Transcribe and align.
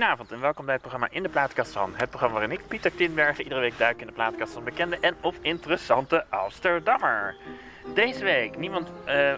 Goedenavond 0.00 0.32
en 0.32 0.40
welkom 0.40 0.64
bij 0.64 0.74
het 0.74 0.82
programma 0.82 1.08
In 1.10 1.22
de 1.22 1.28
Plaatkast 1.28 1.72
van. 1.72 1.92
Het 1.94 2.08
programma 2.08 2.38
waarin 2.38 2.58
ik, 2.58 2.68
Pieter 2.68 2.94
Tinbergen, 2.94 3.42
iedere 3.42 3.60
week 3.60 3.78
duik 3.78 4.00
in 4.00 4.06
de 4.06 4.12
plaatkast 4.12 4.52
van 4.52 4.64
bekende 4.64 4.98
en 5.00 5.16
of 5.20 5.36
interessante 5.40 6.24
Amsterdammer. 6.28 7.36
Deze 7.94 8.24
week 8.24 8.56
niemand 8.56 8.92
eh, 9.04 9.32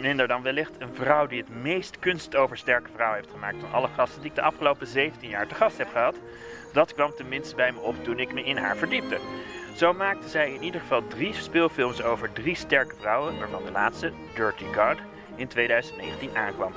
minder 0.00 0.28
dan 0.28 0.42
wellicht 0.42 0.80
een 0.80 0.94
vrouw 0.94 1.26
die 1.26 1.40
het 1.40 1.62
meest 1.62 1.98
kunstoversterke 1.98 2.90
vrouw 2.94 3.12
heeft 3.14 3.30
gemaakt 3.30 3.56
van 3.60 3.72
alle 3.72 3.88
gasten 3.88 4.20
die 4.20 4.30
ik 4.30 4.36
de 4.36 4.42
afgelopen 4.42 4.86
17 4.86 5.28
jaar 5.28 5.46
te 5.46 5.54
gast 5.54 5.78
heb 5.78 5.88
gehad. 5.92 6.16
Dat 6.72 6.94
kwam 6.94 7.14
tenminste 7.16 7.54
bij 7.54 7.72
me 7.72 7.80
op 7.80 8.04
toen 8.04 8.18
ik 8.18 8.32
me 8.32 8.44
in 8.44 8.56
haar 8.56 8.76
verdiepte. 8.76 9.18
Zo 9.74 9.92
maakte 9.92 10.28
zij 10.28 10.52
in 10.52 10.62
ieder 10.62 10.80
geval 10.80 11.06
drie 11.06 11.34
speelfilms 11.34 12.02
over 12.02 12.32
drie 12.32 12.56
sterke 12.56 12.94
vrouwen, 13.00 13.38
waarvan 13.38 13.64
de 13.64 13.72
laatste, 13.72 14.12
Dirty 14.34 14.64
God, 14.64 14.98
in 15.36 15.48
2019 15.48 16.36
aankwam. 16.36 16.72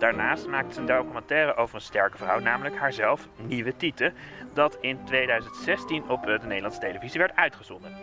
Daarnaast 0.00 0.46
maakte 0.46 0.74
ze 0.74 0.80
een 0.80 0.86
documentaire 0.86 1.56
over 1.56 1.74
een 1.74 1.80
sterke 1.80 2.16
vrouw, 2.16 2.38
namelijk 2.38 2.76
haarzelf, 2.76 3.28
Nieuwe 3.36 3.76
Tieten, 3.76 4.14
dat 4.52 4.78
in 4.80 5.04
2016 5.04 6.08
op 6.08 6.22
de 6.22 6.38
Nederlandse 6.42 6.80
televisie 6.80 7.20
werd 7.20 7.36
uitgezonden. 7.36 7.96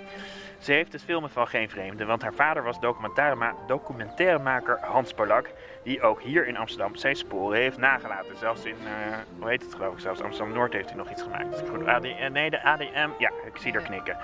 Ze 0.60 0.72
heeft 0.72 0.94
het 0.94 1.04
filmen 1.04 1.30
van 1.30 1.48
geen 1.48 1.70
vreemde, 1.70 2.06
want 2.06 2.22
haar 2.22 2.34
vader 2.34 2.64
was 2.64 2.80
documentairema 2.80 3.54
documentairemaker 3.68 4.80
Hans 4.82 5.14
Polak, 5.14 5.50
die 5.84 6.02
ook 6.02 6.22
hier 6.22 6.48
in 6.48 6.58
Amsterdam 6.58 6.96
zijn 6.96 7.16
sporen 7.16 7.60
heeft 7.60 7.78
nagelaten. 7.78 8.38
Zelfs 8.38 8.66
in, 8.66 8.76
eh, 8.84 9.18
hoe 9.40 9.50
heet 9.50 9.62
het 9.62 9.76
geloof 9.76 9.94
ik, 9.94 10.00
zelfs 10.00 10.22
Amsterdam-Noord 10.22 10.74
heeft 10.74 10.90
hij 10.90 10.98
nog 10.98 11.12
iets 11.12 11.22
gemaakt. 11.22 11.64
Goed? 11.70 11.88
AD, 11.88 12.02
nee, 12.32 12.50
de 12.50 12.64
ADM, 12.64 13.10
ja, 13.18 13.32
ik 13.46 13.58
zie 13.58 13.74
er 13.74 13.82
knikken. 13.82 14.18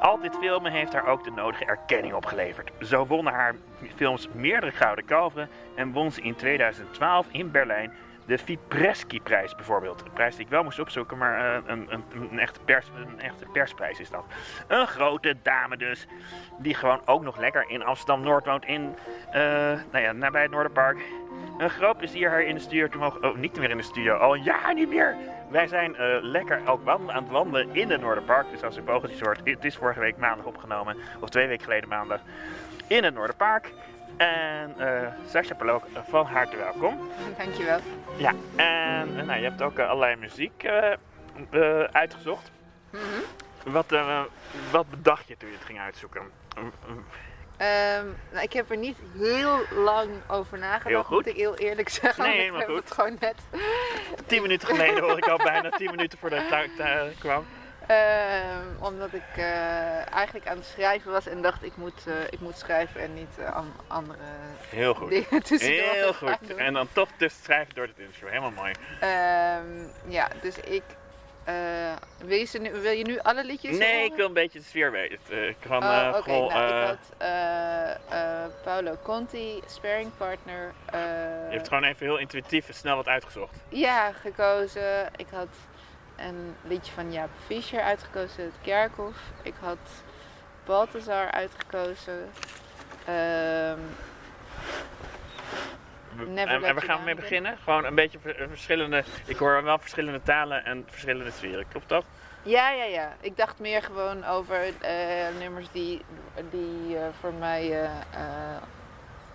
Al 0.00 0.20
dit 0.20 0.36
filmen 0.40 0.72
heeft 0.72 0.92
haar 0.92 1.06
ook 1.06 1.24
de 1.24 1.30
nodige 1.30 1.64
erkenning 1.64 2.14
opgeleverd. 2.14 2.70
Zo 2.80 3.06
wonnen 3.06 3.32
haar 3.32 3.54
films 3.94 4.28
meerdere 4.32 4.72
gouden 4.72 5.04
kalveren 5.04 5.48
en 5.74 5.92
won 5.92 6.12
ze 6.12 6.20
in 6.20 6.34
2012 6.34 7.26
in 7.30 7.50
Berlijn 7.50 7.92
de 8.26 8.38
Fipreski-prijs 8.38 9.54
bijvoorbeeld. 9.54 10.02
Een 10.04 10.12
prijs 10.12 10.36
die 10.36 10.44
ik 10.44 10.50
wel 10.50 10.62
moest 10.62 10.78
opzoeken, 10.78 11.18
maar 11.18 11.38
eh, 11.38 11.62
een, 11.66 11.86
een, 11.92 12.04
een, 12.30 12.38
echte 12.38 12.60
pers, 12.64 12.86
een 12.94 13.20
echte 13.20 13.44
persprijs 13.52 14.00
is 14.00 14.10
dat. 14.10 14.24
Een 14.68 14.86
grote 14.86 15.36
dame 15.42 15.76
dus, 15.76 16.06
die 16.58 16.74
gewoon 16.74 17.00
ook 17.04 17.22
nog 17.22 17.38
lekker 17.38 17.64
in 17.68 17.82
Amsterdam-Noord 17.82 18.46
woont, 18.46 18.64
in, 18.64 18.94
eh, 19.30 19.42
nou 19.90 20.04
ja, 20.04 20.12
nabij 20.12 20.42
het 20.42 20.50
Noorderpark. 20.50 20.98
Een 21.58 21.70
groot 21.70 21.96
plezier 21.96 22.30
haar 22.30 22.42
in 22.42 22.54
de 22.54 22.60
studio 22.60 22.88
te 22.88 22.98
mogen... 22.98 23.24
Oh, 23.24 23.36
niet 23.36 23.58
meer 23.58 23.70
in 23.70 23.76
de 23.76 23.82
studio, 23.82 24.16
al 24.16 24.34
een 24.34 24.42
jaar 24.42 24.74
niet 24.74 24.88
meer! 24.88 25.16
Wij 25.50 25.66
zijn 25.66 25.96
eh, 25.96 26.16
lekker 26.20 26.60
ook 26.68 26.84
wandelen, 26.84 27.14
aan 27.14 27.22
het 27.22 27.32
wandelen 27.32 27.74
in 27.74 27.90
het 27.90 28.00
Noorderpark. 28.00 28.50
Dus 28.50 28.62
als 28.62 28.76
u 28.76 28.82
vogeltjes 28.84 29.20
hoort, 29.20 29.40
het 29.44 29.64
is 29.64 29.76
vorige 29.76 30.00
week 30.00 30.16
maandag 30.16 30.46
opgenomen. 30.46 30.96
Of 31.20 31.28
twee 31.28 31.46
weken 31.46 31.64
geleden 31.64 31.88
maandag. 31.88 32.20
In 32.86 33.04
het 33.04 33.14
Noorderpark. 33.14 33.72
En 34.16 34.74
eh 34.78 35.06
Sascha 35.26 35.54
Palok, 35.54 35.84
van 36.08 36.26
harte 36.26 36.56
welkom. 36.56 37.08
Dankjewel. 37.38 37.78
Ja, 38.16 38.32
en 38.56 39.18
eh, 39.18 39.24
nou, 39.26 39.38
je 39.38 39.44
hebt 39.44 39.62
ook 39.62 39.78
eh, 39.78 39.88
allerlei 39.88 40.16
muziek 40.16 40.62
eh, 40.62 40.92
eh, 41.50 41.80
uitgezocht. 41.92 42.50
Mhm. 42.90 43.02
Wat, 43.72 43.92
eh, 43.92 44.20
wat 44.70 44.90
bedacht 44.90 45.28
je 45.28 45.36
toen 45.36 45.48
je 45.48 45.54
het 45.54 45.64
ging 45.64 45.80
uitzoeken? 45.80 46.22
Ehm, 47.60 48.06
nou, 48.30 48.42
ik 48.44 48.52
heb 48.52 48.70
er 48.70 48.76
niet 48.76 48.96
heel 49.18 49.58
lang 49.70 50.10
over 50.28 50.58
nagedacht, 50.58 50.84
Heel 50.84 51.02
goed. 51.02 51.16
moet 51.16 51.26
ik 51.26 51.36
heel 51.36 51.56
eerlijk 51.56 51.88
zeggen. 51.88 52.24
Nee, 52.24 52.36
helemaal 52.38 52.60
ik 52.60 52.66
heb 52.66 52.76
goed. 52.76 52.84
het 52.84 52.94
gewoon 52.94 53.16
net. 53.20 53.36
Tien 54.26 54.42
minuten 54.42 54.68
geleden 54.68 55.02
hoor 55.02 55.18
ik 55.18 55.28
al 55.28 55.36
bijna 55.36 55.70
tien 55.70 55.90
minuten 55.90 56.18
voordat 56.18 56.40
ik 56.40 56.78
eh, 56.78 57.00
kwam. 57.18 57.46
Ehm, 57.86 58.66
omdat 58.80 59.12
ik 59.12 59.22
eh, 59.36 60.12
eigenlijk 60.14 60.48
aan 60.48 60.56
het 60.56 60.66
schrijven 60.66 61.12
was 61.12 61.26
en 61.26 61.42
dacht 61.42 61.62
ik 61.64 61.76
moet, 61.76 62.06
eh, 62.06 62.14
ik 62.30 62.40
moet 62.40 62.58
schrijven 62.58 63.00
en 63.00 63.14
niet 63.14 63.38
eh, 63.38 63.56
an- 63.56 63.74
andere 63.86 64.18
Heel 64.68 64.94
goed. 64.94 65.10
dingen 65.10 65.42
tussendoor 65.48 65.92
Heel 65.92 66.14
goed. 66.14 66.54
En 66.56 66.72
dan 66.72 66.88
toch 66.92 67.08
tussen 67.16 67.42
schrijven 67.44 67.74
door 67.74 67.86
het 67.86 67.98
interview. 67.98 68.28
Helemaal 68.28 68.50
mooi. 68.50 68.72
Ehm, 69.00 69.88
ja, 70.12 70.28
dus 70.40 70.56
ik. 70.58 70.82
Eh, 71.44 71.54
wil, 72.18 72.36
je 72.38 72.44
ze 72.44 72.58
nu, 72.58 72.70
wil 72.72 72.92
je 72.92 73.04
nu 73.04 73.18
alle 73.18 73.44
liedjes 73.44 73.78
Nee, 73.78 73.92
horen? 73.92 74.04
ik 74.10 74.14
wil 74.14 74.26
een 74.26 74.32
beetje 74.32 74.58
de 74.58 74.64
sfeer 74.64 74.90
weten. 74.90 75.18
Eh, 75.30 75.48
Ik 75.48 75.56
kan 75.68 75.82
Oh, 75.82 76.14
gewoon... 76.14 76.48
nou, 76.48 76.62
eh, 76.62 76.78
ik 76.80 76.86
had 78.08 78.60
Paolo 78.62 78.96
Conti, 79.02 79.60
sparring 79.66 80.10
partner. 80.16 80.72
je 80.92 81.56
hebt 81.56 81.68
gewoon 81.68 81.84
even 81.84 82.06
heel 82.06 82.18
intuïtief 82.18 82.68
en 82.68 82.74
snel 82.74 82.96
wat 82.96 83.08
uitgezocht. 83.08 83.54
Ja, 83.68 84.12
gekozen. 84.12 85.08
Ik 85.16 85.26
had 85.30 85.48
een 86.16 86.56
liedje 86.62 86.92
van 86.92 87.12
Jaap 87.12 87.30
Fischer 87.46 87.80
uitgekozen, 87.82 88.44
het 88.44 88.52
Kerkhof. 88.62 89.16
Ik 89.42 89.54
had 89.60 89.78
Balthazar 90.64 91.30
uitgekozen. 91.30 92.30
En, 96.36 96.48
en 96.64 96.74
we 96.74 96.80
gaan 96.80 97.04
mee 97.04 97.14
beginnen. 97.14 97.56
Gewoon 97.64 97.84
een 97.84 97.94
beetje 97.94 98.18
ver- 98.18 98.46
verschillende... 98.48 99.04
Ik 99.26 99.36
hoor 99.36 99.62
wel 99.62 99.78
verschillende 99.78 100.22
talen 100.22 100.64
en 100.64 100.84
verschillende 100.90 101.30
sferen. 101.30 101.68
Klopt 101.68 101.88
dat? 101.88 102.04
ja, 102.42 102.70
ja, 102.70 102.84
ja. 102.84 103.12
Ik 103.20 103.36
dacht 103.36 103.58
meer 103.58 103.82
gewoon 103.82 104.24
over 104.24 104.60
eh, 104.80 105.38
nummers 105.38 105.66
die, 105.72 106.04
die 106.50 106.96
eh, 106.98 107.02
voor 107.20 107.32
mij 107.32 107.82
eh, 107.82 107.90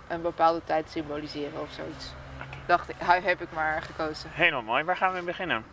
een 0.08 0.22
bepaalde 0.22 0.60
tijd 0.64 0.90
symboliseren 0.90 1.60
of 1.60 1.70
zoiets. 1.70 2.12
Dacht 2.66 2.88
ik, 2.88 2.96
heb 3.00 3.40
ik 3.40 3.52
maar 3.52 3.82
gekozen. 3.82 4.30
Helemaal 4.32 4.62
mooi. 4.62 4.84
Waar 4.84 4.96
gaan 4.96 5.08
we 5.08 5.14
mee 5.14 5.24
beginnen? 5.24 5.64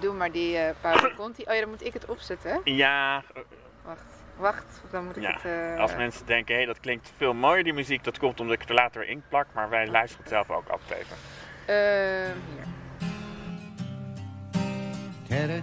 Doe 0.00 0.12
maar 0.14 0.32
die 0.32 0.56
eh 0.58 0.74
Paolo 0.80 1.10
Conti. 1.16 1.42
Oh 1.46 1.54
ja, 1.54 1.60
dan 1.60 1.68
moet 1.68 1.84
ik 1.84 1.92
het 1.92 2.04
opzetten? 2.04 2.60
Ja, 2.64 3.22
Wacht, 3.82 4.15
wacht, 4.36 4.80
dan 4.90 5.04
moet 5.04 5.16
ik 5.16 5.22
Ja, 5.22 5.32
het... 5.32 5.44
eh, 5.44 5.80
als 5.80 5.96
mensen 5.96 6.26
denken, 6.26 6.56
hé, 6.56 6.66
dat 6.66 6.80
klinkt 6.80 7.12
veel 7.16 7.34
mooier 7.34 7.64
die 7.64 7.72
muziek. 7.72 8.04
Dat 8.04 8.18
komt 8.18 8.40
omdat 8.40 8.54
ik 8.54 8.60
het 8.60 8.68
er 8.68 8.74
later 8.74 9.08
in 9.08 9.22
plak. 9.28 9.46
Maar 9.52 9.68
wij 9.68 9.88
luisteren 9.88 10.24
het 10.24 10.32
zelf 10.32 10.50
ook 10.50 10.68
altijd 10.68 11.00
even. 11.00 11.16
Ehm, 11.66 12.36
hier. 12.54 12.64
Tada, 15.28 15.60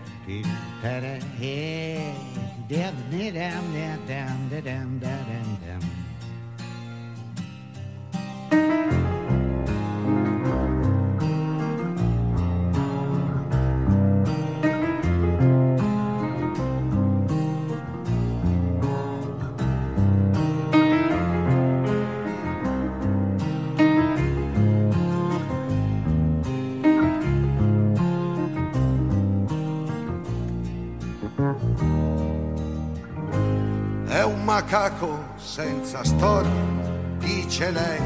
È 34.13 34.23
un 34.23 34.43
macaco 34.43 35.23
senza 35.37 36.03
storia, 36.03 36.51
dice 37.17 37.71
lei 37.71 37.99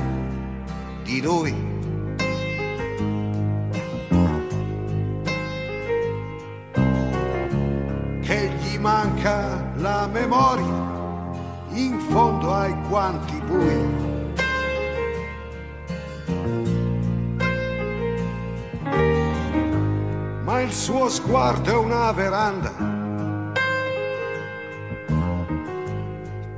di 1.04 1.22
lui. 1.22 1.54
Che 8.22 8.52
gli 8.58 8.78
manca 8.80 9.70
la 9.76 10.08
memoria 10.08 10.86
in 11.72 12.00
fondo 12.10 12.54
ai 12.54 12.74
guanti 12.88 13.42
bui. 13.42 14.06
Ma 20.46 20.62
il 20.62 20.72
suo 20.72 21.10
sguardo 21.10 21.70
è 21.70 21.76
una 21.76 22.14
veranda 22.14 22.87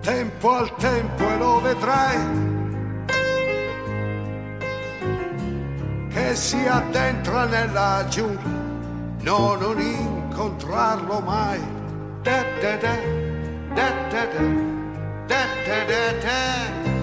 tempo 0.10 0.56
al 0.56 0.76
tempo 0.78 1.24
e 1.24 1.38
lo 1.38 1.62
vedrai. 1.62 2.18
Che 6.10 6.36
si 6.36 6.66
addentra 6.66 7.46
nella 7.46 8.06
giungla 8.10 8.58
no 9.22 9.56
non 9.56 9.80
incontrarlo 9.80 11.20
mai. 11.20 11.62
Da 12.24 12.44
da 12.60 12.76
da 12.78 12.96
da 13.76 13.90
da 14.10 14.26
da 14.26 14.46
da 15.28 15.46
da 15.68 15.84
da 15.86 16.12
da 16.24 16.99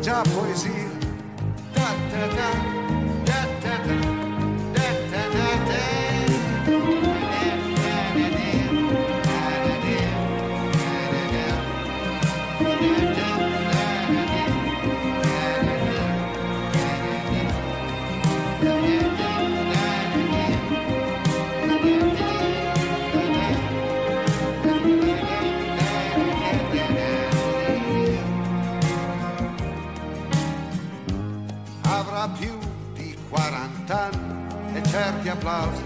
de 0.00 0.30
poesia. 0.30 0.89
about 35.50 35.79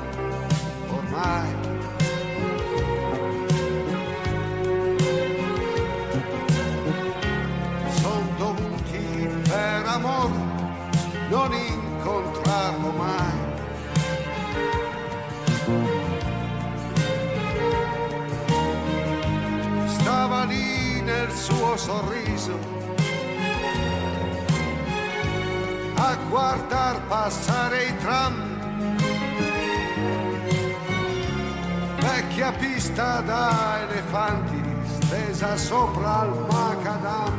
sopra 35.75 36.25
il 36.25 36.35
macadam. 36.53 37.35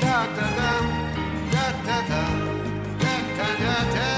Da 0.00 0.18
da 0.36 0.48
dam, 0.58 0.86
da 1.52 1.66
da 1.86 1.98
dam, 2.10 2.38
da 3.02 3.48
da 3.62 3.76
da. 3.94 4.10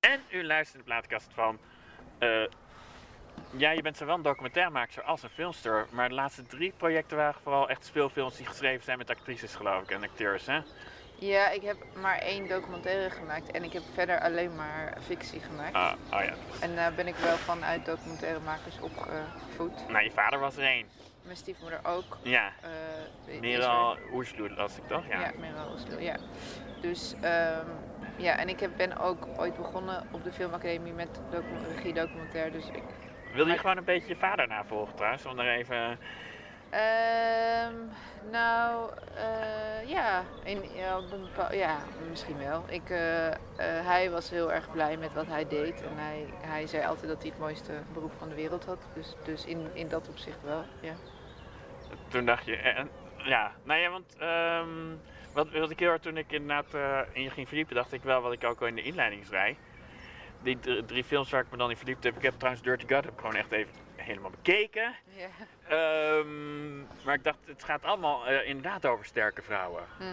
En 0.00 0.20
u 0.32 0.42
luistert 0.42 0.76
de 0.76 0.82
plaatkast 0.84 1.34
van. 1.34 1.58
eh, 2.20 2.44
ja, 3.56 3.70
je 3.70 3.82
bent 3.82 3.96
zowel 3.96 4.14
een 4.14 4.22
documentairemaker 4.22 5.02
als 5.02 5.22
een 5.22 5.28
filmster. 5.28 5.86
Maar 5.90 6.08
de 6.08 6.14
laatste 6.14 6.46
drie 6.46 6.72
projecten 6.76 7.16
waren 7.16 7.40
vooral 7.42 7.68
echt 7.68 7.84
speelfilms 7.84 8.36
die 8.36 8.46
geschreven 8.46 8.84
zijn 8.84 8.98
met 8.98 9.10
actrices, 9.10 9.54
geloof 9.54 9.82
ik, 9.82 9.90
en 9.90 10.02
acteurs, 10.02 10.46
hè? 10.46 10.60
Ja, 11.18 11.50
ik 11.50 11.62
heb 11.62 11.76
maar 11.94 12.18
één 12.18 12.48
documentaire 12.48 13.10
gemaakt 13.10 13.50
en 13.50 13.64
ik 13.64 13.72
heb 13.72 13.82
verder 13.92 14.20
alleen 14.20 14.56
maar 14.56 14.96
fictie 15.00 15.40
gemaakt. 15.40 15.74
Ah, 15.74 15.92
oh 16.12 16.22
ja. 16.22 16.34
En 16.60 16.74
daar 16.76 16.92
ben 16.94 17.06
ik 17.06 17.16
wel 17.16 17.36
vanuit 17.36 17.86
documentairemakers 17.86 18.80
opgevoed. 18.80 19.88
Nou, 19.88 20.04
je 20.04 20.10
vader 20.10 20.38
was 20.38 20.56
er 20.56 20.64
één. 20.64 20.86
Mijn 21.22 21.36
stiefmoeder 21.36 21.80
ook. 21.82 22.18
Ja. 22.22 22.52
eh, 22.62 22.70
die 23.24 23.34
is 23.34 23.40
Meral 23.40 23.98
las 24.56 24.76
ik 24.76 24.86
toch? 24.86 25.06
Ja, 25.06 25.20
Ja. 25.20 25.30
Meral 25.38 25.76
ja. 25.98 26.16
Dus 26.80 27.14
ehm, 27.20 27.66
ja, 28.16 28.36
en 28.36 28.48
ik 28.48 28.60
heb, 28.60 28.70
ben 28.76 28.98
ook 28.98 29.26
ooit 29.36 29.56
begonnen 29.56 30.02
op 30.10 30.24
de 30.24 30.32
filmacademie 30.32 30.92
met 30.92 31.20
regie 31.62 31.92
documentaire. 31.92 32.50
Dus 32.50 32.66
ik, 32.66 32.82
Wil 33.32 33.46
je 33.46 33.58
gewoon 33.58 33.76
een 33.76 33.84
beetje 33.84 34.08
je 34.08 34.16
vader 34.16 34.48
navolgen 34.48 34.94
trouwens? 34.94 35.26
Om 35.26 35.38
er 35.38 35.56
even... 35.56 35.98
Ehm, 36.70 37.74
nou, 38.30 38.90
eh, 39.14 39.88
ja, 39.88 40.22
in, 40.44 40.62
ja, 41.52 41.78
misschien 42.08 42.38
wel. 42.38 42.64
Ik, 42.68 42.90
eh, 42.90 43.26
eh, 43.28 43.36
hij 43.86 44.10
was 44.10 44.30
heel 44.30 44.52
erg 44.52 44.70
blij 44.70 44.96
met 44.96 45.12
wat 45.12 45.26
hij 45.26 45.48
deed. 45.48 45.82
En 45.82 45.96
hij, 45.96 46.24
hij 46.40 46.66
zei 46.66 46.84
altijd 46.86 47.08
dat 47.08 47.22
hij 47.22 47.30
het 47.30 47.38
mooiste 47.40 47.72
beroep 47.92 48.12
van 48.18 48.28
de 48.28 48.34
wereld 48.34 48.64
had. 48.64 48.78
Dus, 48.94 49.16
dus 49.24 49.44
in, 49.44 49.70
in 49.72 49.88
dat 49.88 50.08
opzicht 50.08 50.42
wel, 50.42 50.64
ja. 50.80 50.94
Toen 52.08 52.26
dacht 52.26 52.44
je... 52.44 52.56
eh, 52.56 52.84
ja, 53.16 53.52
nou 53.62 53.80
ja, 53.80 53.90
want... 53.90 54.16
ehm, 54.18 54.68
wat, 55.32 55.50
wat 55.50 55.70
ik 55.70 55.78
heel 55.78 55.88
hard 55.88 56.02
toen 56.02 56.16
ik 56.16 56.32
inderdaad 56.32 56.74
in 57.12 57.22
je 57.22 57.30
ging 57.30 57.46
verdiepen, 57.46 57.74
dacht 57.74 57.92
ik 57.92 58.02
wel 58.02 58.20
wat 58.20 58.32
ik 58.32 58.44
ook 58.44 58.60
al 58.60 58.66
in 58.66 58.74
de 58.74 58.82
inleiding 58.82 59.26
zei. 59.26 59.56
Die 60.42 60.58
drie, 60.86 61.04
films 61.04 61.30
waar 61.30 61.40
ik 61.42 61.50
me 61.50 61.56
dan 61.56 61.70
in 61.70 61.76
verdiept 61.76 62.04
heb. 62.04 62.16
Ik 62.16 62.22
heb 62.22 62.34
trouwens 62.36 62.64
Dirty 62.64 62.94
God 62.94 63.04
heb 63.04 63.12
ik 63.12 63.18
gewoon 63.18 63.34
echt 63.36 63.52
even 63.52 63.72
helemaal 63.96 64.30
bekeken. 64.30 64.94
Ehm, 65.68 66.78
maar 67.04 67.14
ik 67.14 67.24
dacht, 67.24 67.38
het 67.46 67.64
gaat 67.64 67.84
allemaal 67.84 68.26
eh, 68.26 68.48
inderdaad 68.48 68.86
over 68.86 69.04
sterke 69.04 69.42
vrouwen. 69.42 69.82
Mhm. 69.98 70.08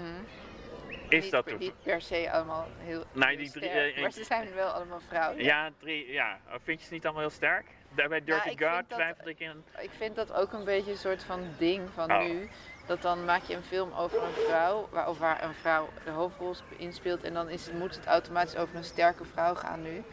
Is 1.10 1.24
niet, 1.24 1.32
dat 1.32 1.44
per- 1.44 1.52
toch? 1.54 1.62
niet 1.62 1.82
per 1.84 2.02
se 2.02 2.32
allemaal 2.32 2.68
heel, 2.78 3.04
Nee, 3.12 3.28
heel 3.28 3.38
die 3.38 3.52
drie, 3.52 3.70
sterk, 3.70 3.96
eh, 3.96 4.02
maar 4.02 4.12
ze 4.12 4.24
zijn 4.24 4.54
wel 4.54 4.70
allemaal 4.70 5.00
vrouwen. 5.08 5.44
Ja, 5.44 5.70
drie, 5.80 6.12
ja. 6.12 6.40
Oh, 6.48 6.54
Vind 6.64 6.80
je 6.82 6.88
ze 6.88 6.94
niet 6.94 7.04
allemaal 7.06 7.22
heel 7.22 7.32
sterk? 7.32 7.66
Daar 7.96 8.10
bij 8.10 8.24
Dirty 8.24 8.48
vind 8.48 8.64
God 8.64 8.90
twijfelde 8.90 9.30
ik 9.30 9.40
in. 9.40 9.64
Ik 9.80 9.90
vind 9.98 10.16
dat 10.16 10.34
ook 10.34 10.54
een 10.54 10.64
beetje 10.64 10.92
een 10.92 10.98
soort 10.98 11.24
van 11.24 11.48
ding 11.58 11.90
van 11.94 12.12
Oh. 12.12 12.20
nu. 12.20 12.50
Dat 12.88 13.02
dan 13.02 13.26
maak 13.26 13.44
je 13.44 13.56
een 13.56 13.64
film 13.64 13.94
over 13.94 14.24
een 14.24 14.34
vrouw, 14.34 14.88
waar, 14.92 15.10
of 15.10 15.18
waar 15.20 15.44
een 15.44 15.54
vrouw 15.56 15.90
de 16.04 16.12
hoofdrol 16.12 16.56
sp- 16.56 16.72
inspeelt. 16.78 17.24
En 17.24 17.34
dan 17.34 17.50
is 17.50 17.66
het, 17.66 17.74
moet 17.74 17.96
het 17.96 18.06
automatisch 18.06 18.56
over 18.56 18.76
een 18.76 18.84
sterke 18.84 19.26
vrouw 19.26 19.56
gaan 19.56 19.82
nu. 19.82 20.04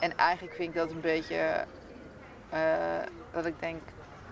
En 0.00 0.16
eigenlijk 0.16 0.54
vind 0.54 0.68
ik 0.68 0.74
dat 0.74 0.90
een 0.90 1.00
beetje, 1.00 1.66
eh, 2.48 3.02
dat 3.32 3.46
ik 3.46 3.60
denk, 3.60 3.82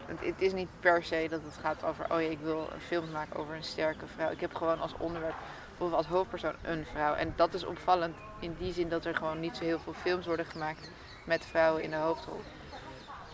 het, 0.06 0.20
het 0.20 0.40
is 0.40 0.52
niet 0.52 0.68
per 0.80 1.02
se 1.04 1.26
dat 1.30 1.42
het 1.42 1.56
gaat 1.58 1.84
over, 1.84 2.04
oh 2.10 2.22
ja, 2.22 2.28
ik 2.28 2.40
wil 2.40 2.70
een 2.72 2.80
film 2.80 3.10
maken 3.10 3.36
over 3.40 3.54
een 3.54 3.64
sterke 3.64 4.06
vrouw. 4.06 4.30
Ik 4.30 4.40
heb 4.40 4.54
gewoon 4.54 4.80
als 4.80 4.96
onderwerp, 4.96 5.36
of 5.78 5.92
als 5.92 6.06
hoofdpersoon, 6.06 6.54
een 6.62 6.86
vrouw. 6.86 7.14
En 7.14 7.32
dat 7.36 7.54
is 7.54 7.64
opvallend 7.64 8.16
in 8.40 8.54
die 8.58 8.72
zin 8.72 8.88
dat 8.88 9.04
er 9.04 9.14
gewoon 9.14 9.40
niet 9.40 9.56
zo 9.56 9.64
heel 9.64 9.78
veel 9.78 9.92
films 9.92 10.26
worden 10.26 10.46
gemaakt 10.46 10.90
met 11.24 11.46
vrouwen 11.46 11.82
in 11.82 11.90
de 11.90 11.96
hoofdrol. 11.96 12.40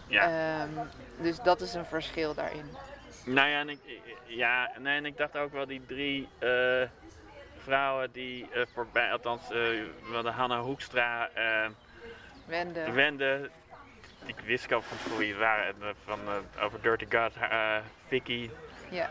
Ja. 0.06 0.22
Ehm, 0.22 0.86
dus 1.16 1.40
dat 1.40 1.60
is 1.60 1.74
een 1.74 1.86
verschil 1.86 2.34
daarin. 2.34 2.76
Nou 3.24 3.48
ja, 3.48 3.60
en 3.60 3.68
ik, 3.68 3.78
ja, 4.26 4.70
nee, 4.78 4.96
en 4.96 5.06
ik 5.06 5.16
dacht 5.16 5.36
ook 5.36 5.52
wel 5.52 5.66
die 5.66 5.86
drie 5.86 6.28
eh, 6.38 6.82
vrouwen 7.56 8.12
die 8.12 8.50
eh, 8.52 8.62
voorbij, 8.72 9.12
althans, 9.12 9.42
eh, 9.42 9.50
we 9.50 10.12
hadden 10.12 10.32
Hanna 10.32 10.60
Hoekstra, 10.60 11.28
eh 11.28 11.68
Wende. 12.46 12.90
Wende, 12.90 13.50
ik 14.26 14.40
wist 14.40 14.64
ik 14.64 14.72
al 14.72 14.82
van 14.82 15.16
wie 15.16 15.28
het 15.28 15.38
waren, 15.38 15.66
en, 15.66 15.94
van, 16.04 16.18
over 16.60 16.82
Dirty 16.82 17.06
God, 17.16 17.32
Vicky, 18.06 18.50
Ja, 18.90 19.10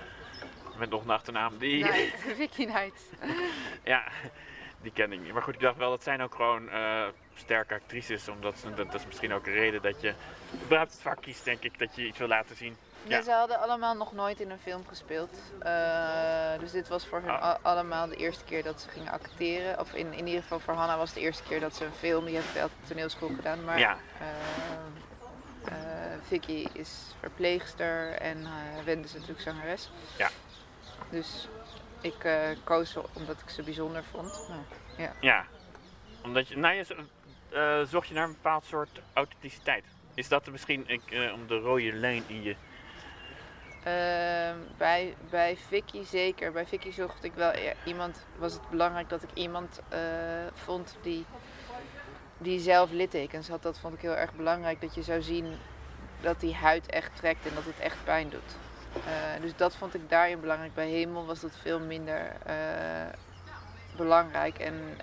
met 0.77 0.89
nog 0.89 1.03
een 1.03 1.09
achternaam, 1.09 1.57
die. 1.57 1.85
Vicky 2.37 2.65
Knight. 2.65 3.03
ja, 3.83 4.03
die 4.81 4.91
ken 4.91 5.11
ik 5.11 5.21
niet. 5.21 5.33
Maar 5.33 5.41
goed, 5.41 5.53
ik 5.53 5.59
dacht 5.59 5.77
wel, 5.77 5.89
dat 5.89 6.03
zijn 6.03 6.21
ook 6.21 6.35
gewoon 6.35 6.69
sterke 7.35 7.73
actrices, 7.73 8.27
omdat 8.27 8.57
ze, 8.57 8.73
dat, 8.73 8.91
dat 8.91 8.99
is 8.99 9.05
misschien 9.05 9.33
ook 9.33 9.45
een 9.45 9.53
reden 9.53 9.81
dat 9.81 10.01
je 10.01 10.13
überhaupt 10.63 10.91
het 10.91 11.01
vak 11.01 11.21
kiest, 11.21 11.45
denk 11.45 11.63
ik, 11.63 11.79
dat 11.79 11.95
je 11.95 12.05
iets 12.05 12.17
wil 12.17 12.27
laten 12.27 12.55
zien. 12.55 12.77
Ja. 13.03 13.21
Ze 13.21 13.31
hadden 13.31 13.59
allemaal 13.59 13.95
nog 13.95 14.11
nooit 14.13 14.39
in 14.39 14.49
een 14.49 14.59
film 14.59 14.87
gespeeld. 14.87 15.29
Eh, 15.59 16.59
dus 16.59 16.71
dit 16.71 16.87
was 16.87 17.05
voor 17.07 17.19
hun 17.21 17.29
Ah. 17.29 17.55
allemaal 17.61 18.07
de 18.07 18.15
eerste 18.15 18.43
keer 18.43 18.63
dat 18.63 18.81
ze 18.81 18.89
gingen 18.89 19.11
acteren. 19.11 19.79
Of 19.79 19.93
in, 19.93 20.13
in 20.13 20.25
ieder 20.27 20.41
geval 20.41 20.59
voor 20.59 20.73
Hanna 20.73 20.97
was 20.97 21.09
het 21.09 21.17
de 21.17 21.21
eerste 21.23 21.43
keer 21.43 21.59
dat 21.59 21.75
ze 21.75 21.85
een 21.85 21.93
film... 21.93 22.25
Die 22.25 22.35
heeft 22.35 22.53
wel 22.53 22.69
toneelschool 22.87 23.31
gedaan, 23.35 23.63
maar... 23.63 23.79
Ja. 23.79 23.97
eh, 24.19 24.27
eh, 25.65 26.19
Vicky 26.27 26.67
is 26.73 27.15
verpleegster 27.19 28.11
en 28.11 28.47
Wende 28.85 29.03
is 29.07 29.13
natuurlijk 29.13 29.41
zangeres. 29.41 29.91
Ja. 30.17 30.29
Dus 31.09 31.47
ik 32.01 32.29
koos 32.63 32.91
ze 32.91 33.01
omdat 33.13 33.39
ik 33.41 33.49
ze 33.49 33.63
bijzonder 33.63 34.03
vond. 34.11 34.49
Ja. 34.97 35.13
Ja, 35.19 35.45
omdat 36.23 36.47
je, 36.47 36.57
nou, 36.57 36.75
je 36.75 36.83
zo- 36.83 37.85
zocht 37.85 38.07
je 38.07 38.13
naar 38.13 38.23
een 38.23 38.31
bepaald 38.33 38.65
soort 38.65 39.01
authenticiteit. 39.13 39.83
Is 40.13 40.27
dat 40.27 40.45
er 40.45 40.51
misschien 40.51 40.83
ik, 40.87 41.01
om 41.33 41.47
de 41.47 41.59
rode 41.59 41.93
lijn 41.93 42.23
in 42.27 42.41
je 42.43 42.55
Ehm, 43.81 44.57
bij, 44.77 45.15
bij 45.29 45.57
Vicky 45.57 46.03
zeker. 46.03 46.51
Bij 46.51 46.65
Vicky 46.65 46.91
zocht 46.91 47.23
ik 47.23 47.33
wel 47.35 47.51
e- 47.53 47.73
iemand, 47.83 48.25
was 48.37 48.53
het 48.53 48.67
belangrijk 48.69 49.09
dat 49.09 49.23
ik 49.23 49.31
iemand 49.33 49.79
eh, 49.87 50.47
vond 50.53 50.97
die, 51.01 51.25
die 52.37 52.59
zelf 52.59 52.91
littekens 52.91 53.47
had. 53.47 53.61
Dat 53.61 53.79
vond 53.79 53.93
ik 53.93 54.01
heel 54.01 54.15
erg 54.15 54.33
belangrijk. 54.33 54.81
Dat 54.81 54.93
je 54.93 55.01
zou 55.01 55.21
zien 55.21 55.59
dat 56.19 56.39
die 56.39 56.53
huid 56.55 56.91
echt 56.91 57.15
trekt 57.15 57.45
en 57.45 57.55
dat 57.55 57.65
het 57.65 57.79
echt 57.79 58.03
pijn 58.03 58.29
doet. 58.29 58.59
Eh, 59.03 59.41
dus 59.41 59.55
dat 59.55 59.75
vond 59.75 59.93
ik 59.93 60.09
daarin 60.09 60.39
belangrijk. 60.39 60.73
Bij 60.73 60.89
Hemel 60.89 61.25
was 61.25 61.39
dat 61.39 61.55
veel 61.55 61.79
minder 61.79 62.35
eh, 62.39 63.09
belangrijk. 63.91 64.59
En 64.59 64.95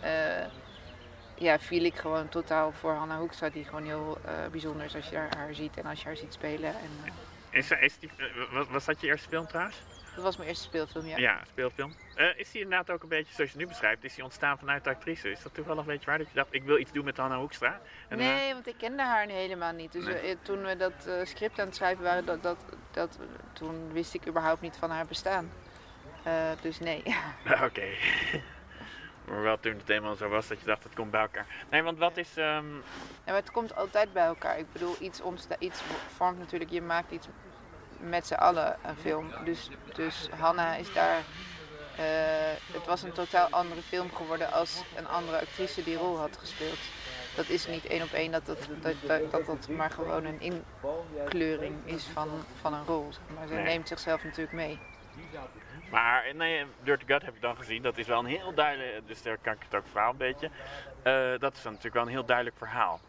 ja, 1.35 1.58
viel 1.58 1.85
ik 1.85 1.99
gewoon 1.99 2.28
totaal 2.28 2.73
voor 2.73 2.94
Hanna 2.94 3.18
Hoekstra, 3.18 3.50
die 3.50 3.64
gewoon 3.64 3.85
heel 3.85 4.18
bijzonder 4.50 4.85
is 4.87 4.94
als 4.94 5.08
je 5.08 5.16
haar, 5.16 5.54
ziet 5.54 5.76
en 5.76 5.85
als 5.87 5.99
je 6.00 6.04
haar 6.06 6.16
ziet 6.16 6.32
spelen. 6.32 6.75
En, 6.78 7.04
Is, 7.50 7.71
is 7.71 7.99
die, 7.99 8.11
eh, 8.17 8.52
was, 8.52 8.69
was 8.69 8.85
dat 8.85 9.00
je 9.00 9.07
eerste 9.07 9.28
film 9.28 9.47
trouwens? 9.47 9.76
dat 10.14 10.26
was 10.26 10.37
mijn 10.37 10.49
eerste 10.49 10.64
speelfilm, 10.64 11.07
ja. 11.07 11.17
Ja, 11.17 11.40
speelfilm. 11.47 11.95
Eh, 12.14 12.38
is 12.38 12.50
die 12.50 12.62
inderdaad 12.62 12.90
ook 12.90 13.02
een 13.02 13.09
beetje, 13.09 13.35
zoals 13.35 13.50
je 13.50 13.59
nu 13.59 13.67
beschrijft, 13.67 14.05
is 14.05 14.14
die 14.14 14.25
ontstaan 14.25 14.59
vanuit 14.59 14.85
de 14.85 14.90
actrice? 14.90 15.31
Is 15.31 15.43
dat 15.43 15.55
toevallig 15.55 15.81
een 15.81 15.87
beetje 15.87 16.07
waar 16.07 16.19
dat 16.19 16.26
je 16.28 16.35
dacht, 16.35 16.49
ik 16.50 16.62
wil 16.62 16.78
iets 16.78 16.93
doen 16.93 17.05
met 17.05 17.17
Hanna 17.17 17.38
Hoekstra? 17.38 17.81
En, 18.09 18.19
eh, 18.19 18.26
Nee, 18.26 18.52
want 18.52 18.67
ik 18.67 18.75
kende 18.78 19.02
haar 19.02 19.26
helemaal 19.28 19.73
niet. 19.73 19.93
Dus 19.93 20.05
Nee. 20.05 20.38
toen 20.43 20.62
we 20.62 20.76
dat 20.76 21.11
script 21.23 21.61
aan 21.61 21.67
het 21.67 21.76
schrijven 21.76 22.05
waren, 22.05 22.25
dat, 22.25 22.43
dat, 22.43 22.64
dat, 22.90 23.19
toen 23.52 23.93
wist 23.93 24.14
ik 24.14 24.26
überhaupt 24.28 24.61
niet 24.61 24.76
van 24.76 24.90
haar 24.90 25.07
bestaan. 25.07 25.52
Dus 26.61 26.78
nee. 26.78 27.02
Oké. 27.67 27.87
Maar 29.28 29.42
wel 29.42 29.61
toen 29.61 29.76
het 29.76 29.88
eenmaal 29.88 30.14
zo 30.14 30.28
was 30.28 30.49
dat 30.49 30.61
je 30.61 30.66
dacht, 30.66 30.85
het 30.85 30.94
komt 30.94 31.11
bij 31.11 31.20
elkaar. 31.20 31.47
Nee, 31.70 31.82
want 31.82 31.99
wat 31.99 32.16
is... 32.16 32.37
ehm, 32.37 32.75
Ja, 32.75 32.80
maar 33.25 33.35
het 33.35 33.50
komt 33.50 33.75
altijd 33.75 34.12
bij 34.12 34.25
elkaar. 34.25 34.58
Ik 34.58 34.73
bedoel, 34.73 34.97
iets, 34.99 35.20
iets 35.58 35.82
vormt 36.06 36.38
natuurlijk, 36.38 36.70
je 36.70 36.82
maakt 36.82 37.11
iets 37.11 37.26
met 38.00 38.26
z'n 38.26 38.35
allen 38.35 38.76
een 38.82 38.97
film. 38.97 39.32
Dus, 39.44 39.70
dus 39.94 40.28
Hanna 40.38 40.75
is 40.75 40.92
daar. 40.92 41.25
eh, 41.97 42.04
het 42.73 42.87
was 42.87 43.02
een 43.02 43.12
totaal 43.12 43.49
andere 43.49 43.82
film 43.82 44.14
geworden 44.14 44.52
als 44.52 44.82
een 44.97 45.08
andere 45.08 45.40
actrice 45.40 45.82
die 45.82 45.97
rol 45.97 46.18
had 46.18 46.37
gespeeld. 46.37 46.78
Dat 47.35 47.49
is 47.49 47.66
niet 47.66 47.87
één 47.87 48.02
op 48.02 48.12
één, 48.12 48.32
dat 48.32 48.47
dat, 48.47 48.58
dat, 48.80 48.94
dat, 49.06 49.30
dat, 49.30 49.47
dat 49.47 49.68
maar 49.68 49.90
gewoon 49.90 50.25
een 50.25 50.40
inkleuring 51.25 51.87
is 51.87 52.04
van, 52.04 52.28
van 52.61 52.75
een 52.75 52.85
rol. 52.85 53.12
Zeg 53.12 53.37
maar. 53.37 53.47
Ze 53.47 53.54
Nee. 53.54 53.64
neemt 53.64 53.88
zichzelf 53.88 54.25
natuurlijk 54.25 54.52
mee. 54.52 54.78
Maar 55.90 56.34
nee, 56.34 56.64
Dirty 56.82 57.04
Gut 57.06 57.22
heb 57.22 57.34
ik 57.34 57.40
dan 57.40 57.56
gezien. 57.56 57.82
Dat 57.82 57.98
is 57.98 58.06
wel 58.06 58.18
een 58.18 58.26
heel 58.26 58.54
duidelijk, 58.54 59.06
dus 59.06 59.22
daar 59.22 59.38
kan 59.38 59.52
ik 59.52 59.62
het 59.62 59.75
ook 59.75 59.87
verhaal 59.90 60.10
een 60.10 60.16
beetje. 60.16 60.50
Eh, 61.02 61.38
dat 61.38 61.56
is 61.56 61.62
dan 61.62 61.72
natuurlijk 61.72 61.94
wel 61.94 62.02
een 62.02 62.18
heel 62.18 62.25
duidelijk 62.25 62.56
verhaal. 62.56 63.00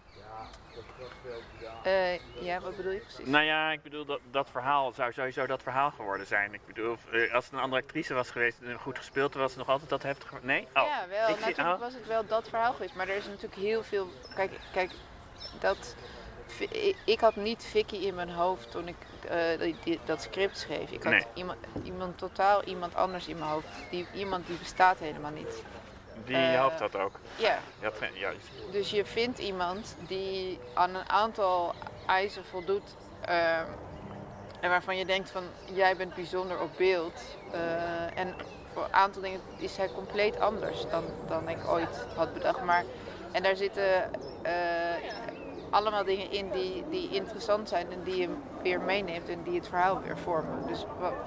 Eh, 1.83 2.43
ja, 2.43 2.59
wat 2.59 2.75
bedoel 2.75 2.91
je 2.91 2.99
precies? 2.99 3.25
Nou 3.25 3.43
ja, 3.43 3.71
ik 3.71 3.83
bedoel, 3.83 4.05
dat, 4.05 4.19
dat 4.31 4.49
verhaal 4.49 4.91
zou 4.91 5.11
sowieso 5.13 5.45
dat 5.45 5.63
verhaal 5.63 5.91
geworden 5.91 6.27
zijn. 6.27 6.53
Ik 6.53 6.65
bedoel, 6.65 6.97
eh, 7.11 7.33
als 7.33 7.45
het 7.45 7.53
een 7.53 7.59
andere 7.59 7.81
actrice 7.81 8.13
was 8.13 8.29
geweest 8.31 8.61
en 8.61 8.79
goed 8.79 8.97
gespeeld, 8.97 9.33
was 9.33 9.49
het 9.49 9.59
nog 9.59 9.69
altijd 9.69 9.89
dat 9.89 10.03
heftig. 10.03 10.33
Nee? 10.41 10.67
Oh. 10.73 10.83
Ja, 10.85 11.07
wel. 11.09 11.29
Ik 11.29 11.35
zie- 11.35 11.45
natuurlijk 11.45 11.75
oh. 11.75 11.81
was 11.81 11.93
het 11.93 12.07
wel 12.07 12.25
dat 12.25 12.49
verhaal 12.49 12.73
geweest. 12.73 12.95
Maar 12.95 13.07
er 13.07 13.15
is 13.15 13.25
natuurlijk 13.25 13.61
heel 13.61 13.83
veel. 13.83 14.09
Kijk, 14.35 14.51
kijk 14.73 14.91
dat. 15.59 15.95
Ik- 17.05 17.19
had 17.19 17.35
niet 17.35 17.63
Vicky 17.63 17.95
in 17.95 18.15
mijn 18.15 18.29
hoofd 18.29 18.71
toen 18.71 18.87
ik 18.87 18.95
eh, 19.21 19.73
die- 19.79 19.99
dat 20.03 20.21
script 20.21 20.57
schreef. 20.57 20.91
Ik 20.91 21.03
had 21.03 21.11
Nee. 21.13 21.25
iemand, 21.33 21.57
iemand 21.83 22.17
totaal 22.17 22.63
iemand 22.63 22.95
anders 22.95 23.27
in 23.27 23.37
mijn 23.37 23.51
hoofd. 23.51 23.67
Die, 23.89 24.07
iemand 24.11 24.45
die 24.45 24.57
bestaat 24.57 24.99
helemaal 24.99 25.31
niet. 25.31 25.63
Die 26.13 26.35
eh, 26.35 26.61
hoofd 26.61 26.79
had 26.79 26.95
ook. 26.95 27.19
Ja, 27.35 27.63
ja, 27.79 28.33
dus 28.69 28.89
je 28.89 29.05
vindt 29.05 29.37
iemand 29.39 29.95
die 29.97 30.59
aan 30.73 30.95
een 30.95 31.09
aantal 31.09 31.73
eisen 32.05 32.45
voldoet. 32.45 32.95
ehm, 33.19 33.67
en 34.59 34.69
waarvan 34.69 34.97
je 34.97 35.05
denkt 35.05 35.29
van 35.29 35.43
jij 35.65 35.95
bent 35.95 36.13
bijzonder 36.13 36.59
op 36.59 36.69
beeld. 36.77 37.37
eh, 37.51 38.17
en 38.17 38.35
voor 38.73 38.83
een 38.83 38.93
aantal 38.93 39.21
dingen 39.21 39.41
is 39.57 39.77
hij 39.77 39.89
compleet 39.91 40.39
anders 40.39 40.85
dan, 40.89 41.13
dan 41.25 41.49
ik 41.49 41.67
ooit 41.67 42.07
had 42.15 42.33
bedacht. 42.33 42.61
Maar, 42.61 42.85
en 43.31 43.43
daar 43.43 43.55
zitten 43.55 44.09
eh, 44.41 44.95
allemaal 45.69 46.03
dingen 46.03 46.31
in 46.31 46.49
die, 46.51 46.85
die 46.89 47.09
interessant 47.15 47.69
zijn 47.69 47.91
en 47.91 48.03
die 48.03 48.15
je 48.21 48.29
weer 48.63 48.81
meeneemt 48.81 49.29
en 49.29 49.43
die 49.43 49.55
het 49.55 49.67
verhaal 49.67 50.01
weer 50.01 50.17
vormen. 50.17 50.67
Dus 50.67 50.85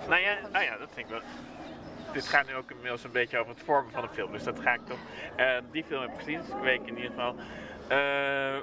Nou 0.09 0.21
ja, 0.21 0.39
nou 0.53 0.65
ja, 0.65 0.77
dat 0.79 0.89
vind 0.95 1.07
ik 1.07 1.13
wel. 1.13 1.21
Dit 2.13 2.27
gaat 2.27 2.47
nu 2.47 2.55
ook 2.55 2.71
inmiddels 2.71 3.05
een 3.05 3.11
beetje 3.11 3.39
over 3.39 3.55
het 3.55 3.63
vormen 3.65 3.93
van 3.93 4.03
een 4.03 4.09
film, 4.09 4.33
dus 4.33 4.43
dat 4.45 4.59
ga 4.61 4.73
ik 4.75 4.81
toch. 4.89 4.99
Eh, 5.37 5.57
die 5.71 5.85
film 5.85 6.01
heb 6.01 6.11
ik 6.11 6.17
gezien, 6.19 6.39
dus 6.41 6.49
ik 6.49 6.63
weet 6.63 6.81
in 6.87 6.95
ieder 6.97 7.11
geval. 7.11 7.35
Eh, 7.89 8.57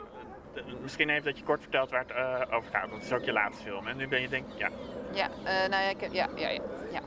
misschien 0.81 1.09
even 1.09 1.23
dat 1.23 1.37
je 1.37 1.43
kort 1.43 1.61
vertelt 1.61 1.89
waar 1.89 1.99
het 2.07 2.11
eh, 2.11 2.55
over 2.57 2.71
gaat, 2.71 2.89
want 2.89 2.93
het 3.01 3.11
is 3.11 3.17
ook 3.17 3.23
je 3.23 3.31
laatste 3.31 3.63
film. 3.63 3.87
En 3.87 3.97
nu 3.97 4.07
ben 4.07 4.21
je 4.21 4.29
denk 4.29 4.45
ik, 4.51 4.57
ja, 4.57 4.69
Ja, 5.11 5.29
nou 5.43 5.83
ja, 5.83 5.89
ik 5.89 6.01
heb- 6.01 6.11
ja, 6.11 6.27
ja, 6.35 6.49
ja. 6.49 6.59
ja. 6.89 7.01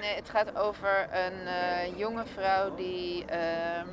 Nee, 0.00 0.14
het 0.14 0.28
gaat 0.30 0.56
over 0.58 1.08
een 1.10 1.96
jonge 1.96 2.26
vrouw 2.26 2.74
die 2.74 3.24
ehm, 3.24 3.86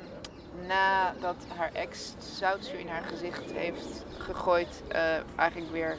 nadat 0.66 1.46
haar 1.56 1.70
ex 1.72 2.14
zoutzuur 2.38 2.80
in 2.80 2.88
haar 2.88 3.02
gezicht 3.02 3.52
heeft 3.52 4.04
gegooid, 4.18 4.82
eh, 4.88 5.16
eigenlijk 5.36 5.72
weer 5.72 5.98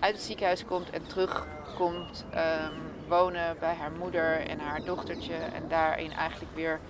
uit 0.00 0.14
het 0.14 0.22
ziekenhuis 0.24 0.64
komt 0.64 0.90
en 0.90 1.06
terugkomt 1.06 2.24
ehm, 2.30 2.72
wonen 3.08 3.56
bij 3.60 3.74
haar 3.74 3.92
moeder 3.92 4.46
en 4.46 4.58
haar 4.58 4.84
dochtertje. 4.84 5.34
En 5.34 5.68
daarin 5.68 6.12
eigenlijk 6.14 6.54
weer 6.54 6.80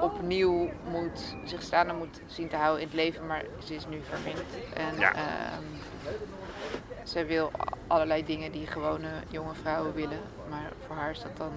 opnieuw 0.00 0.70
moet, 0.90 1.34
zich 1.44 1.62
staande 1.62 1.92
moet 1.92 2.20
zien 2.26 2.48
te 2.48 2.56
houden 2.56 2.80
in 2.80 2.86
het 2.86 2.96
leven, 2.96 3.26
maar 3.26 3.42
ze 3.64 3.74
is 3.74 3.86
nu 3.86 4.00
verminkt. 4.02 4.72
En 4.74 4.98
Ja. 4.98 5.14
ehm, 5.14 5.62
zij 7.04 7.26
wil 7.26 7.50
allerlei 7.86 8.24
dingen 8.24 8.52
die 8.52 8.66
gewone 8.66 9.10
jonge 9.30 9.54
vrouwen 9.54 9.94
willen, 9.94 10.20
maar 10.50 10.70
voor 10.86 10.96
haar 10.96 11.10
is 11.10 11.22
dat 11.22 11.36
dan 11.36 11.52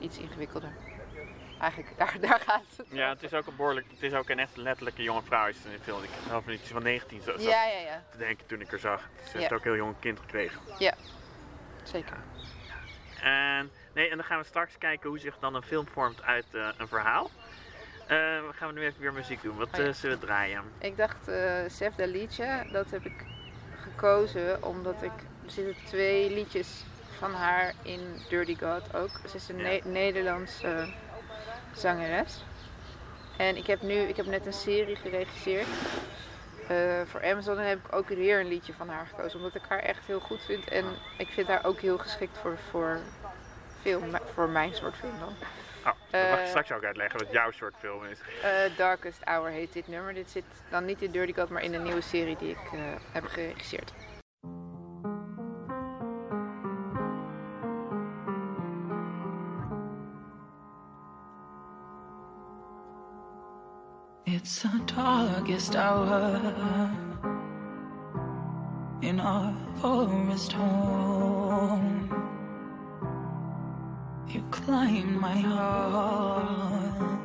iets 0.00 0.18
ingewikkelder. 0.18 0.72
Eigenlijk, 1.58 1.98
daar, 1.98 2.16
daar 2.20 2.40
gaat 2.40 2.76
het. 2.76 2.86
ja, 2.90 3.08
het 3.08 3.22
is 3.22 3.34
ook 3.34 3.46
een 3.46 3.56
behoorlijk, 3.56 3.86
het 3.90 4.02
is 4.02 4.12
ook 4.12 4.28
een 4.28 4.38
echt 4.38 4.56
letterlijke 4.56 5.02
jonge 5.02 5.22
vrouw 5.22 5.46
is 5.46 5.56
het 5.56 5.64
in 5.64 5.72
de 5.72 5.80
film. 5.80 6.02
Ik 6.02 6.10
geloof 6.26 6.46
niet, 6.46 6.68
van 6.68 6.82
19 6.82 7.22
zo, 7.22 7.32
Ja, 7.38 7.64
ja, 7.64 7.78
ja, 7.80 8.02
te 8.10 8.18
denken 8.18 8.46
toen 8.46 8.60
ik 8.60 8.70
haar 8.70 8.78
zag. 8.78 9.08
Ze 9.24 9.36
heeft 9.38 9.50
Ja. 9.50 9.56
ook 9.56 9.64
een 9.64 9.70
heel 9.72 9.80
jong 9.84 9.94
kind 10.00 10.20
gekregen. 10.20 10.60
zeker. 11.82 12.16
En, 13.22 13.72
nee, 13.94 14.08
en 14.10 14.16
dan 14.16 14.24
gaan 14.26 14.38
we 14.38 14.44
straks 14.44 14.78
kijken 14.78 15.08
hoe 15.08 15.18
zich 15.18 15.38
dan 15.38 15.54
een 15.54 15.62
film 15.62 15.88
vormt 15.88 16.22
uit 16.22 16.54
eh, 16.54 16.68
een 16.76 16.88
verhaal. 16.88 17.30
We 18.06 18.50
gaan 18.52 18.68
we 18.74 18.80
nu 18.80 18.86
even 18.86 19.00
weer 19.00 19.12
muziek 19.12 19.42
doen. 19.42 19.56
Wat 19.56 19.68
Oh 19.68 19.80
ja. 19.80 19.86
eh, 19.86 19.92
zullen 19.92 20.18
we 20.18 20.26
draaien? 20.26 20.62
Ik 20.78 20.96
dacht, 20.96 21.28
eh 21.28 21.62
Sef 21.68 21.94
da 21.94 22.06
Liedje, 22.06 22.64
dat 22.70 22.90
heb 22.90 23.06
ik 23.06 23.24
gekozen 23.82 24.62
omdat 24.62 25.02
ik, 25.02 25.12
er 25.44 25.50
zitten 25.50 25.84
twee 25.84 26.30
liedjes 26.30 26.84
van 27.18 27.32
haar 27.34 27.74
in 27.82 28.22
Dirty 28.28 28.56
God 28.58 28.94
ook. 28.94 29.10
Ze 29.28 29.36
is 29.36 29.48
een 29.48 29.56
Ja. 29.58 29.62
Ne- 29.62 29.80
Nederlandse 29.84 30.86
zangeres. 31.78 32.42
En 33.36 33.56
ik 33.56 33.66
heb 33.66 33.82
nu, 33.82 33.94
ik 33.94 34.16
heb 34.16 34.26
net 34.26 34.46
een 34.46 34.52
serie 34.52 34.96
geregisseerd 34.96 35.66
eh, 36.68 36.76
voor 37.06 37.24
Amazon 37.24 37.58
en 37.58 37.68
heb 37.68 37.78
ik 37.86 37.94
ook 37.94 38.08
weer 38.08 38.40
een 38.40 38.48
liedje 38.48 38.72
van 38.72 38.88
haar 38.88 39.06
gekozen. 39.06 39.38
Omdat 39.38 39.54
ik 39.54 39.62
haar 39.68 39.78
echt 39.78 40.06
heel 40.06 40.20
goed 40.20 40.42
vind 40.46 40.68
en 40.68 40.84
ik 41.18 41.28
vind 41.28 41.48
haar 41.48 41.64
ook 41.64 41.80
heel 41.80 41.98
geschikt 41.98 42.38
voor, 42.38 42.58
voor 42.70 42.98
film, 43.82 44.10
voor 44.34 44.48
mijn 44.48 44.74
soort 44.74 44.94
film 44.96 45.18
dan. 45.18 45.34
Oh, 45.78 45.94
dat 46.10 46.20
mag 46.30 46.38
je 46.38 46.42
Eh, 46.42 46.48
straks 46.48 46.72
ook 46.72 46.84
uitleggen 46.84 47.18
wat 47.18 47.32
jouw 47.32 47.50
soort 47.50 47.74
film 47.78 48.04
is. 48.04 48.18
Eh, 48.42 48.76
Darkest 48.76 49.24
Hour 49.24 49.50
heet 49.50 49.72
dit 49.72 49.88
nummer. 49.88 50.14
Dit 50.14 50.30
zit 50.30 50.44
dan 50.70 50.84
niet 50.84 51.02
in 51.02 51.10
Dirty 51.10 51.34
God, 51.34 51.48
maar 51.48 51.62
in 51.62 51.72
de 51.72 51.78
nieuwe 51.78 52.00
serie 52.00 52.36
die 52.36 52.50
ik 52.50 52.78
heb 53.12 53.26
geregisseerd. 53.26 53.92
It's 64.40 64.62
the 64.62 64.80
darkest 64.86 65.74
hour 65.74 66.40
in 69.02 69.18
our 69.18 69.52
forest 69.80 70.52
home. 70.52 72.08
You 74.28 74.42
climbed 74.52 75.18
my 75.20 75.38
heart 75.38 77.20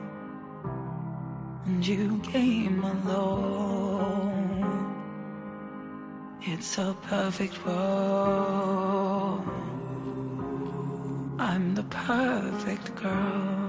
and 1.67 1.85
you 1.85 2.19
came 2.23 2.83
alone. 2.83 3.35
It's 6.41 6.79
a 6.79 6.95
perfect 7.03 7.63
world. 7.63 9.47
I'm 11.37 11.75
the 11.75 11.83
perfect 11.83 12.95
girl. 12.95 13.62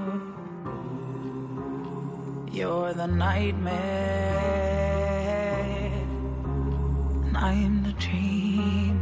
You're 2.54 2.92
the 2.94 3.08
nightmare, 3.08 3.74
and 7.24 7.36
I'm 7.36 7.82
the 7.82 7.92
dream. 7.94 9.00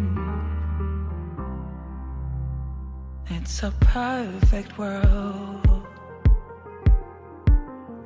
It's 3.28 3.62
a 3.62 3.70
perfect 3.80 4.78
world. 4.78 5.86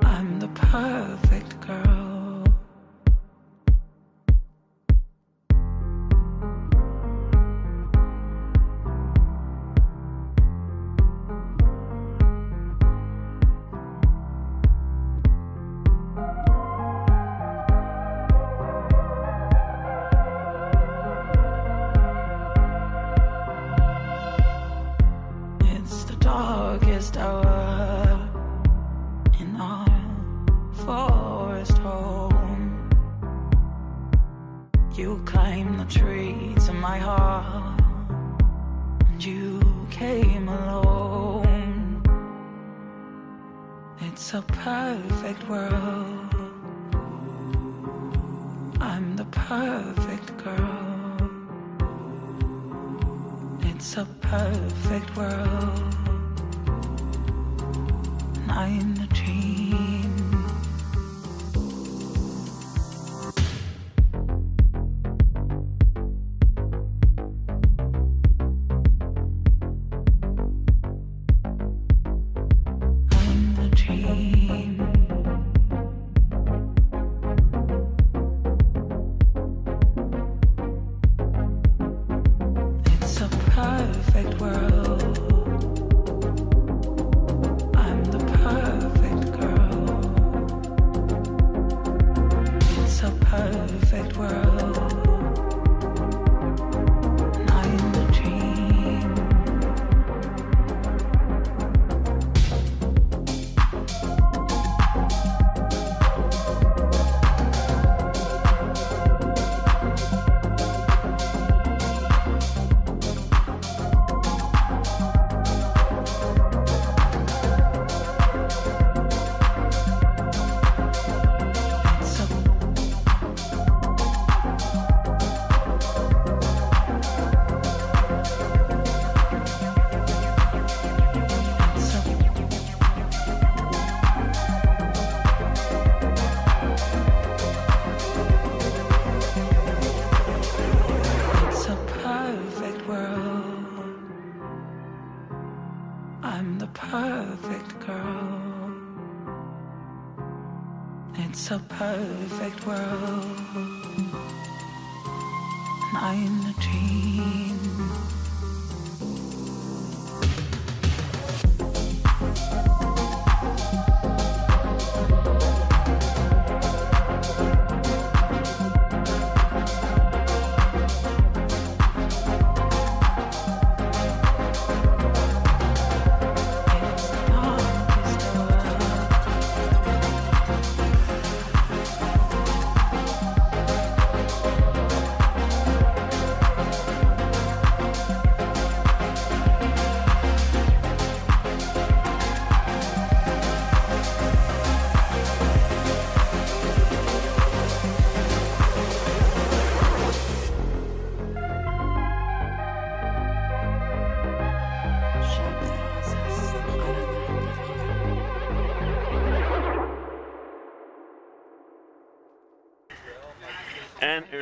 I'm 0.00 0.40
the 0.40 0.48
perfect 0.48 1.55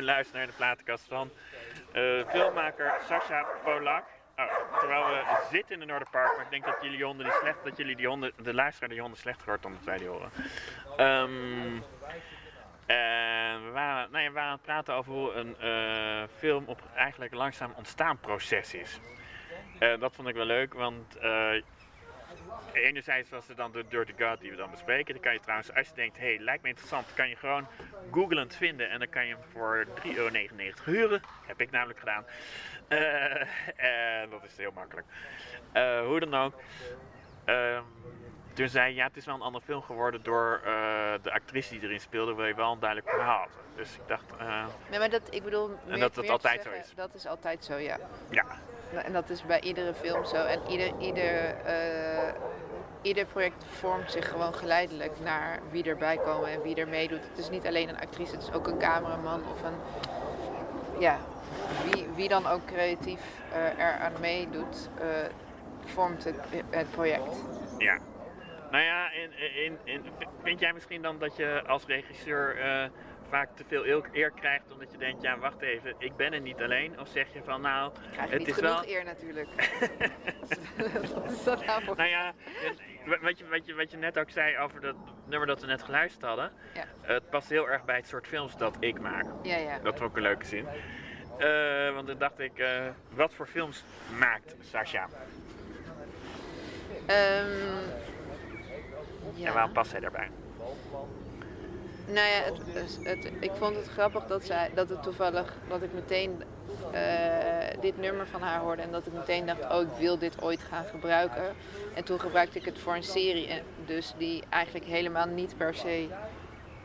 En 0.05 0.11
u 0.11 0.13
luistert 0.13 0.37
naar 0.37 0.47
de 0.47 0.53
platenkast 0.57 1.05
van 1.07 1.31
eh, 1.91 2.27
filmmaker 2.29 2.93
Sasha 3.07 3.45
Polak. 3.63 4.05
Oh, 4.37 4.79
terwijl 4.79 5.05
we 5.05 5.23
zitten 5.51 5.73
in 5.73 5.79
de 5.79 5.85
Noorderpark, 5.85 6.35
maar 6.35 6.45
ik 6.45 6.51
denk 6.51 6.65
dat 6.65 6.77
jullie 6.81 7.03
honden 7.03 7.25
die 7.25 7.35
slecht, 7.41 7.63
dat 7.63 7.77
jullie 7.77 7.95
die 7.95 8.07
honden, 8.07 8.31
de 8.41 8.53
luisteraar 8.53 8.89
die 8.89 8.99
honden 8.99 9.19
slecht 9.19 9.41
hoort 9.45 9.65
omdat 9.65 9.83
wij 9.83 9.97
die 9.97 10.07
horen. 10.07 10.31
Ehm, 10.97 11.81
en 12.85 13.65
we 13.65 13.71
waren, 13.73 14.21
ja, 14.21 14.27
we 14.27 14.31
waren 14.31 14.49
aan 14.49 14.51
het 14.51 14.61
praten 14.61 14.93
over 14.93 15.11
hoe 15.11 15.33
een 15.33 15.55
eh, 15.59 16.23
film 16.37 16.63
op 16.67 16.81
eigenlijk 16.95 17.33
langzaam 17.33 17.73
ontstaan 17.75 18.17
proces 18.17 18.73
is. 18.73 18.99
Eh, 19.79 19.99
dat 19.99 20.15
vond 20.15 20.27
ik 20.27 20.35
wel 20.35 20.45
leuk, 20.45 20.73
want 20.73 21.17
eh, 21.17 21.61
enerzijds 22.81 23.29
was 23.29 23.49
er 23.49 23.55
dan 23.55 23.71
de 23.71 23.85
Dirty 23.87 24.13
God 24.19 24.39
die 24.39 24.49
we 24.51 24.57
dan 24.57 24.71
bespreken. 24.71 25.13
Dan 25.13 25.23
kan 25.23 25.33
je 25.33 25.39
trouwens, 25.39 25.73
als 25.73 25.87
je 25.87 25.93
denkt, 25.95 26.17
hé, 26.17 26.25
hey, 26.35 26.39
lijkt 26.39 26.63
me 26.63 26.69
interessant, 26.69 27.13
kan 27.13 27.29
je 27.29 27.35
gewoon 27.35 27.67
googlend 28.11 28.55
vinden 28.55 28.89
en 28.89 28.99
dan 28.99 29.09
kan 29.09 29.25
je 29.27 29.33
hem 29.35 29.43
voor 29.51 29.85
3,99 30.03 30.15
euro 30.15 30.29
huren. 30.85 31.21
Heb 31.45 31.61
ik 31.61 31.71
namelijk 31.71 31.99
gedaan. 31.99 32.25
Eh, 32.87 34.21
en 34.21 34.29
dat 34.29 34.43
is 34.43 34.57
heel 34.57 34.71
makkelijk. 34.71 35.07
Eh, 35.71 35.99
hoe 36.05 36.19
dan 36.19 36.35
ook. 36.35 36.53
Ehm, 37.45 37.81
toen 38.53 38.69
zei 38.69 38.95
ja, 38.95 39.05
het 39.07 39.17
is 39.17 39.25
wel 39.25 39.35
een 39.35 39.41
andere 39.41 39.65
film 39.65 39.81
geworden 39.81 40.23
door 40.23 40.61
eh, 40.65 41.13
de 41.21 41.31
actrice 41.31 41.69
die 41.69 41.81
erin 41.83 41.99
speelde, 41.99 42.33
waar 42.33 42.47
je 42.47 42.55
wel 42.55 42.71
een 42.71 42.79
duidelijk 42.79 43.09
verhaal. 43.09 43.47
Dus 43.75 43.93
ik 43.95 44.01
dacht, 44.07 44.23
eh, 44.39 44.65
Nee, 44.89 44.99
maar 44.99 45.09
dat, 45.09 45.21
ik 45.29 45.43
bedoel... 45.43 45.77
meer- 45.85 45.99
dat 45.99 46.15
het 46.15 46.29
altijd 46.29 46.61
zo 46.63 46.71
is. 46.71 46.91
Dat 46.95 47.13
is 47.13 47.25
altijd 47.27 47.63
zo, 47.65 47.75
ja. 47.75 47.97
ja, 48.29 48.45
En 49.03 49.13
dat 49.13 49.29
is 49.29 49.45
bij 49.45 49.61
iedere 49.61 49.93
film 49.93 50.25
zo. 50.25 50.35
En 50.45 50.61
ieder, 50.69 50.91
ieder, 50.99 51.55
eh, 51.55 52.33
ieder 53.05 53.25
project 53.25 53.65
vormt 53.65 54.11
zich 54.11 54.29
gewoon 54.29 54.53
geleidelijk 54.53 55.19
naar 55.23 55.59
wie 55.71 55.83
erbij 55.83 56.17
komen 56.17 56.49
en 56.49 56.61
wie 56.61 56.75
er 56.75 56.87
meedoet. 56.87 57.27
Het 57.29 57.37
is 57.37 57.49
niet 57.49 57.67
alleen 57.67 57.89
een 57.89 57.99
actrice, 57.99 58.31
het 58.31 58.41
is 58.41 58.51
ook 58.51 58.67
een 58.67 58.77
cameraman 58.77 59.41
of 59.51 59.63
een... 59.63 59.77
Ja, 60.99 61.19
wie, 61.83 62.07
wie 62.15 62.29
dan 62.29 62.47
ook 62.47 62.65
creatief 62.65 63.21
eh 63.51 63.79
eraan 63.79 64.13
meedoet, 64.21 64.89
eh, 64.99 65.07
vormt 65.85 66.23
het, 66.23 66.39
het 66.69 66.91
project. 66.91 67.43
Ja. 67.77 67.97
Nou 68.71 68.83
ja, 68.83 69.11
in, 69.11 69.77
vind 70.43 70.59
jij 70.59 70.73
misschien 70.73 71.01
dan 71.01 71.19
dat 71.19 71.35
je 71.35 71.63
als 71.67 71.85
regisseur 71.85 72.57
eh, 72.57 72.89
vaak 73.29 73.49
te 73.55 73.63
veel 73.67 73.85
eer- 73.85 74.31
krijgt 74.31 74.71
omdat 74.71 74.91
je 74.91 74.97
denkt, 74.97 75.21
ja 75.21 75.37
wacht 75.37 75.61
even, 75.61 75.95
ik 75.97 76.15
ben 76.15 76.33
er 76.33 76.39
niet 76.41 76.61
alleen? 76.61 76.99
Of 76.99 77.07
zeg 77.07 77.33
je 77.33 77.43
van 77.43 77.61
nou, 77.61 77.91
Krijg 78.11 78.27
je 78.29 78.35
het 78.37 78.45
niet 78.45 78.55
is 78.55 78.61
wel... 78.61 78.87
eer 78.87 79.03
natuurlijk. 79.03 79.47
Wat 81.15 81.31
is 81.31 81.43
dat 81.43 81.65
nou 81.65 81.83
voor... 81.83 81.95
Nou 81.95 82.09
ja, 82.09 82.33
wat 83.21 83.37
je, 83.37 83.47
wat, 83.47 83.65
je, 83.65 83.75
wat 83.75 83.91
je 83.91 83.97
net 83.97 84.19
ook 84.19 84.29
zei 84.29 84.57
over 84.57 84.81
dat 84.81 84.95
nummer 85.25 85.47
dat 85.47 85.61
we 85.61 85.67
net 85.67 85.83
geluisterd 85.83 86.25
hadden, 86.25 86.51
Ja. 86.73 86.83
het 87.01 87.29
past 87.29 87.49
heel 87.49 87.69
erg 87.69 87.85
bij 87.85 87.95
het 87.95 88.07
soort 88.07 88.27
films 88.27 88.57
dat 88.57 88.77
ik 88.79 88.99
maak. 88.99 89.25
Ja, 89.43 89.57
ja. 89.57 89.79
Dat 89.79 89.97
vond 89.97 90.09
ik 90.09 90.15
een 90.15 90.21
leuke 90.23 90.45
zin. 90.45 90.67
Eh, 91.37 91.93
want 91.93 92.07
dan 92.07 92.17
dacht 92.17 92.39
ik, 92.39 92.59
eh, 92.59 92.85
wat 93.09 93.33
voor 93.33 93.47
films 93.47 93.83
maakt 94.19 94.55
Sasha? 94.61 95.07
Ehm, 97.05 97.47
ja. 99.33 99.47
En 99.47 99.53
waarom 99.53 99.71
past 99.71 99.89
zij 99.91 99.99
daarbij? 99.99 100.29
Nou 102.05 102.27
ja, 102.27 102.41
het, 102.73 102.99
het, 103.03 103.31
ik 103.39 103.51
vond 103.53 103.75
het 103.75 103.87
grappig 103.87 104.25
dat, 104.25 104.45
zij, 104.45 104.71
dat 104.73 104.89
het 104.89 105.03
toevallig, 105.03 105.53
dat 105.67 105.81
ik 105.81 105.93
meteen 105.93 106.43
eh, 106.91 107.81
dit 107.81 107.97
nummer 107.97 108.27
van 108.27 108.41
haar 108.41 108.59
hoorde 108.59 108.81
en 108.81 108.91
dat 108.91 109.05
ik 109.05 109.13
meteen 109.13 109.45
dacht, 109.45 109.71
oh 109.71 109.81
ik 109.81 109.97
wil 109.97 110.17
dit 110.17 110.41
ooit 110.41 110.63
gaan 110.63 110.85
gebruiken. 110.85 111.55
En 111.93 112.03
toen 112.03 112.19
gebruikte 112.19 112.59
ik 112.59 112.65
het 112.65 112.79
voor 112.79 112.95
een 112.95 113.03
serie, 113.03 113.61
dus 113.85 114.13
die 114.17 114.43
eigenlijk 114.49 114.85
helemaal 114.85 115.27
niet 115.27 115.57
per 115.57 115.75
se 115.75 116.07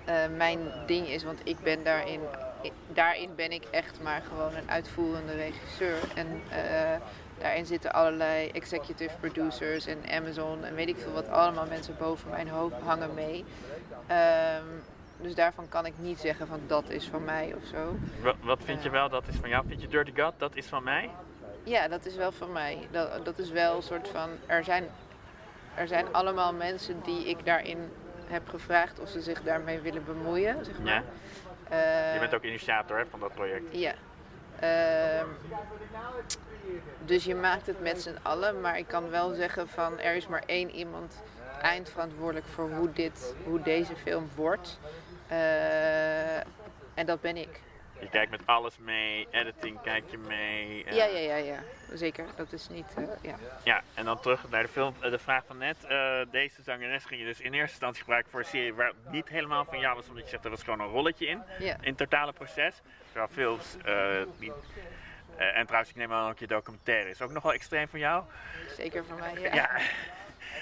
eh, 0.04 0.14
mijn 0.36 0.58
ding 0.86 1.06
is, 1.06 1.24
want 1.24 1.40
ik 1.44 1.58
ben 1.62 1.84
daarin, 1.84 2.20
daarin 2.92 3.34
ben 3.34 3.52
ik 3.52 3.64
echt 3.70 4.02
maar 4.02 4.22
gewoon 4.28 4.54
een 4.54 4.70
uitvoerende 4.70 5.34
regisseur. 5.34 5.98
En 6.14 6.42
eh, 6.48 7.00
daarin 7.38 7.66
zitten 7.66 7.92
allerlei 7.92 8.48
executive 8.48 9.16
producers 9.20 9.86
en 9.86 9.98
Amazon 10.10 10.64
en 10.64 10.74
weet 10.74 10.88
ik 10.88 10.98
veel 10.98 11.12
wat 11.12 11.28
allemaal 11.28 11.66
mensen 11.66 11.96
boven 11.98 12.30
mijn 12.30 12.48
hoofd 12.48 12.80
hangen 12.80 13.14
mee. 13.14 13.44
Ehm, 14.06 14.64
dus 15.22 15.34
daarvan 15.34 15.68
kan 15.68 15.86
ik 15.86 15.92
niet 15.98 16.18
zeggen 16.20 16.46
van 16.46 16.60
dat 16.66 16.88
is 16.90 17.06
van 17.06 17.24
mij 17.24 17.54
of 17.56 17.64
zo. 17.68 17.96
Wat, 18.22 18.36
wat 18.42 18.58
vind 18.64 18.82
je 18.82 18.90
wel 18.90 19.08
dat 19.08 19.28
is 19.28 19.36
van 19.36 19.48
jou? 19.48 19.64
Vind 19.68 19.80
je 19.80 19.88
Dirty 19.88 20.12
God 20.20 20.32
dat 20.38 20.56
is 20.56 20.66
van 20.66 20.82
mij? 20.82 21.10
Ja, 21.62 21.88
dat 21.88 22.06
is 22.06 22.16
wel 22.16 22.32
van 22.32 22.52
mij. 22.52 22.78
Dat, 22.90 23.24
dat 23.24 23.38
is 23.38 23.50
wel 23.50 23.76
een 23.76 23.82
soort 23.82 24.08
van. 24.08 24.30
Er 24.46 24.64
zijn, 24.64 24.84
er 25.74 25.88
zijn 25.88 26.12
allemaal 26.12 26.52
mensen 26.52 27.00
die 27.02 27.28
ik 27.28 27.44
daarin 27.44 27.92
heb 28.26 28.48
gevraagd 28.48 29.00
of 29.00 29.08
ze 29.08 29.20
zich 29.20 29.42
daarmee 29.42 29.80
willen 29.80 30.04
bemoeien. 30.04 30.64
Zeg 30.64 30.78
maar. 30.78 30.92
Ja. 30.92 31.02
Eh, 31.68 32.14
Je 32.14 32.20
bent 32.20 32.34
ook 32.34 32.42
initiator 32.42 32.98
hè, 32.98 33.06
van 33.06 33.20
dat 33.20 33.34
project. 33.34 33.64
Ja. 33.70 33.92
Ehm, 34.60 35.26
dus 37.04 37.24
je 37.24 37.34
maakt 37.34 37.66
het 37.66 37.80
met 37.80 38.02
z'n 38.02 38.18
allen, 38.22 38.60
maar 38.60 38.78
ik 38.78 38.86
kan 38.86 39.10
wel 39.10 39.34
zeggen 39.34 39.68
van 39.68 39.98
er 39.98 40.14
is 40.14 40.26
maar 40.26 40.42
één 40.46 40.70
iemand 40.70 41.22
eindverantwoordelijk 41.62 42.46
voor 42.46 42.70
hoe, 42.70 42.92
dit, 42.92 43.34
hoe 43.44 43.62
deze 43.62 43.96
film 43.96 44.28
wordt. 44.34 44.78
Eh, 45.30 46.36
en 46.94 47.06
dat 47.06 47.20
ben 47.20 47.36
ik. 47.36 47.60
Je 48.00 48.08
kijkt 48.08 48.30
met 48.30 48.46
alles 48.46 48.78
mee, 48.78 49.28
editing 49.30 49.80
kijk 49.82 50.04
je 50.10 50.18
mee. 50.18 50.84
eh, 50.84 50.96
Ja, 50.96 51.04
ja, 51.04 51.18
ja, 51.18 51.36
ja. 51.36 51.58
Zeker. 51.92 52.24
Dat 52.36 52.52
is 52.52 52.68
niet. 52.68 52.94
eh, 52.96 53.02
ja. 53.22 53.34
Ja, 53.64 53.82
en 53.94 54.04
dan 54.04 54.20
terug 54.20 54.48
naar 54.50 54.62
de 54.62 54.68
film, 54.68 54.94
de 55.00 55.18
vraag 55.18 55.42
van 55.46 55.58
net. 55.58 55.76
Deze 56.30 56.62
zangeres 56.62 57.04
ging 57.04 57.20
je 57.20 57.26
dus 57.26 57.40
in 57.40 57.52
eerste 57.52 57.70
instantie 57.70 58.00
gebruiken 58.00 58.30
voor 58.30 58.40
een 58.40 58.46
serie 58.46 58.74
waar 58.74 58.86
het 58.86 59.12
niet 59.12 59.28
helemaal 59.28 59.64
van 59.64 59.78
jou 59.78 59.96
was, 59.96 60.08
omdat 60.08 60.24
je 60.24 60.30
zegt 60.30 60.44
er 60.44 60.50
was 60.50 60.62
gewoon 60.62 60.80
een 60.80 60.86
rolletje 60.86 61.26
in, 61.26 61.42
Ja. 61.58 61.74
in 61.80 61.88
het 61.88 61.96
totale 61.96 62.32
proces. 62.32 62.80
Terwijl 63.12 63.28
films 63.32 63.76
en 65.36 65.64
trouwens, 65.66 65.90
ik 65.90 65.96
neem 65.96 66.12
aan 66.12 66.30
ook 66.30 66.38
je 66.38 66.46
documentaire 66.46 67.10
is 67.10 67.22
ook 67.22 67.30
nog 67.30 67.42
wel 67.42 67.52
extreem 67.52 67.88
van 67.88 67.98
jou. 67.98 68.24
Zeker 68.76 69.04
van 69.04 69.18
mij. 69.18 69.32
Ja. 69.40 69.54
Ja. 69.54 69.70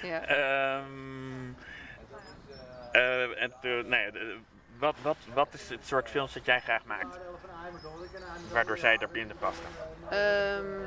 Ja. 0.01 0.21
Ehm, 0.25 1.47
eh, 2.91 3.41
en 3.41 3.53
ja, 3.89 4.11
de- 4.11 4.37
wat, 4.79 4.95
wat, 5.01 5.17
wat 5.33 5.47
is 5.51 5.69
het 5.69 5.85
soort 5.87 6.09
films 6.09 6.33
dat 6.33 6.45
jij 6.45 6.59
graag 6.59 6.83
maakt? 6.85 7.19
Waardoor 8.51 8.77
zij 8.77 8.97
er 8.97 9.09
binnen 9.09 9.37
pasten. 9.37 9.65
Ehm, 10.09 10.85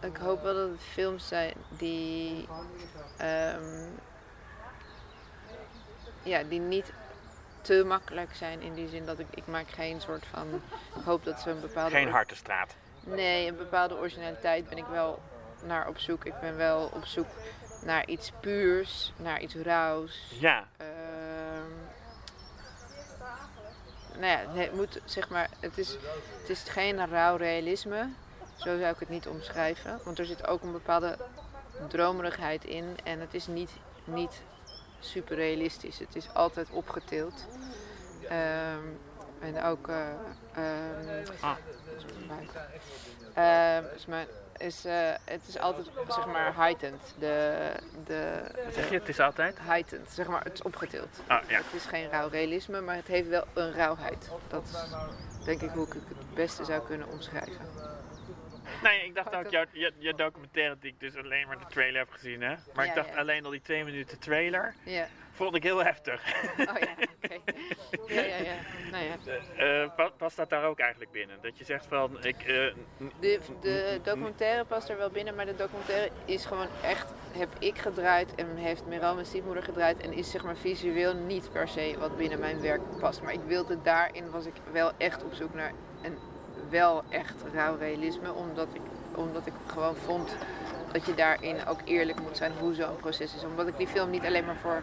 ik 0.00 0.16
hoop 0.16 0.42
wel 0.42 0.54
dat 0.54 0.68
het 0.70 0.82
films 0.92 1.28
zijn 1.28 1.54
die. 1.68 2.48
ehm, 3.16 3.88
ja, 6.22 6.42
die 6.42 6.60
niet 6.60 6.92
te 7.60 7.84
makkelijk 7.86 8.34
zijn 8.34 8.60
in 8.60 8.74
die 8.74 8.88
zin 8.88 9.06
dat 9.06 9.18
ik, 9.18 9.26
ik 9.30 9.46
maak 9.46 9.68
geen 9.70 10.00
soort 10.00 10.26
van. 10.26 10.62
Ik 10.96 11.02
hoop 11.04 11.24
dat 11.24 11.40
ze 11.40 11.50
een 11.50 11.60
bepaalde. 11.60 11.90
Geen 11.90 12.10
hartenstraat. 12.10 12.74
Nee, 13.04 13.48
een 13.48 13.56
bepaalde 13.56 13.96
originaliteit 13.96 14.68
ben 14.68 14.78
ik 14.78 14.86
wel 14.90 15.22
naar 15.62 15.88
op 15.88 15.98
zoek. 15.98 16.24
Ik 16.24 16.40
ben 16.40 16.56
wel 16.56 16.90
op 16.94 17.04
zoek 17.04 17.26
naar 17.82 18.06
iets 18.06 18.32
puurs, 18.40 19.12
naar 19.16 19.40
iets 19.40 19.54
rauws. 19.54 20.34
Ja, 20.40 20.64
Ehm, 20.76 21.70
nou 24.20 24.26
ja, 24.26 24.60
het 24.60 24.74
moet 24.74 25.00
zeg 25.04 25.28
maar, 25.28 25.48
het 25.60 25.78
is, 25.78 25.88
het 26.40 26.48
is 26.48 26.62
geen 26.62 27.06
rauw 27.08 27.36
realisme. 27.36 28.08
Zo 28.56 28.78
zou 28.78 28.92
ik 28.92 28.98
het 28.98 29.08
niet 29.08 29.26
omschrijven. 29.28 30.00
Want 30.04 30.18
er 30.18 30.24
zit 30.26 30.46
ook 30.46 30.62
een 30.62 30.72
bepaalde 30.72 31.16
dromerigheid 31.88 32.64
in. 32.64 32.96
En 33.04 33.20
het 33.20 33.34
is 33.34 33.46
niet, 33.46 33.70
niet 34.04 34.42
super 35.00 35.36
realistisch. 35.36 35.98
Het 35.98 36.16
is 36.16 36.28
altijd 36.34 36.70
opgetild. 36.70 37.46
Ehm, 38.28 38.84
en 39.40 39.62
ook. 39.62 39.88
eh 39.88 40.08
ehm, 40.54 41.26
Ah. 41.40 41.56
is 43.94 44.06
mijn, 44.06 44.26
is, 44.58 44.84
eh, 44.84 45.10
het 45.24 45.48
is 45.48 45.58
altijd 45.58 45.86
zeg 46.08 46.26
maar 46.26 46.54
heightened. 46.56 47.14
De, 47.18 47.56
de, 48.04 48.40
wat 48.64 48.74
zeg 48.74 48.88
je? 48.90 48.94
Het 48.98 49.08
is 49.08 49.20
altijd? 49.20 49.58
heightened, 49.60 50.10
zeg 50.10 50.26
maar, 50.26 50.44
het 50.44 50.52
is 50.52 50.62
opgetild. 50.62 51.20
Ah, 51.26 51.48
ja. 51.48 51.56
Het 51.56 51.72
is 51.74 51.84
geen 51.84 52.08
rauw 52.10 52.28
realisme, 52.28 52.80
maar 52.80 52.96
het 52.96 53.06
heeft 53.06 53.28
wel 53.28 53.44
een 53.54 53.72
rauwheid. 53.72 54.30
Dat 54.48 54.62
is 54.64 54.94
denk 55.44 55.62
ik 55.62 55.70
hoe 55.70 55.86
ik 55.86 55.92
het 55.92 56.02
het 56.08 56.34
beste 56.34 56.64
zou 56.64 56.86
kunnen 56.86 57.08
omschrijven. 57.08 57.66
Nee, 58.82 59.04
ik 59.04 59.14
dacht 59.14 59.34
ook, 59.34 59.48
jouw, 59.50 59.64
je, 59.70 59.92
je 59.98 60.14
documentaire 60.14 60.76
die 60.80 60.90
ik 60.90 61.00
dus 61.00 61.16
alleen 61.16 61.46
maar 61.46 61.58
de 61.58 61.64
trailer 61.68 61.98
heb 61.98 62.10
gezien, 62.10 62.42
hè? 62.42 62.54
Maar 62.74 62.84
Ja, 62.84 62.90
ik 62.90 62.96
dacht 62.96 63.08
ja. 63.08 63.16
alleen 63.16 63.44
al 63.44 63.50
die 63.50 63.62
twee 63.62 63.84
minuten 63.84 64.18
trailer, 64.18 64.74
Ja, 64.84 65.06
vond 65.38 65.54
ik 65.54 65.62
heel 65.62 65.84
heftig. 65.84 66.22
oh 66.58 66.64
ja, 66.64 66.94
oké. 67.24 67.34
Ja, 68.14 68.20
ja, 68.22 68.36
ja. 68.36 68.54
Nou 68.90 69.04
ja. 69.04 69.16
Eh, 69.84 69.94
pa- 69.96 70.10
past 70.16 70.36
dat 70.36 70.50
daar 70.50 70.64
ook 70.64 70.78
eigenlijk 70.78 71.10
binnen? 71.10 71.36
Dat 71.42 71.58
je 71.58 71.64
zegt 71.64 71.86
van, 71.86 72.18
ik... 72.24 72.36
eh, 72.42 72.54
De, 73.20 73.40
de 73.60 74.00
documentaire 74.02 74.64
past 74.64 74.88
er 74.88 74.96
wel 74.96 75.10
binnen, 75.10 75.34
maar 75.34 75.46
de 75.46 75.56
documentaire 75.56 76.10
is 76.24 76.44
gewoon 76.44 76.68
echt, 76.82 77.06
heb 77.36 77.48
ik 77.58 77.78
gedraaid 77.78 78.34
en 78.34 78.56
heeft 78.56 78.86
Meral, 78.86 79.14
mijn 79.14 79.26
stiefmoeder, 79.26 79.62
gedraaid. 79.62 80.00
En 80.00 80.12
is 80.12 80.30
zeg 80.30 80.42
maar 80.42 80.56
visueel 80.56 81.14
niet 81.14 81.52
per 81.52 81.68
se 81.68 81.94
wat 81.98 82.16
binnen 82.16 82.38
mijn 82.40 82.60
werk 82.60 82.80
past. 82.98 83.22
Maar 83.22 83.32
ik 83.32 83.40
wilde 83.46 83.82
daarin, 83.82 84.30
was 84.30 84.46
ik 84.46 84.54
wel 84.72 84.92
echt 84.98 85.24
op 85.24 85.34
zoek 85.34 85.54
naar 85.54 85.72
een 86.02 86.18
wel 86.70 87.02
echt 87.08 87.34
rauw 87.52 87.76
realisme. 87.76 88.32
Omdat 88.32 88.68
ik, 88.72 88.80
omdat 89.14 89.46
ik 89.46 89.52
gewoon 89.66 89.96
vond 89.96 90.36
dat 90.92 91.06
je 91.06 91.14
daarin 91.14 91.66
ook 91.66 91.80
eerlijk 91.84 92.20
moet 92.20 92.36
zijn 92.36 92.52
hoe 92.60 92.74
zo'n 92.74 92.96
proces 92.96 93.34
is. 93.34 93.44
Omdat 93.44 93.68
ik 93.68 93.76
die 93.76 93.86
film 93.86 94.10
niet 94.10 94.24
alleen 94.24 94.44
maar 94.44 94.56
voor 94.56 94.82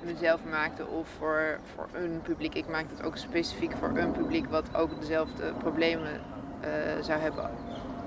mezelf 0.00 0.44
maakte 0.44 0.86
of 0.86 1.08
voor, 1.08 1.58
voor 1.74 1.88
een 1.92 2.20
publiek. 2.22 2.54
Ik 2.54 2.66
maakte 2.66 2.94
het 2.94 3.04
ook 3.04 3.16
specifiek 3.16 3.72
voor 3.76 3.90
een 3.94 4.10
publiek 4.12 4.46
wat 4.46 4.74
ook 4.74 5.00
dezelfde 5.00 5.52
problemen 5.58 6.20
eh, 6.60 6.70
zou 7.00 7.20
hebben 7.20 7.50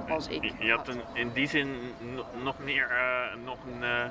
als 0.08 0.27
ik. 0.27 0.43
je, 0.43 0.65
je 0.65 0.71
had 0.71 0.88
een, 0.88 1.01
in 1.13 1.32
die 1.34 1.47
zin 1.47 1.93
no- 1.99 2.25
nog 2.43 2.58
meer, 2.60 2.89
eh, 2.89 3.36
nog 3.45 3.58
een, 3.65 3.84
eh, 3.84 4.06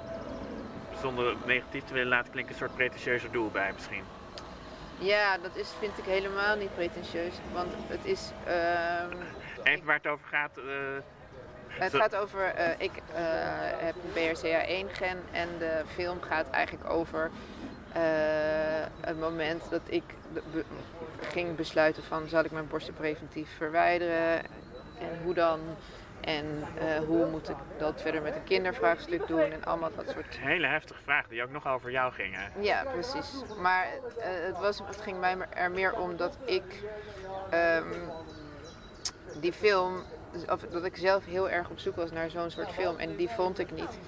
zonder 1.01 1.27
het 1.29 1.47
negatief 1.47 1.85
te 1.85 1.93
willen 1.93 2.09
laten 2.09 2.31
klinken, 2.33 2.53
een 2.53 2.59
soort 2.59 2.75
pretentieuzer 2.75 3.33
doel 3.33 3.51
bij 3.51 3.73
misschien. 3.73 4.03
Ja, 4.99 5.39
dat 5.39 5.57
is, 5.57 5.73
vind 5.79 5.99
ik 5.99 6.05
helemaal 6.05 6.57
niet 6.57 6.75
pretentieus. 6.75 7.35
Want 7.53 7.73
het 7.89 8.05
is. 8.05 8.31
ehm, 8.47 9.11
Even 9.63 9.87
waar 9.87 9.97
het 9.97 10.07
over 10.07 10.27
gaat, 10.27 10.51
Het 11.79 11.91
Zo- 11.93 11.99
gaat 11.99 12.17
over, 12.17 12.45
eh, 12.55 12.71
ik 12.79 12.91
eh, 13.15 13.23
heb 13.77 13.95
een 13.95 14.13
BRCA1-gen 14.13 15.19
en 15.33 15.49
de 15.59 15.83
film 15.95 16.21
gaat 16.23 16.51
eigenlijk 16.51 16.91
over 16.91 17.31
eh, 17.93 18.03
het 19.01 19.21
moment 19.21 19.71
dat 19.71 19.81
ik 19.87 20.03
be- 20.53 20.65
ging 21.21 21.57
besluiten 21.57 22.03
van 22.03 22.29
zal 22.29 22.45
ik 22.45 22.51
mijn 22.51 22.69
borsten 22.69 22.95
preventief 22.95 23.49
verwijderen 23.57 24.43
en 24.99 25.19
hoe 25.23 25.35
dan 25.35 25.61
en 26.21 26.63
eh, 26.79 26.99
hoe 27.07 27.27
moet 27.27 27.49
ik 27.49 27.57
dat 27.79 28.01
verder 28.01 28.23
met 28.23 28.35
een 28.37 28.45
kindervraagstuk 28.45 29.27
doen 29.27 29.53
en 29.53 29.65
allemaal 29.65 29.91
dat 29.97 30.09
soort 30.11 30.37
een 30.41 30.47
hele 30.49 30.67
heftige 30.67 31.03
vraag 31.03 31.27
die 31.29 31.43
ook 31.43 31.51
nog 31.51 31.67
over 31.67 31.91
jou 31.91 32.13
ging. 32.13 32.35
Hè? 32.37 32.61
ja, 32.61 32.85
precies. 32.93 33.31
Maar 33.59 33.87
eh, 34.19 34.29
het, 34.47 34.59
was, 34.59 34.79
het 34.87 35.01
ging 35.01 35.21
mij 35.21 35.37
er 35.55 35.71
meer 35.71 35.95
om 35.97 36.17
dat 36.17 36.37
ik 36.45 36.83
ehm, 37.51 37.95
die 39.35 39.53
film, 39.53 40.03
of 40.49 40.61
dat 40.71 40.85
ik 40.85 40.97
zelf 40.97 41.25
heel 41.25 41.51
erg 41.51 41.71
op 41.71 41.79
zoek 41.79 41.97
was 41.97 42.11
naar 42.11 42.31
zo'n 42.31 42.51
soort 42.51 42.71
film 42.71 42.99
en 42.99 43.17
die 43.17 43.29
vond 43.29 43.59
ik 43.59 43.71
niet. 43.71 43.99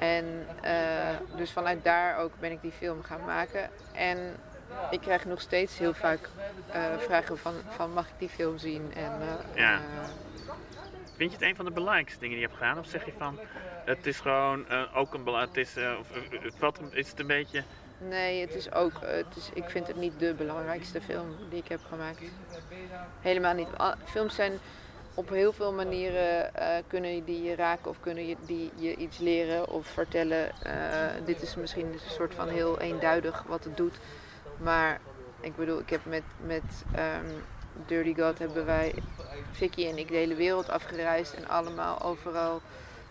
En 0.00 0.46
eh, 0.62 1.16
dus 1.36 1.50
vanuit 1.50 1.84
daar 1.84 2.18
ook 2.18 2.32
ben 2.38 2.52
ik 2.52 2.60
die 2.62 2.72
film 2.72 3.02
gaan 3.02 3.24
maken. 3.24 3.70
En 3.92 4.36
ik 4.90 5.00
krijg 5.00 5.24
nog 5.24 5.40
steeds 5.40 5.78
heel 5.78 5.94
vaak 5.94 6.28
eh, 6.72 6.82
vragen 6.98 7.38
van, 7.38 7.54
van 7.68 7.92
mag 7.92 8.06
ik 8.06 8.14
die 8.18 8.28
film 8.28 8.58
zien? 8.58 8.92
En, 8.94 9.12
eh, 9.20 9.56
Ja. 9.56 9.80
Vind 11.16 11.32
je 11.32 11.38
het 11.38 11.46
een 11.46 11.56
van 11.56 11.64
de 11.64 11.70
belangrijkste 11.70 12.18
dingen 12.18 12.36
die 12.36 12.44
je 12.44 12.48
hebt 12.48 12.58
gedaan? 12.58 12.78
Of 12.78 12.86
zeg 12.86 13.04
je 13.04 13.12
van, 13.18 13.38
het 13.84 14.06
is 14.06 14.20
gewoon 14.20 14.64
ook 14.94 15.14
een 15.14 15.26
het 15.26 15.56
is, 15.56 15.74
wat, 16.58 16.80
is 16.90 17.10
het 17.10 17.20
een 17.20 17.26
beetje... 17.26 17.62
Nee, 17.98 18.40
het 18.40 18.54
is 18.54 18.72
ook, 18.72 18.92
het 19.00 19.36
is, 19.36 19.50
ik 19.54 19.70
vind 19.70 19.86
het 19.86 19.96
niet 19.96 20.18
de 20.18 20.34
belangrijkste 20.34 21.00
film 21.00 21.36
die 21.50 21.58
ik 21.58 21.68
heb 21.68 21.80
gemaakt. 21.88 22.22
Helemaal 23.20 23.54
niet. 23.54 23.68
Films 24.04 24.34
zijn 24.34 24.52
op 25.20 25.28
heel 25.28 25.52
veel 25.52 25.72
manieren 25.72 26.54
eh, 26.54 26.82
kunnen 26.86 27.24
die 27.24 27.42
je 27.42 27.54
raken 27.54 27.90
of 27.90 28.00
kunnen 28.00 28.26
je, 28.26 28.36
die 28.46 28.70
je 28.76 28.96
iets 28.96 29.18
leren 29.18 29.68
of 29.68 29.86
vertellen. 29.86 30.62
Eh, 30.62 31.24
dit 31.24 31.42
is 31.42 31.54
misschien 31.54 31.86
een 31.86 32.00
soort 32.08 32.34
van 32.34 32.48
heel 32.48 32.78
eenduidig 32.80 33.44
wat 33.48 33.64
het 33.64 33.76
doet. 33.76 33.98
Maar 34.56 35.00
ik 35.40 35.56
bedoel, 35.56 35.78
ik 35.78 35.90
heb 35.90 36.00
met, 36.04 36.22
met 36.46 36.84
ehm, 36.92 37.26
Dirty 37.86 38.14
God 38.20 38.38
hebben 38.38 38.66
wij, 38.66 38.94
Vicky 39.50 39.86
en 39.86 39.98
ik, 39.98 40.08
de 40.08 40.16
hele 40.16 40.34
wereld 40.34 40.68
afgereisd 40.68 41.34
en 41.34 41.48
allemaal 41.48 42.02
overal 42.02 42.60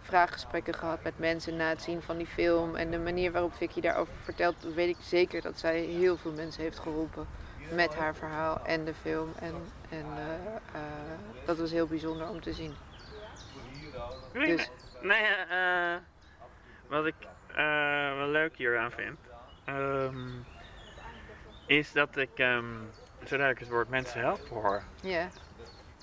vraaggesprekken 0.02 0.74
gehad 0.74 1.04
met 1.04 1.20
mensen 1.20 1.56
na 1.56 1.70
het 1.70 1.82
zien 1.82 2.02
van 2.02 2.18
die 2.18 2.28
film. 2.28 2.76
En 2.76 2.92
de 2.92 3.00
manier 3.00 3.32
waarop 3.32 3.54
Vicky 3.54 3.82
daarover 3.82 4.14
vertelt, 4.24 4.56
weet 4.76 4.90
ik 4.90 5.04
zeker 5.04 5.42
dat 5.42 5.60
zij 5.60 5.80
heel 5.80 6.18
veel 6.18 6.32
mensen 6.32 6.64
heeft 6.64 6.80
geholpen. 6.80 7.28
Met 7.72 7.96
haar 7.96 8.16
verhaal 8.16 8.60
en 8.66 8.86
de 8.86 8.94
film. 8.94 9.34
En, 9.40 9.72
en 9.90 10.06
eh, 10.18 10.56
eh, 10.56 11.20
dat 11.46 11.58
was 11.58 11.72
heel 11.72 11.88
bijzonder 11.88 12.30
om 12.30 12.42
te 12.42 12.54
zien. 12.54 12.76
Dus- 14.34 14.72
Nee, 15.02 15.24
eh, 15.24 15.96
wat 16.88 17.06
ik 17.06 17.16
wel 18.18 18.28
leuk 18.28 18.58
hieraan 18.58 18.92
vind, 18.92 19.18
ehm, 19.66 20.40
is 21.66 21.92
dat 21.92 22.18
ik, 22.18 22.32
ehm 22.36 22.66
zodra 23.24 23.50
ik 23.50 23.58
het 23.60 23.70
woord 23.70 23.90
mensen 23.90 24.20
helpen 24.20 24.56
hoor, 24.56 24.84
Ja, 25.02 25.30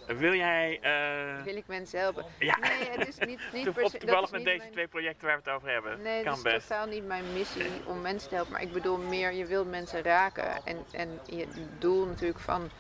wil 0.07 0.35
jij, 0.35 0.79
eh, 0.81 1.43
wil 1.45 1.57
ik 1.57 1.67
mensen 1.67 1.99
helpen? 2.01 2.25
ja, 2.39 2.57
Nee, 2.59 2.91
het 2.91 3.09
is 3.09 3.19
niet, 3.19 3.41
niet 3.53 3.73
per 3.73 3.89
se... 3.91 3.99
toevallig 3.99 4.31
met 4.31 4.45
deze 4.45 4.59
mijn- 4.59 4.73
twee 4.73 4.89
projecten 4.89 5.27
waar 5.27 5.37
we 5.37 5.43
het 5.45 5.53
over 5.57 5.69
hebben, 5.69 6.03
Nee, 6.03 6.25
dat 6.25 6.37
is 6.37 6.43
best. 6.43 6.69
totaal 6.69 6.87
niet 6.87 7.05
mijn 7.05 7.33
missie 7.33 7.87
om 7.87 8.01
mensen 8.01 8.29
te 8.29 8.35
helpen. 8.35 8.53
Maar 8.53 8.63
ik 8.63 8.73
bedoel 8.73 8.99
meer, 8.99 9.33
je 9.33 9.47
wilt 9.47 9.67
mensen 9.69 10.03
raken. 10.03 10.65
En, 10.65 10.85
en 10.91 11.21
je 11.25 11.47
doel 11.79 12.07
natuurlijk 12.07 12.41
van 12.41 12.71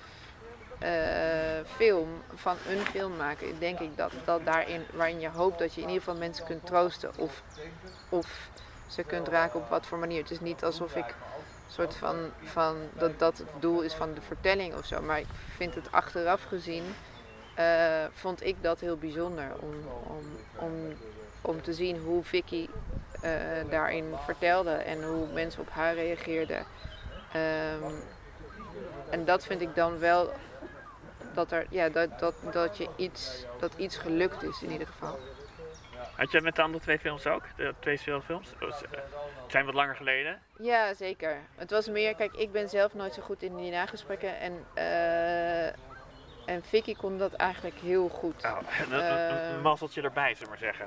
eh, 0.78 1.60
film, 1.64 2.22
van 2.34 2.58
een 2.64 2.84
film 2.86 3.16
maken, 3.16 3.58
denk 3.58 3.78
ik 3.78 3.96
dat, 3.96 4.12
dat 4.24 4.44
daarin, 4.46 4.86
waarin 4.92 5.20
je 5.20 5.28
hoopt 5.28 5.58
dat 5.58 5.74
je 5.74 5.80
in 5.80 5.86
ieder 5.88 6.02
geval 6.02 6.18
mensen 6.18 6.44
kunt 6.44 6.66
troosten 6.66 7.18
of, 7.18 7.42
of 8.08 8.50
ze 8.86 9.02
kunt 9.02 9.28
raken 9.28 9.60
op 9.60 9.68
wat 9.68 9.86
voor 9.86 9.98
manier. 9.98 10.20
Het 10.20 10.30
is 10.30 10.40
niet 10.40 10.64
alsof 10.64 10.96
ik 10.96 11.14
soort 11.66 11.94
van, 11.96 12.32
van 12.42 12.90
dat 12.94 13.18
dat 13.18 13.38
het 13.38 13.48
doel 13.60 13.80
is 13.80 13.94
van 13.94 14.14
de 14.14 14.20
vertelling 14.20 14.74
of 14.74 14.84
zo. 14.86 15.02
Maar 15.02 15.18
ik 15.18 15.26
vind 15.56 15.74
het 15.74 15.92
achteraf 15.92 16.42
gezien, 16.42 16.84
eh, 17.56 18.04
vond 18.12 18.44
ik 18.44 18.62
dat 18.62 18.80
heel 18.80 18.96
bijzonder 18.96 19.52
om, 19.60 19.74
om, 20.04 20.24
om, 20.56 20.72
om 21.42 21.62
te 21.62 21.72
zien 21.72 21.98
hoe 21.98 22.24
Vicky 22.24 22.66
eh, 23.20 23.30
daarin 23.70 24.04
vertelde 24.24 24.70
en 24.70 25.02
hoe 25.04 25.26
mensen 25.32 25.60
op 25.60 25.70
haar 25.70 25.94
reageerden. 25.94 26.64
Ehm, 27.32 27.92
en 29.10 29.24
dat 29.24 29.44
vind 29.44 29.60
ik 29.60 29.74
dan 29.74 29.98
wel 29.98 30.32
dat, 31.34 31.50
er, 31.52 31.66
ja, 31.70 31.88
dat, 31.88 32.18
dat, 32.18 32.34
dat, 32.52 32.76
je 32.76 32.88
iets, 32.96 33.44
dat 33.60 33.72
iets 33.76 33.96
gelukt 33.96 34.42
is 34.42 34.62
in 34.62 34.70
ieder 34.70 34.86
geval. 34.86 35.18
Had 36.16 36.30
je 36.30 36.40
met 36.40 36.56
de 36.56 36.62
andere 36.62 36.82
twee 36.82 36.98
films 36.98 37.26
ook? 37.26 37.42
De 37.56 37.74
twee 37.80 37.96
speelfilms? 37.96 38.48
Ze- 38.58 38.86
Het 39.42 39.54
zijn 39.54 39.64
wat 39.64 39.74
langer 39.74 39.96
geleden. 39.96 40.40
Ja, 40.58 40.94
zeker. 40.94 41.36
Het 41.54 41.70
was 41.70 41.88
meer, 41.88 42.14
kijk, 42.14 42.32
ik 42.34 42.52
ben 42.52 42.68
zelf 42.68 42.94
nooit 42.94 43.14
zo 43.14 43.22
goed 43.22 43.42
in 43.42 43.56
die 43.56 43.70
nagesprekken 43.70 44.38
en, 44.38 44.64
eh 44.74 45.72
en 46.46 46.62
Vicky 46.64 46.94
kon 46.96 47.18
dat 47.18 47.32
eigenlijk 47.32 47.76
heel 47.78 48.08
goed. 48.08 48.44
Oh, 48.44 48.58
een, 48.80 48.92
een, 48.92 49.56
Eh. 49.56 49.62
mazzeltje 49.62 50.02
erbij, 50.02 50.34
zullen 50.34 50.42
we 50.42 50.48
maar 50.48 50.58
zeggen. 50.58 50.86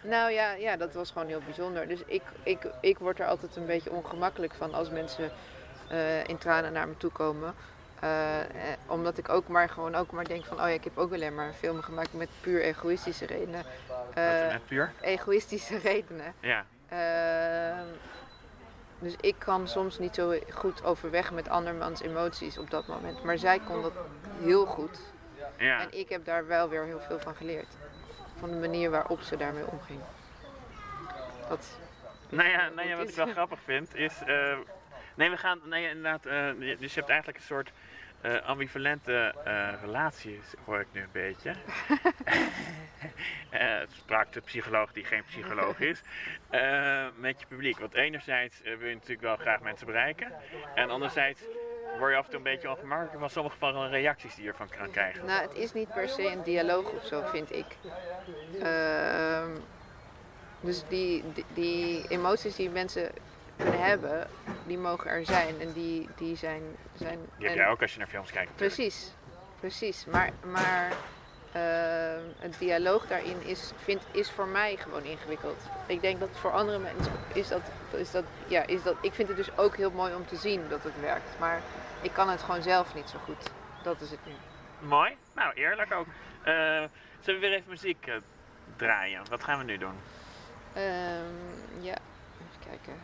Nou 0.00 0.30
ja, 0.32 0.52
ja, 0.52 0.76
dat 0.76 0.94
was 0.94 1.10
gewoon 1.10 1.28
heel 1.28 1.40
bijzonder. 1.44 1.88
Dus 1.88 2.00
ik, 2.06 2.22
ik, 2.42 2.66
ik 2.80 2.98
word 2.98 3.18
er 3.20 3.26
altijd 3.26 3.56
een 3.56 3.66
beetje 3.66 3.90
ongemakkelijk 3.90 4.54
van 4.54 4.74
als 4.74 4.90
mensen 4.90 5.30
eh, 5.88 6.24
in 6.24 6.38
tranen 6.38 6.72
naar 6.72 6.88
me 6.88 6.96
toe 6.96 7.10
komen. 7.10 7.54
Eh, 8.00 8.40
eh, 8.40 8.46
omdat 8.86 9.18
ik 9.18 9.28
ook 9.28 9.48
maar 9.48 9.68
gewoon 9.68 9.94
ook 9.94 10.10
maar 10.10 10.24
denk 10.24 10.44
van, 10.44 10.56
oh 10.56 10.68
ja, 10.68 10.74
ik 10.74 10.84
heb 10.84 10.98
ook 10.98 11.12
alleen 11.12 11.34
maar 11.34 11.46
een 11.46 11.52
film 11.54 11.82
gemaakt 11.82 12.12
met 12.12 12.28
puur 12.40 12.62
egoïstische 12.62 13.26
redenen. 13.26 13.62
Wat, 13.88 14.14
met 14.52 14.66
puur? 14.66 14.92
egoïstische 15.00 15.78
redenen. 15.78 16.34
Ja. 16.40 16.64
Dus 18.98 19.14
ik 19.20 19.34
kan 19.38 19.68
soms 19.68 19.98
niet 19.98 20.14
zo 20.14 20.34
goed 20.52 20.84
overweg 20.84 21.32
met 21.32 21.48
andermans 21.48 22.00
emoties 22.02 22.58
op 22.58 22.70
dat 22.70 22.86
moment. 22.86 23.22
Maar 23.22 23.38
zij 23.38 23.58
kon 23.58 23.82
dat 23.82 23.92
heel 24.40 24.66
goed. 24.66 24.98
ja. 25.58 25.80
En 25.80 25.98
ik 25.98 26.08
heb 26.08 26.24
daar 26.24 26.46
wel 26.46 26.68
weer 26.68 26.84
heel 26.84 27.00
veel 27.00 27.18
van 27.18 27.34
geleerd. 27.34 27.76
Van 28.38 28.50
de 28.50 28.56
manier 28.56 28.90
waarop 28.90 29.20
ze 29.20 29.36
daarmee 29.36 29.66
omging. 29.66 30.00
Dat, 31.48 31.78
Nou 32.28 32.48
ja, 32.48 32.68
nou 32.68 32.88
ja, 32.88 32.96
wat 32.96 33.08
ik 33.08 33.14
wel 33.14 33.26
grappig 33.26 33.58
vind 33.64 33.94
is. 33.94 34.22
eh, 34.26 34.58
nee, 35.14 35.30
we 35.30 35.36
gaan. 35.36 35.60
Nee, 35.64 35.88
inderdaad. 35.88 36.26
eh, 36.26 36.78
dus 36.78 36.94
je 36.94 36.98
hebt 37.00 37.08
eigenlijk 37.10 37.38
een 37.38 37.44
soort 37.44 37.70
eh, 38.26 38.46
ambivalente 38.46 39.34
eh, 39.44 39.68
relatie, 39.80 40.40
hoor 40.64 40.80
ik 40.80 40.86
nu 40.92 41.00
een 41.00 41.08
beetje. 41.12 41.52
Het 43.50 43.92
sprak 44.02 44.32
de 44.32 44.40
psycholoog 44.40 44.92
die 44.92 45.04
geen 45.04 45.24
psycholoog 45.24 45.80
is. 45.80 46.02
met 47.16 47.40
je 47.40 47.46
publiek. 47.48 47.78
Want 47.78 47.94
enerzijds 47.94 48.60
wil 48.62 48.88
je 48.88 48.94
natuurlijk 48.94 49.20
wel 49.20 49.36
graag 49.36 49.60
mensen 49.60 49.86
bereiken. 49.86 50.32
En 50.74 50.90
anderzijds 50.90 51.40
word 51.98 52.10
je 52.10 52.16
af 52.18 52.24
en 52.24 52.30
toe 52.30 52.38
een 52.38 52.52
beetje 52.52 52.70
ongemakkelijk 52.70 53.18
van 53.18 53.30
sommige 53.30 53.56
van 53.58 53.72
de 53.72 53.88
reacties 53.88 54.34
die 54.34 54.44
je 54.44 54.50
ervan 54.50 54.68
kan 54.68 54.90
krijgen. 54.90 55.26
nou, 55.26 55.42
het 55.42 55.54
is 55.54 55.72
niet 55.72 55.88
per 55.94 56.08
se 56.08 56.30
een 56.30 56.42
dialoog 56.42 56.92
of 56.92 57.06
zo, 57.06 57.22
vind 57.24 57.52
ik. 57.52 57.76
Ehm, 58.62 59.50
dus 60.60 60.84
die, 60.88 61.24
die, 61.32 61.44
die 61.54 62.08
emoties 62.08 62.56
die 62.56 62.70
mensen 62.70 63.10
kunnen 63.56 63.84
hebben, 63.84 64.28
die 64.66 64.78
mogen 64.78 65.10
er 65.10 65.24
zijn. 65.24 65.60
En 65.60 65.72
die, 65.72 66.08
die 66.16 66.36
zijn... 66.36 66.62
zijn 66.94 67.18
Die 67.38 67.46
heb 67.46 67.56
jij 67.56 67.68
ook 67.68 67.82
als 67.82 67.92
je 67.92 67.98
naar 67.98 68.08
films 68.08 68.30
kijkt. 68.30 68.50
natuurlijk. 68.50 68.76
Precies, 68.76 69.12
precies. 69.60 70.04
Maar, 70.04 70.30
maar 70.44 70.92
ehm, 71.52 72.20
het 72.38 72.58
dialoog 72.58 73.06
daarin 73.06 73.42
is, 73.42 73.72
vind, 73.76 74.02
is 74.10 74.30
voor 74.30 74.46
mij 74.46 74.76
gewoon 74.76 75.04
ingewikkeld. 75.04 75.62
Ik 75.86 76.00
denk 76.00 76.20
dat 76.20 76.28
voor 76.32 76.52
andere 76.52 76.78
mensen 76.78 77.12
is 77.32 77.48
dat, 77.48 77.62
is 77.90 78.10
dat, 78.10 78.24
ja, 78.46 78.66
is 78.66 78.82
dat. 78.82 78.96
Ik 79.00 79.14
vind 79.14 79.28
het 79.28 79.36
dus 79.36 79.56
ook 79.58 79.76
heel 79.76 79.90
mooi 79.90 80.14
om 80.14 80.26
te 80.26 80.36
zien 80.36 80.68
dat 80.68 80.82
het 80.82 81.00
werkt. 81.00 81.38
Maar 81.38 81.60
ik 82.00 82.12
kan 82.12 82.28
het 82.28 82.42
gewoon 82.42 82.62
zelf 82.62 82.94
niet 82.94 83.08
zo 83.08 83.18
goed. 83.18 83.50
Dat 83.82 84.00
is 84.00 84.10
het 84.10 84.20
nu. 84.26 84.32
Mooi. 84.88 85.16
Nou, 85.34 85.52
eerlijk 85.54 85.92
ook. 85.92 86.06
Eh, 86.42 86.52
zullen 87.20 87.40
we 87.40 87.46
weer 87.46 87.52
even 87.52 87.68
muziek 87.70 88.06
eh, 88.06 88.14
draaien? 88.76 89.20
Wat 89.30 89.44
gaan 89.44 89.58
we 89.58 89.64
nu 89.64 89.78
doen? 89.78 89.94
Ehm, 90.72 91.80
ja, 91.80 91.96
even 92.40 92.68
kijken. 92.68 92.94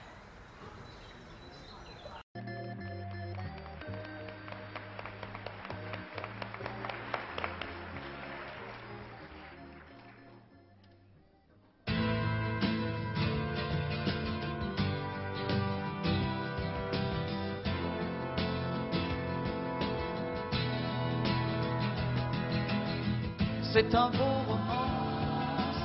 C'est 23.72 23.94
un 23.94 24.10
beau 24.10 24.34
roman, 24.46 24.86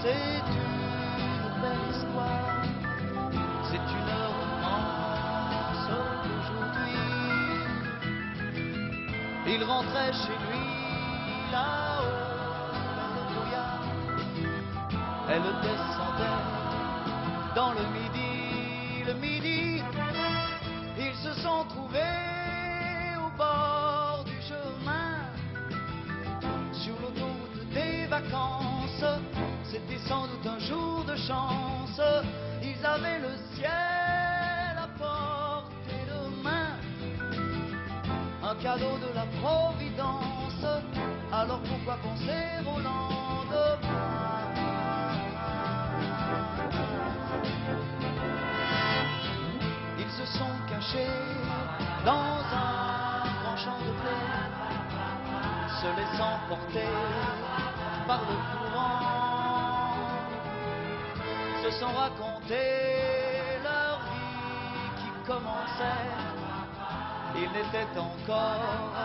c'est 0.02 0.44
une 0.52 1.62
belle 1.62 1.86
histoire, 1.90 2.66
c'est 3.64 3.78
une 3.78 4.12
romance 4.36 5.88
d'aujourd'hui. 6.24 7.00
Il 9.48 9.64
rentrait 9.64 10.12
chez 10.12 10.38
lui 10.50 10.68
là-haut 11.50 12.28
le. 13.48 13.80
Elle 15.30 15.48
descendait 15.62 16.57
porter 56.50 56.88
par 58.08 58.22
le 58.22 58.36
courant, 58.52 59.92
se 61.64 61.72
sont 61.72 61.94
racontés 61.94 63.60
leur 63.64 64.00
vie 64.12 64.90
qui 64.98 65.10
commençait. 65.28 66.08
Ils 67.36 67.52
n'étaient 67.52 68.00
encore 68.00 68.96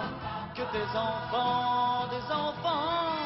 que 0.55 0.63
des 0.73 0.97
enfants, 0.97 2.07
des 2.09 2.33
enfants 2.33 3.17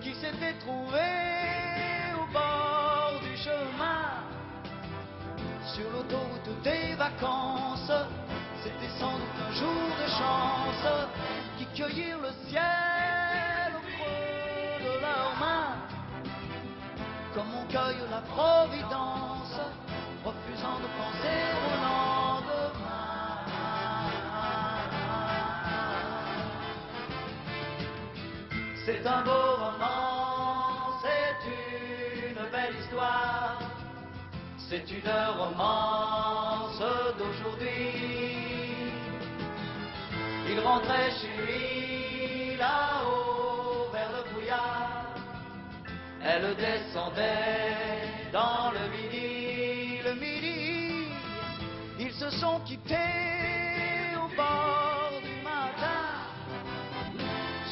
qui 0.00 0.14
s'étaient 0.14 0.58
trouvés 0.60 2.14
au 2.14 2.32
bord 2.32 3.20
du 3.22 3.36
chemin 3.36 4.24
sur 5.66 5.90
l'autoroute 5.92 6.62
des 6.62 6.94
vacances. 6.94 7.92
C'était 8.62 8.92
sans 8.98 9.12
doute 9.12 9.38
un 9.46 9.52
jour 9.52 9.86
de 10.02 10.08
chance 10.08 11.08
qui 11.58 11.66
cueillirent 11.66 12.20
le 12.20 12.32
ciel 12.48 12.83
comme 17.34 17.52
on 17.52 17.66
cueille 17.66 17.96
la 18.10 18.20
providence, 18.20 19.58
refusant 20.24 20.78
de 20.78 20.88
penser 20.98 21.40
au 21.66 21.74
lendemain. 21.82 22.94
C'est 28.86 29.04
un 29.04 29.22
beau 29.22 29.56
roman, 29.58 31.00
c'est 31.02 31.40
une 31.50 32.50
belle 32.52 32.76
histoire, 32.80 33.58
c'est 34.56 34.88
une 34.92 35.10
romance 35.36 36.82
d'aujourd'hui. 37.18 37.90
Il 40.48 40.60
rentrait 40.60 41.10
chez 41.20 41.42
lui. 41.42 41.73
Elle 46.26 46.56
descendait 46.56 48.32
dans 48.32 48.72
le 48.72 48.88
midi, 48.96 49.98
le 50.02 50.14
midi. 50.14 51.08
Ils 51.98 52.12
se 52.14 52.30
sont 52.30 52.60
quittés 52.60 52.96
au 54.16 54.34
bord 54.34 55.10
du 55.22 55.34
matin 55.42 56.02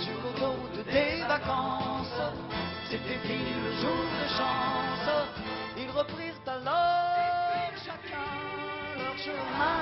sur 0.04 0.12
l'autoroute 0.22 0.84
des 0.92 1.22
vacances. 1.26 2.20
C'était 2.90 3.20
fini 3.26 3.54
le 3.64 3.72
jour 3.80 4.04
de 4.20 4.28
chance. 4.36 5.10
Ils 5.78 5.90
reprirent 5.90 6.42
alors 6.46 7.72
chacun 7.86 8.32
leur 8.98 9.16
chemin. 9.16 9.80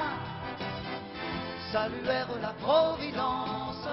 Saluèrent 1.72 2.38
la 2.40 2.54
Providence 2.64 3.88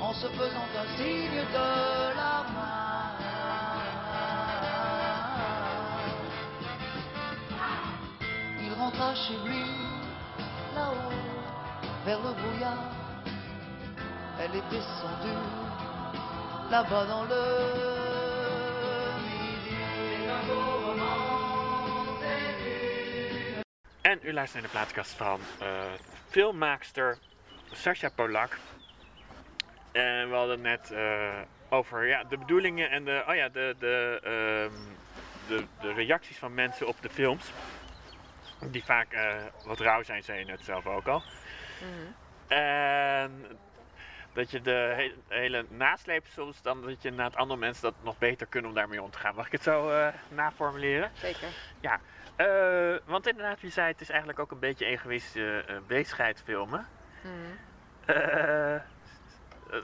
en 0.00 0.12
se 0.12 0.28
faisant 0.28 0.68
un 0.78 0.96
signe 0.96 1.42
de 1.52 2.16
la 2.16 2.44
main. 2.54 2.83
Il 8.94 9.00
rentra 9.00 9.14
chez 9.14 9.34
lui, 9.44 9.64
là-haut, 10.74 11.12
vers 12.04 12.18
le 12.18 12.32
brouillard. 12.32 12.78
Elle 14.38 14.54
est 14.56 14.70
descendue, 14.70 15.40
là-bas 16.70 17.06
dans 17.06 17.24
le 17.24 18.04
En 24.02 24.18
u 24.22 24.32
luistert 24.32 24.62
naar 24.62 24.62
de 24.62 24.68
plaatkast 24.68 25.12
van 25.12 25.40
eh, 25.60 25.66
filmmaakster 26.30 27.18
Sascha 27.72 28.10
Polak. 28.14 28.58
En 29.92 30.28
we 30.28 30.34
hadden 30.34 30.60
net 30.60 30.90
eh, 30.90 31.40
over 31.70 32.06
ja, 32.06 32.24
de 32.24 32.38
bedoelingen 32.38 32.90
en 32.90 33.04
de, 33.04 33.24
oh 33.28 33.34
ja, 33.34 33.48
de, 33.48 33.74
de, 33.78 34.20
ehm, 34.22 34.80
de, 35.48 35.64
de 35.80 35.92
reacties 35.92 36.38
van 36.38 36.54
mensen 36.54 36.86
op 36.86 36.96
de 37.02 37.10
films. 37.10 37.52
Die 38.60 38.84
vaak 38.84 39.12
eh, 39.12 39.36
wat 39.64 39.80
rauw 39.80 40.02
zijn, 40.02 40.22
zei 40.22 40.38
je 40.38 40.44
net 40.44 40.60
zelf 40.64 40.86
ook 40.86 41.06
al. 41.06 41.22
En 42.46 43.46
dat 44.32 44.50
je 44.50 44.60
de 44.60 44.92
he- 44.96 45.36
hele 45.36 45.66
nasleep 45.68 46.26
soms 46.26 46.62
dan 46.62 46.82
dat 46.82 47.02
je 47.02 47.10
na 47.10 47.24
het 47.24 47.36
andere 47.36 47.60
mensen 47.60 47.82
dat 47.82 47.94
nog 48.02 48.18
beter 48.18 48.46
kunnen 48.46 48.70
om 48.70 48.76
daarmee 48.76 49.02
om 49.02 49.10
te 49.10 49.18
gaan. 49.18 49.34
Mag 49.34 49.46
ik 49.46 49.52
het 49.52 49.62
zo 49.62 49.90
eh, 49.90 50.08
naformuleren? 50.28 51.10
Zeker. 51.14 51.48
Ja, 51.80 52.00
eh, 52.36 52.98
want 53.04 53.26
inderdaad, 53.28 53.60
wie 53.60 53.70
zei 53.70 53.86
het 53.92 54.00
is 54.00 54.08
eigenlijk 54.08 54.38
ook 54.38 54.50
een 54.50 54.58
beetje 54.58 54.84
egoïstische 54.84 55.64
uh, 55.70 55.76
bezigheid 55.86 56.42
filmen. 56.44 56.86
Mhm. 57.20 57.32
Eh, 58.18 58.80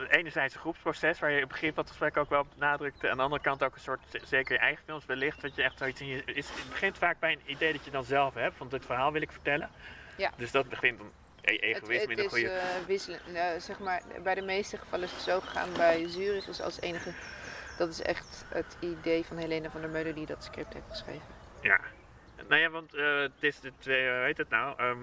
enerzijds 0.08 0.54
een 0.54 0.60
groepsproces 0.60 1.18
waar 1.18 1.30
je 1.30 1.46
begin 1.46 1.68
van 1.74 1.82
het 1.82 1.88
gesprek 1.88 2.16
ook 2.16 2.30
wel 2.30 2.46
nadrukte. 2.56 3.10
Aan 3.10 3.16
de 3.16 3.22
andere 3.22 3.42
kant 3.42 3.62
ook 3.64 3.74
een 3.74 3.80
soort, 3.80 4.00
zeker 4.24 4.52
je 4.52 4.58
eigen 4.58 4.84
films 4.84 5.06
wellicht, 5.06 5.40
dat 5.40 5.56
je 5.56 5.62
echt 5.62 5.78
zoiets 5.78 6.00
in 6.00 6.06
je, 6.06 6.24
is, 6.24 6.48
het 6.48 6.68
begint 6.68 6.98
vaak 6.98 7.18
bij 7.18 7.32
een 7.32 7.42
idee 7.52 7.72
dat 7.72 7.84
je 7.84 7.90
dan 7.90 8.04
zelf 8.04 8.34
hebt, 8.34 8.58
want 8.58 8.70
dit 8.70 8.86
verhaal 8.86 9.12
wil 9.12 9.22
ik 9.22 9.32
vertellen. 9.32 9.70
Ja. 10.16 10.30
Dus 10.36 10.50
dat 10.50 10.68
begint 10.68 10.98
dan 10.98 11.10
e- 11.42 11.56
egoïsme 11.56 11.94
het 11.94 12.10
in 12.10 12.18
een 12.18 12.24
is 12.24 12.30
goede... 12.30 12.48
eh, 12.48 12.86
wisselend. 12.86 13.32
Nou, 13.32 13.60
zeg 13.60 13.78
maar, 13.78 14.02
bij 14.22 14.34
de 14.34 14.42
meeste 14.42 14.78
gevallen 14.78 15.04
is 15.04 15.12
het 15.12 15.20
zo 15.22 15.40
gegaan. 15.40 15.72
Bij 15.72 16.08
Zurich 16.08 16.48
is 16.48 16.60
als 16.60 16.80
enige. 16.80 17.12
Dat 17.78 17.88
is 17.88 18.02
echt 18.02 18.44
het 18.48 18.76
idee 18.80 19.24
van 19.24 19.36
Helena 19.36 19.70
van 19.70 19.80
der 19.80 19.90
Meulen 19.90 20.14
die 20.14 20.26
dat 20.26 20.44
script 20.44 20.72
heeft 20.72 20.86
geschreven. 20.88 21.26
Ja. 21.60 21.80
Nou 22.48 22.60
ja, 22.60 22.70
want 22.70 22.94
eh, 22.94 23.20
het 23.20 23.32
is 23.40 23.60
de 23.60 23.72
twee, 23.78 24.08
hoe 24.08 24.24
heet 24.24 24.38
het 24.38 24.48
nou? 24.48 24.78
Ehm, 24.78 24.98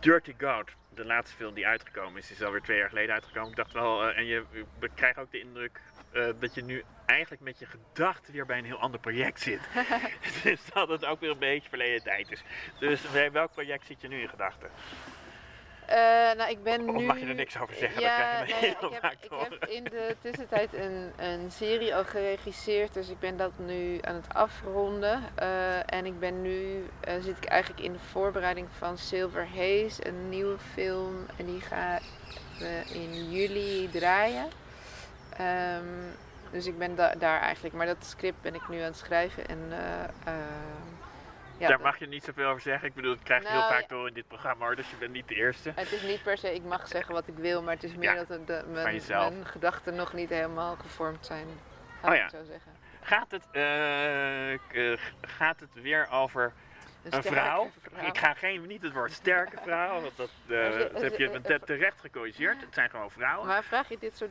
Dirty 0.00 0.34
God, 0.40 0.70
de 0.94 1.04
laatste 1.04 1.36
film 1.36 1.54
die 1.54 1.66
uitgekomen 1.66 2.18
is, 2.18 2.30
is 2.30 2.42
alweer 2.42 2.60
twee 2.60 2.78
jaar 2.78 2.88
geleden 2.88 3.14
uitgekomen. 3.14 3.50
Ik 3.50 3.56
dacht 3.56 3.72
wel, 3.72 4.02
eh, 4.02 4.18
en 4.18 4.24
je 4.24 4.44
we 4.78 4.88
krijgen 4.94 5.22
ook 5.22 5.30
de 5.30 5.40
indruk 5.40 5.80
eh, 6.12 6.28
dat 6.40 6.54
je 6.54 6.64
nu 6.64 6.84
eigenlijk 7.06 7.42
met 7.42 7.58
je 7.58 7.66
gedachten 7.66 8.32
weer 8.32 8.46
bij 8.46 8.58
een 8.58 8.64
heel 8.64 8.78
ander 8.78 9.00
project 9.00 9.40
zit. 9.40 9.60
dus 10.42 10.60
dat 10.72 10.88
het 10.88 11.04
ook 11.04 11.20
weer 11.20 11.30
een 11.30 11.38
beetje 11.38 11.68
verleden 11.68 12.02
tijd 12.02 12.30
is. 12.30 12.42
Dus 12.78 13.10
bij 13.10 13.32
welk 13.32 13.52
project 13.52 13.86
zit 13.86 14.00
je 14.00 14.08
nu 14.08 14.20
in 14.20 14.28
gedachten? 14.28 14.70
Eh, 15.88 15.96
nou, 16.36 16.50
ik 16.50 16.62
ben 16.62 16.88
Of 16.88 16.94
nu... 16.96 17.04
mag 17.06 17.18
je 17.20 17.26
er 17.26 17.34
niks 17.34 17.58
over 17.58 17.74
zeggen? 17.74 18.00
Ja, 18.00 18.36
Dan 18.36 18.46
krijg 18.46 18.60
je 18.60 18.66
nou 18.80 18.90
heel 18.90 18.96
ik, 18.96 19.02
heb, 19.02 19.12
ik 19.12 19.58
heb 19.60 19.68
in 19.68 19.84
de 19.84 20.16
tussentijd 20.20 20.74
een, 20.74 21.12
een 21.16 21.50
serie 21.50 21.94
al 21.94 22.04
geregisseerd, 22.04 22.94
dus 22.94 23.08
ik 23.08 23.18
ben 23.18 23.36
dat 23.36 23.58
nu 23.58 23.98
aan 24.00 24.14
het 24.14 24.34
afronden. 24.34 25.22
Eh, 25.34 25.92
en 25.94 26.06
ik 26.06 26.18
ben 26.18 26.42
nu, 26.42 26.84
eh, 27.00 27.14
zit 27.20 27.36
ik 27.36 27.44
eigenlijk 27.44 27.80
in 27.82 27.92
de 27.92 27.98
voorbereiding 27.98 28.68
van 28.72 28.98
Silver 28.98 29.46
Haze, 29.48 30.06
een 30.06 30.28
nieuwe 30.28 30.58
film. 30.58 31.26
En 31.36 31.46
die 31.46 31.60
gaat 31.60 32.02
eh, 32.58 32.68
in 32.88 33.30
juli 33.30 33.88
draaien. 33.90 34.48
Ehm, 35.28 35.84
dus 36.50 36.66
ik 36.66 36.78
ben 36.78 36.94
da- 36.94 37.14
daar 37.18 37.40
eigenlijk, 37.40 37.74
maar 37.74 37.86
dat 37.86 38.04
script 38.04 38.40
ben 38.40 38.54
ik 38.54 38.68
nu 38.68 38.78
aan 38.78 38.84
het 38.84 38.96
schrijven. 38.96 39.46
En, 39.46 39.58
eh, 39.72 40.34
ehm, 40.34 40.88
ja, 41.58 41.68
Daar 41.68 41.80
mag 41.80 41.98
je 41.98 42.06
niet 42.06 42.24
zoveel 42.24 42.48
over 42.48 42.60
zeggen. 42.60 42.88
Ik 42.88 42.94
bedoel, 42.94 43.14
dat 43.14 43.22
krijg 43.22 43.42
je 43.42 43.48
heel 43.48 43.58
Nou, 43.58 43.72
vaak 43.72 43.88
door 43.88 44.08
in 44.08 44.14
dit 44.14 44.28
programma 44.28 44.64
hoor, 44.64 44.76
dus 44.76 44.90
je 44.90 44.96
bent 44.96 45.12
niet 45.12 45.28
de 45.28 45.34
eerste. 45.34 45.72
Het 45.74 45.92
is 45.92 46.02
niet 46.02 46.22
per 46.22 46.38
se, 46.38 46.54
ik 46.54 46.62
mag 46.62 46.88
zeggen 46.88 47.14
wat 47.14 47.28
ik 47.28 47.36
wil, 47.36 47.62
maar 47.62 47.74
het 47.74 47.84
is 47.84 47.94
meer 47.94 48.14
dat 48.26 48.46
de, 48.46 48.64
mijn, 48.72 49.02
mijn 49.08 49.46
gedachten 49.46 49.94
nog 49.94 50.12
niet 50.12 50.28
helemaal 50.28 50.76
gevormd 50.76 51.26
zijn. 51.26 51.46
Laat 52.02 52.12
Oh 52.12 52.18
ik 52.18 52.28
zo 52.30 52.44
zeggen. 52.46 52.72
Gaat 53.00 53.30
het, 53.30 53.42
eh, 53.50 54.52
eh, 54.52 54.98
gaat 55.20 55.60
het 55.60 55.82
weer 55.82 56.08
over 56.10 56.52
een 57.02 57.12
sterke 57.12 57.28
vrouw? 57.28 57.70
vrouw. 57.82 58.06
Ik 58.06 58.18
ga 58.18 58.34
geen, 58.34 58.66
niet 58.66 58.82
het 58.82 58.92
woord 58.92 59.12
sterke 59.12 59.56
vrouw, 59.62 60.00
want 60.00 60.16
dat, 60.16 60.30
eh, 60.48 60.78
dat 60.78 61.00
heb 61.02 61.16
je 61.16 61.40
te- 61.40 61.60
terecht 61.64 62.00
gecorrigeerd. 62.00 62.60
Het 62.60 62.74
zijn 62.74 62.90
gewoon 62.90 63.10
vrouwen. 63.10 63.46
Maar 63.46 63.64
vraag 63.64 63.88
je 63.88 63.96
dit 64.00 64.16
soort, 64.16 64.30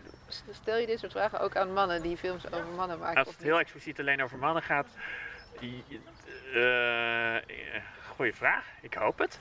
stel 0.52 0.78
je 0.78 0.86
dit 0.86 1.00
soort 1.00 1.12
vragen 1.12 1.40
ook 1.40 1.56
aan 1.56 1.74
mannen 1.74 2.02
die 2.02 2.18
films 2.18 2.52
over 2.52 2.66
mannen 2.76 3.00
maken? 3.00 3.18
Als 3.26 3.28
het 3.34 3.44
heel 3.44 3.60
expliciet 3.60 4.00
alleen 4.00 4.24
over 4.24 4.38
mannen 4.38 4.64
gaat, 4.64 4.88
goeie 8.16 8.34
vraag. 8.34 8.66
Ik 8.82 8.94
hoop 8.94 9.20
het. 9.20 9.40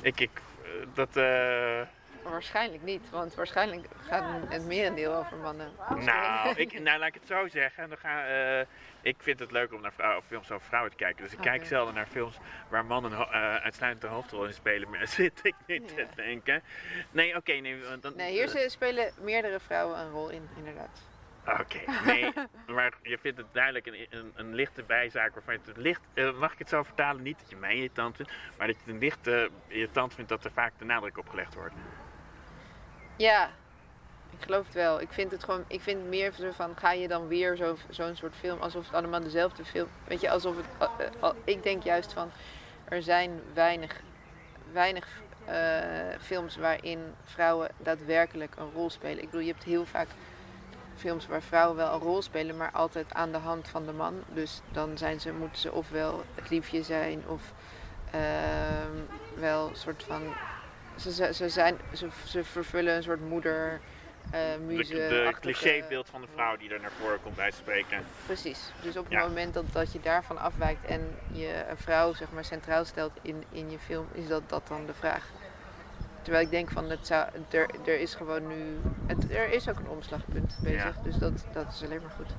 Ik, 0.00 0.20
ik, 0.20 0.30
eh, 0.62 0.70
dat, 0.94 1.16
eh? 1.16 1.80
Waarschijnlijk 2.22 2.82
niet, 2.82 3.10
want 3.10 3.34
waarschijnlijk 3.34 3.86
gaat 4.06 4.48
het 4.48 4.66
merendeel 4.66 5.14
over 5.14 5.36
mannen. 5.36 5.72
Nou, 5.96 6.54
ik, 6.62 6.80
nou, 6.80 6.98
laat 6.98 7.08
ik 7.08 7.14
het 7.14 7.26
zo 7.26 7.48
zeggen. 7.48 7.88
Dan 7.88 7.98
ga, 7.98 8.26
eh, 8.26 8.66
ik 9.02 9.16
vind 9.18 9.38
het 9.38 9.50
leuk 9.50 9.72
om 9.72 9.80
naar 9.80 9.92
vrouwen, 9.92 10.24
films 10.26 10.50
over 10.50 10.66
vrouwen 10.66 10.90
te 10.90 10.96
kijken. 10.96 11.24
Dus 11.24 11.32
ik 11.32 11.38
kijk 11.38 11.66
zelden 11.66 11.94
naar 11.94 12.06
films 12.06 12.36
waar 12.68 12.84
mannen 12.84 13.12
eh, 13.12 13.54
uitsluitend 13.54 14.02
de 14.02 14.08
hoofdrol 14.08 14.44
in 14.44 14.52
spelen. 14.52 14.90
Maar 14.90 15.08
zit 15.18 15.40
ik 15.42 15.54
niet 15.66 15.88
te 15.88 16.06
denken. 16.14 16.62
Nee, 17.10 17.36
oké. 17.36 17.52
nee, 17.52 17.84
want 17.88 18.02
dan, 18.02 18.16
Nee, 18.16 18.32
hier 18.32 18.56
eh, 18.56 18.68
spelen 18.68 19.12
meerdere 19.20 19.60
vrouwen 19.60 19.98
een 19.98 20.10
rol 20.10 20.28
in, 20.28 20.48
inderdaad. 20.56 21.07
Oké, 21.48 21.78
nee. 22.04 22.32
maar 22.66 22.92
je 23.02 23.18
vindt 23.18 23.38
het 23.38 23.52
duidelijk 23.52 23.86
een, 23.86 24.06
een, 24.10 24.32
een 24.34 24.54
lichte 24.54 24.82
bijzaak 24.82 25.34
waarvan 25.34 25.54
je 25.54 25.60
het 25.64 25.76
licht... 25.76 26.00
eh, 26.14 26.38
mag 26.38 26.52
ik 26.52 26.58
het 26.58 26.68
zo 26.68 26.82
vertalen? 26.82 27.22
Niet 27.22 27.38
dat 27.38 27.50
je 27.50 27.56
mij 27.56 27.74
irritant 27.74 28.16
vindt, 28.16 28.32
maar 28.58 28.66
dat 28.66 28.76
je 28.76 28.82
het 28.82 28.92
een 28.92 28.98
lichte 29.00 29.50
irritant 29.66 30.14
vindt 30.14 30.30
dat 30.30 30.44
er 30.44 30.50
vaak 30.50 30.72
de 30.78 30.84
nadruk 30.84 31.18
op 31.18 31.28
gelegd 31.28 31.54
wordt. 31.54 31.74
Ja, 33.16 33.50
ik 34.30 34.42
geloof 34.42 34.64
het 34.64 34.74
wel. 34.74 35.00
Ik 35.00 35.12
vind 35.12 35.30
het 35.30 35.44
gewoon, 35.44 35.64
ik 35.68 35.80
vind 35.80 36.04
meer 36.04 36.32
van, 36.52 36.76
ga 36.76 36.92
je 36.92 37.08
dan 37.08 37.28
weer 37.28 37.56
zo- 37.56 37.76
zo'n 37.88 38.16
soort 38.16 38.34
film, 38.34 38.58
alsof 38.58 38.84
het 38.84 38.94
allemaal 38.94 39.20
dezelfde 39.20 39.64
film, 39.64 39.88
weet 40.04 40.20
je, 40.20 40.30
alsof 40.30 40.56
het, 40.56 40.90
eh, 40.96 41.06
eh, 41.20 41.30
ik 41.44 41.62
denk 41.62 41.82
juist 41.82 42.12
van, 42.12 42.30
er 42.84 43.02
zijn 43.02 43.40
weinig, 43.54 44.02
weinig 44.72 45.22
films 46.20 46.56
waarin 46.56 47.14
vrouwen 47.24 47.68
daadwerkelijk 47.78 48.56
een 48.56 48.70
rol 48.70 48.90
spelen. 48.90 49.18
Ik 49.18 49.24
bedoel, 49.24 49.40
je 49.40 49.50
hebt 49.50 49.62
heel 49.64 49.84
vaak 49.84 50.08
films 50.98 51.26
waar 51.26 51.42
vrouwen 51.42 51.76
wel 51.76 51.94
een 51.94 52.00
rol 52.00 52.22
spelen, 52.22 52.56
maar 52.56 52.70
altijd 52.72 53.14
aan 53.14 53.32
de 53.32 53.38
hand 53.38 53.68
van 53.68 53.86
de 53.86 53.92
man. 53.92 54.14
Dus 54.28 54.60
dan 54.72 54.98
zijn 54.98 55.20
ze, 55.20 55.32
moeten 55.32 55.60
ze 55.60 55.72
ofwel 55.72 56.24
het 56.34 56.50
liefje 56.50 56.82
zijn 56.82 57.22
of 57.28 57.42
ehm, 58.10 58.92
wel 59.40 59.68
een 59.68 59.76
soort 59.76 60.02
van 60.02 60.22
ze, 60.96 61.12
ze, 61.12 61.34
ze, 61.34 61.48
zijn, 61.48 61.78
ze, 61.94 62.08
ze 62.26 62.44
vervullen 62.44 62.96
een 62.96 63.02
soort 63.02 63.28
moeder, 63.28 63.80
eh 64.30 64.52
De, 64.52 64.58
muze. 64.66 64.92
de 64.94 65.34
clichébeeld 65.40 66.08
van 66.08 66.20
de 66.20 66.26
vrouw 66.34 66.56
die 66.56 66.70
er 66.70 66.80
naar 66.80 66.90
voren 67.00 67.20
komt 67.22 67.36
bij 67.36 67.50
te 67.50 67.56
spreken. 67.56 68.04
Precies. 68.26 68.72
Dus 68.82 68.96
op 68.96 69.04
het 69.04 69.12
Ja. 69.12 69.26
moment 69.26 69.54
dat, 69.54 69.64
dat 69.72 69.92
je 69.92 70.00
daarvan 70.00 70.38
afwijkt 70.38 70.84
en 70.84 71.14
je 71.32 71.64
een 71.68 71.76
vrouw 71.76 72.12
zeg 72.14 72.30
maar, 72.30 72.44
centraal 72.44 72.84
stelt 72.84 73.12
in, 73.22 73.44
in 73.52 73.70
je 73.70 73.78
film, 73.78 74.06
is 74.12 74.28
dat, 74.28 74.48
dat 74.48 74.66
dan 74.68 74.86
de 74.86 74.94
vraag. 74.94 75.30
Terwijl 76.28 76.46
ik 76.46 76.52
denk 76.52 76.70
van, 76.70 76.90
het 76.90 77.06
zou, 77.06 77.28
er, 77.50 77.70
er 77.86 78.00
is 78.00 78.14
gewoon 78.14 78.46
nu, 78.46 78.80
het, 79.06 79.30
er 79.34 79.50
is 79.50 79.68
ook 79.68 79.78
een 79.78 79.88
omslagpunt 79.88 80.58
bezig. 80.62 80.94
Ja. 80.96 81.02
Dus 81.02 81.18
dat, 81.18 81.46
dat 81.52 81.72
is 81.72 81.84
alleen 81.84 82.00
maar 82.00 82.10
goed. 82.10 82.30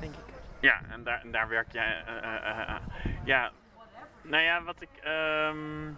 Denk 0.00 0.14
ik. 0.14 0.34
Ja, 0.60 0.80
en 0.90 1.02
daar, 1.02 1.20
en 1.20 1.30
daar 1.32 1.48
werk 1.48 1.72
jij. 1.72 2.02
eh, 2.06 2.76
ja, 3.24 3.50
nou 4.22 4.42
ja, 4.42 4.62
wat 4.62 4.80
ik. 4.80 4.88
ehm, 5.02 5.88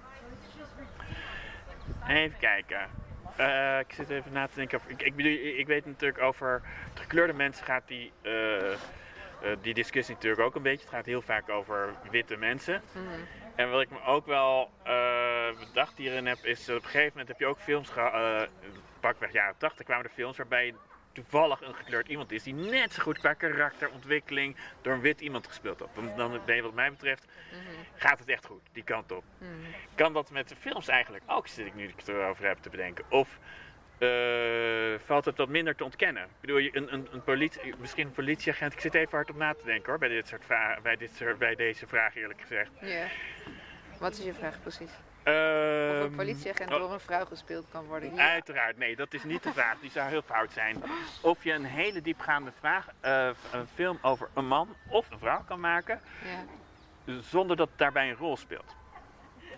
even 2.09 2.39
kijken. 2.39 2.81
Ik 3.89 3.93
zit 3.95 4.11
even 4.11 4.33
na 4.33 4.47
te 4.47 4.55
denken. 4.55 4.79
Over, 4.79 4.91
ik, 4.91 5.03
ik, 5.03 5.17
bedoel, 5.17 5.33
ik 5.33 5.67
weet 5.67 5.87
natuurlijk 5.87 6.23
over 6.23 6.63
de 6.95 7.01
gekleurde 7.01 7.33
mensen 7.33 7.65
gaat 7.67 7.83
die, 7.87 8.13
die 9.61 9.75
discussie 9.75 10.15
natuurlijk 10.15 10.43
ook 10.43 10.55
een 10.55 10.63
beetje. 10.63 10.85
Het 10.85 10.95
gaat 10.95 11.07
heel 11.07 11.23
vaak 11.23 11.49
over 11.49 11.95
witte 12.11 12.37
mensen. 12.37 12.83
Mhm. 12.93 13.21
En 13.61 13.71
wat 13.71 13.81
ik 13.81 13.91
me 13.91 14.03
ook 14.05 14.27
wel 14.27 14.71
eh, 14.83 15.49
bedacht 15.59 15.97
hierin 15.99 16.27
heb, 16.27 16.45
is 16.45 16.65
dat 16.65 16.77
op 16.77 16.83
een 16.83 16.89
gegeven 16.89 17.11
moment 17.11 17.29
heb 17.29 17.39
je 17.39 17.47
ook 17.47 17.59
films 17.59 17.89
gehad. 17.89 18.49
pakweg 19.01 19.33
jaren 19.33 19.55
80 19.59 19.85
kwamen 19.85 20.05
er 20.05 20.11
films 20.11 20.37
waarbij 20.37 20.75
toevallig 21.13 21.61
een 21.61 21.75
gekleurd 21.75 22.09
iemand 22.09 22.33
is 22.33 22.43
die 22.43 22.55
net 22.55 22.93
zo 22.93 23.03
goed 23.03 23.19
qua 23.19 23.33
karakterontwikkeling 23.33 24.57
door 24.83 24.93
een 24.93 25.01
wit 25.01 25.21
iemand 25.21 25.47
gespeeld 25.47 25.81
had. 25.81 25.89
Dan, 25.95 26.13
dan 26.17 26.41
ben 26.45 26.57
je 26.57 26.63
wat 26.63 26.75
mij 26.75 26.91
betreft, 26.91 27.25
Mhm. 27.53 27.61
gaat 27.95 28.19
het 28.19 28.29
echt 28.29 28.47
goed, 28.47 28.63
die 28.73 28.83
kant 28.85 29.13
op. 29.13 29.25
Mhm. 29.39 29.51
Kan 29.95 30.13
dat 30.13 30.31
met 30.31 30.49
de 30.49 30.57
films 30.57 30.89
eigenlijk 30.89 31.25
ook, 31.27 31.47
zit 31.49 31.67
ik 31.67 31.75
nu 31.75 31.85
ik 31.89 31.95
het 31.97 32.09
erover 32.09 32.47
heb 32.47 32.59
te 32.59 32.71
bedenken? 32.71 33.05
Of 33.09 33.39
valt 35.05 35.25
het 35.25 35.37
wat 35.37 35.49
minder 35.49 35.75
te 35.77 35.85
ontkennen? 35.85 36.23
Ik 36.23 36.41
bedoel, 36.41 36.57
je- 36.59 36.77
een, 36.77 36.93
een, 36.93 37.09
een 37.13 37.23
politie, 37.25 37.75
misschien 37.79 38.07
een 38.07 38.13
politieagent, 38.13 38.73
ik 38.73 38.81
zit 38.81 38.95
even 38.95 39.11
hard 39.11 39.31
op 39.31 39.37
na 39.37 39.55
te 39.55 39.65
denken 39.65 39.91
hoor, 39.91 39.99
bij, 39.99 40.09
dit 40.09 40.29
soort 40.29 40.45
vra- 40.45 40.79
bij, 40.83 40.97
dit 40.97 41.11
soort, 41.17 41.39
bij 41.39 41.55
deze 41.55 41.87
vraag 41.87 42.17
eerlijk 42.17 42.41
gezegd. 42.41 42.71
Ja. 42.81 43.07
Wat 43.99 44.13
is 44.13 44.25
je 44.25 44.35
vraag 44.35 44.61
precies? 44.63 44.91
Of 45.21 45.27
Ehm, 45.27 46.03
een 46.03 46.15
politieagent 46.17 46.73
oh, 46.73 46.79
door 46.79 46.93
een 46.93 47.01
vrouw 47.01 47.25
gespeeld 47.25 47.67
kan 47.71 47.85
worden? 47.85 48.19
Uiteraard, 48.19 48.77
nee, 48.77 48.97
dat 48.97 49.15
is 49.15 49.25
niet 49.25 49.43
de 49.43 49.53
vraag. 49.53 49.77
Die 49.81 49.91
zou 49.91 50.09
heel 50.09 50.23
fout 50.23 50.53
zijn. 50.53 50.83
Of 51.23 51.45
je 51.45 51.53
een 51.53 51.65
hele 51.65 52.01
diepgaande 52.03 52.53
vraag, 52.59 52.87
eh, 53.01 53.29
een 53.53 53.67
film 53.75 53.99
over 54.03 54.29
een 54.35 54.47
man 54.47 54.77
of 54.89 55.11
een 55.11 55.19
vrouw 55.19 55.43
kan 55.45 55.61
maken, 55.61 56.01
Ja. 57.05 57.21
zonder 57.21 57.57
dat 57.57 57.69
daarbij 57.77 58.09
een 58.11 58.17
rol 58.17 58.37
speelt. 58.37 58.77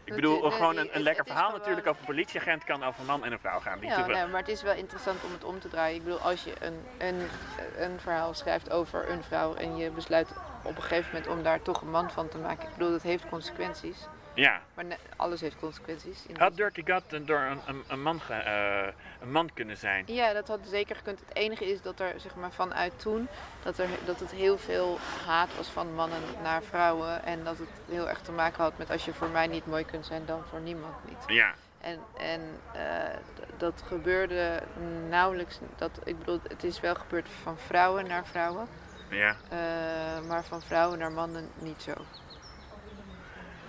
Ik 0.05 0.15
bedoel, 0.15 0.41
nee, 0.41 0.51
gewoon 0.51 0.77
een, 0.77 0.89
een 0.93 1.03
lekker 1.03 1.25
verhaal 1.25 1.53
natuurlijk 1.53 1.87
over 1.87 2.01
een 2.01 2.07
politieagent 2.07 2.65
kan 2.65 2.83
over 2.83 3.01
een 3.01 3.07
man 3.07 3.25
en 3.25 3.33
een 3.33 3.39
vrouw 3.39 3.61
gaan. 3.61 3.79
Die 3.79 3.89
Ja, 3.89 4.07
nee, 4.07 4.27
maar 4.27 4.41
het 4.41 4.49
is 4.49 4.63
wel 4.63 4.75
interessant 4.75 5.25
om 5.25 5.33
het 5.33 5.45
om 5.45 5.61
te 5.61 5.69
draaien. 5.69 5.97
Ik 5.97 6.05
bedoel, 6.05 6.21
als 6.21 6.45
je 6.45 6.53
een, 6.59 6.87
een, 6.99 7.31
een 7.77 8.01
verhaal 8.01 8.35
schrijft 8.35 8.71
over 8.71 9.11
een 9.11 9.23
vrouw 9.23 9.55
en 9.55 9.77
je 9.77 9.91
besluit 9.91 10.35
op 10.63 10.77
een 10.77 10.83
gegeven 10.83 11.09
moment 11.13 11.31
om 11.31 11.43
daar 11.43 11.63
toch 11.63 11.81
een 11.81 11.91
man 11.91 12.11
van 12.11 12.29
te 12.29 12.39
maken. 12.39 12.69
Ik 12.69 12.75
bedoel, 12.77 12.91
dat 12.91 13.03
heeft 13.03 13.27
consequenties. 13.27 14.09
Ja. 14.35 14.61
Maar 14.75 14.85
alles 15.17 15.41
heeft 15.41 15.59
consequenties. 15.59 16.27
in 16.27 16.37
Had 16.37 16.57
Dirty 16.57 16.83
God 16.87 17.27
door 17.27 17.41
een, 17.41 17.61
een, 17.67 17.83
een, 17.89 18.03
man 18.03 18.21
eh, 18.29 18.87
een 19.21 19.33
man 19.33 19.51
kunnen 19.55 19.77
zijn? 19.77 20.05
Ja, 20.07 20.33
dat 20.33 20.49
had 20.49 20.61
zeker 20.65 20.97
gekund. 20.97 21.21
Het 21.21 21.37
enige 21.37 21.65
is 21.65 21.83
dat 21.83 22.01
er 22.01 22.21
zeg 22.21 22.35
maar, 22.35 22.53
vanuit 22.53 23.01
toen 23.01 23.29
dat, 23.63 23.79
er, 23.79 23.89
dat 24.05 24.21
het 24.21 24.31
heel 24.31 24.59
veel 24.59 24.99
haat 25.27 25.57
was 25.57 25.69
van 25.69 25.95
mannen 25.95 26.23
naar 26.43 26.63
vrouwen. 26.63 27.25
En 27.25 27.45
dat 27.45 27.59
het 27.59 27.69
heel 27.89 28.09
erg 28.09 28.21
te 28.21 28.33
maken 28.33 28.63
had 28.63 28.79
met 28.79 28.91
als 28.91 29.05
je 29.05 29.15
voor 29.15 29.29
mij 29.29 29.47
niet 29.47 29.67
mooi 29.67 29.85
kunt 29.85 30.07
zijn, 30.07 30.27
dan 30.27 30.43
voor 30.45 30.61
niemand 30.61 30.95
niet. 31.09 31.25
Ja. 31.27 31.55
En, 31.81 32.01
en 32.19 32.41
eh, 32.73 33.17
dat 33.57 33.83
gebeurde 33.87 34.63
nauwelijks. 35.09 35.59
Dat, 35.77 36.01
ik 36.05 36.19
bedoel, 36.19 36.41
het 36.49 36.65
is 36.65 36.81
wel 36.81 36.95
gebeurd 36.95 37.29
van 37.43 37.59
vrouwen 37.59 38.07
naar 38.07 38.27
vrouwen. 38.27 38.69
Ja. 39.09 39.37
eh, 39.49 40.29
maar 40.29 40.45
van 40.45 40.63
vrouwen 40.63 40.99
naar 40.99 41.13
mannen 41.13 41.49
niet 41.59 41.83
zo. 41.83 41.93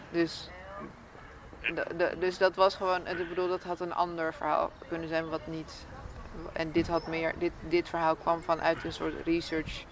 Dus, 0.09 0.49
de, 1.75 1.85
de- 1.97 2.15
dus 2.19 2.37
dat 2.37 2.55
was 2.55 2.75
gewoon, 2.75 3.07
ik 3.07 3.29
bedoel, 3.29 3.47
dat 3.47 3.63
had 3.63 3.79
een 3.79 3.93
ander 3.93 4.33
verhaal 4.33 4.71
kunnen 4.87 5.07
zijn 5.07 5.29
wat 5.29 5.47
niet. 5.47 5.85
En 6.53 6.71
dit 6.71 6.87
had 6.87 7.07
meer, 7.07 7.33
dit, 7.39 7.51
dit 7.59 7.89
verhaal 7.89 8.15
kwam 8.15 8.41
vanuit 8.41 8.83
een 8.83 8.93
soort 8.93 9.25
research 9.25 9.83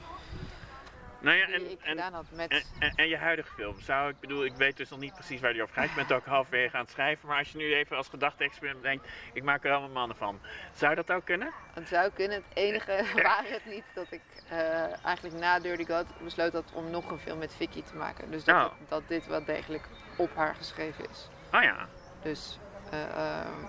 Nou 1.19 1.37
ja, 1.37 1.45
die 1.45 1.55
en, 1.55 1.71
ik 1.71 1.79
en, 1.81 1.89
gedaan 1.89 2.13
had 2.13 2.25
met. 2.31 2.65
en, 2.95 3.07
je 3.07 3.17
huidige 3.17 3.49
film, 3.49 3.79
zou 3.79 4.09
ik 4.09 4.19
bedoel, 4.19 4.45
ik 4.45 4.53
weet 4.55 4.77
dus 4.77 4.89
nog 4.89 4.99
niet 4.99 5.13
precies 5.13 5.41
waar 5.41 5.53
die 5.53 5.61
over 5.61 5.73
gaat. 5.75 5.85
Ik 5.85 5.93
ben 5.95 6.03
het 6.03 6.13
ook 6.13 6.25
halverwege 6.25 6.75
aan 6.75 6.81
het 6.81 6.91
schrijven, 6.91 7.27
maar 7.27 7.37
als 7.37 7.51
je 7.51 7.57
nu 7.57 7.73
even 7.73 7.97
als 7.97 8.07
gedachte-experiment 8.07 8.83
denkt, 8.83 9.07
ik 9.33 9.43
maak 9.43 9.63
er 9.63 9.71
allemaal 9.71 9.89
mannen 9.89 10.17
van. 10.17 10.41
Zou 10.73 10.95
dat 10.95 11.11
ook 11.11 11.25
kunnen? 11.25 11.53
Het 11.73 11.87
zou 11.87 12.09
kunnen. 12.11 12.37
Het 12.37 12.57
enige 12.57 13.05
waren 13.23 13.51
het 13.51 13.65
niet 13.65 13.83
dat 13.93 14.11
ik 14.11 14.21
eh, 14.49 15.05
eigenlijk 15.05 15.35
na 15.35 15.59
Dirty 15.59 15.85
God 15.85 16.05
besloot 16.17 16.53
had 16.53 16.71
om 16.71 16.89
nog 16.89 17.11
een 17.11 17.19
film 17.19 17.37
met 17.37 17.53
Vicky 17.55 17.83
te 17.83 17.95
maken. 17.95 18.31
Dus 18.31 18.43
dat, 18.43 18.55
Oh. 18.55 18.63
het- 18.79 18.89
dat 18.89 19.07
dit 19.07 19.25
wel 19.25 19.43
degelijk 19.43 19.87
op 20.15 20.35
haar 20.35 20.55
geschreven 20.55 21.09
is. 21.09 21.29
Oh 21.53 21.63
ja. 21.63 21.87
Dus, 22.21 22.59
eh, 22.91 23.03
ehm, 23.03 23.65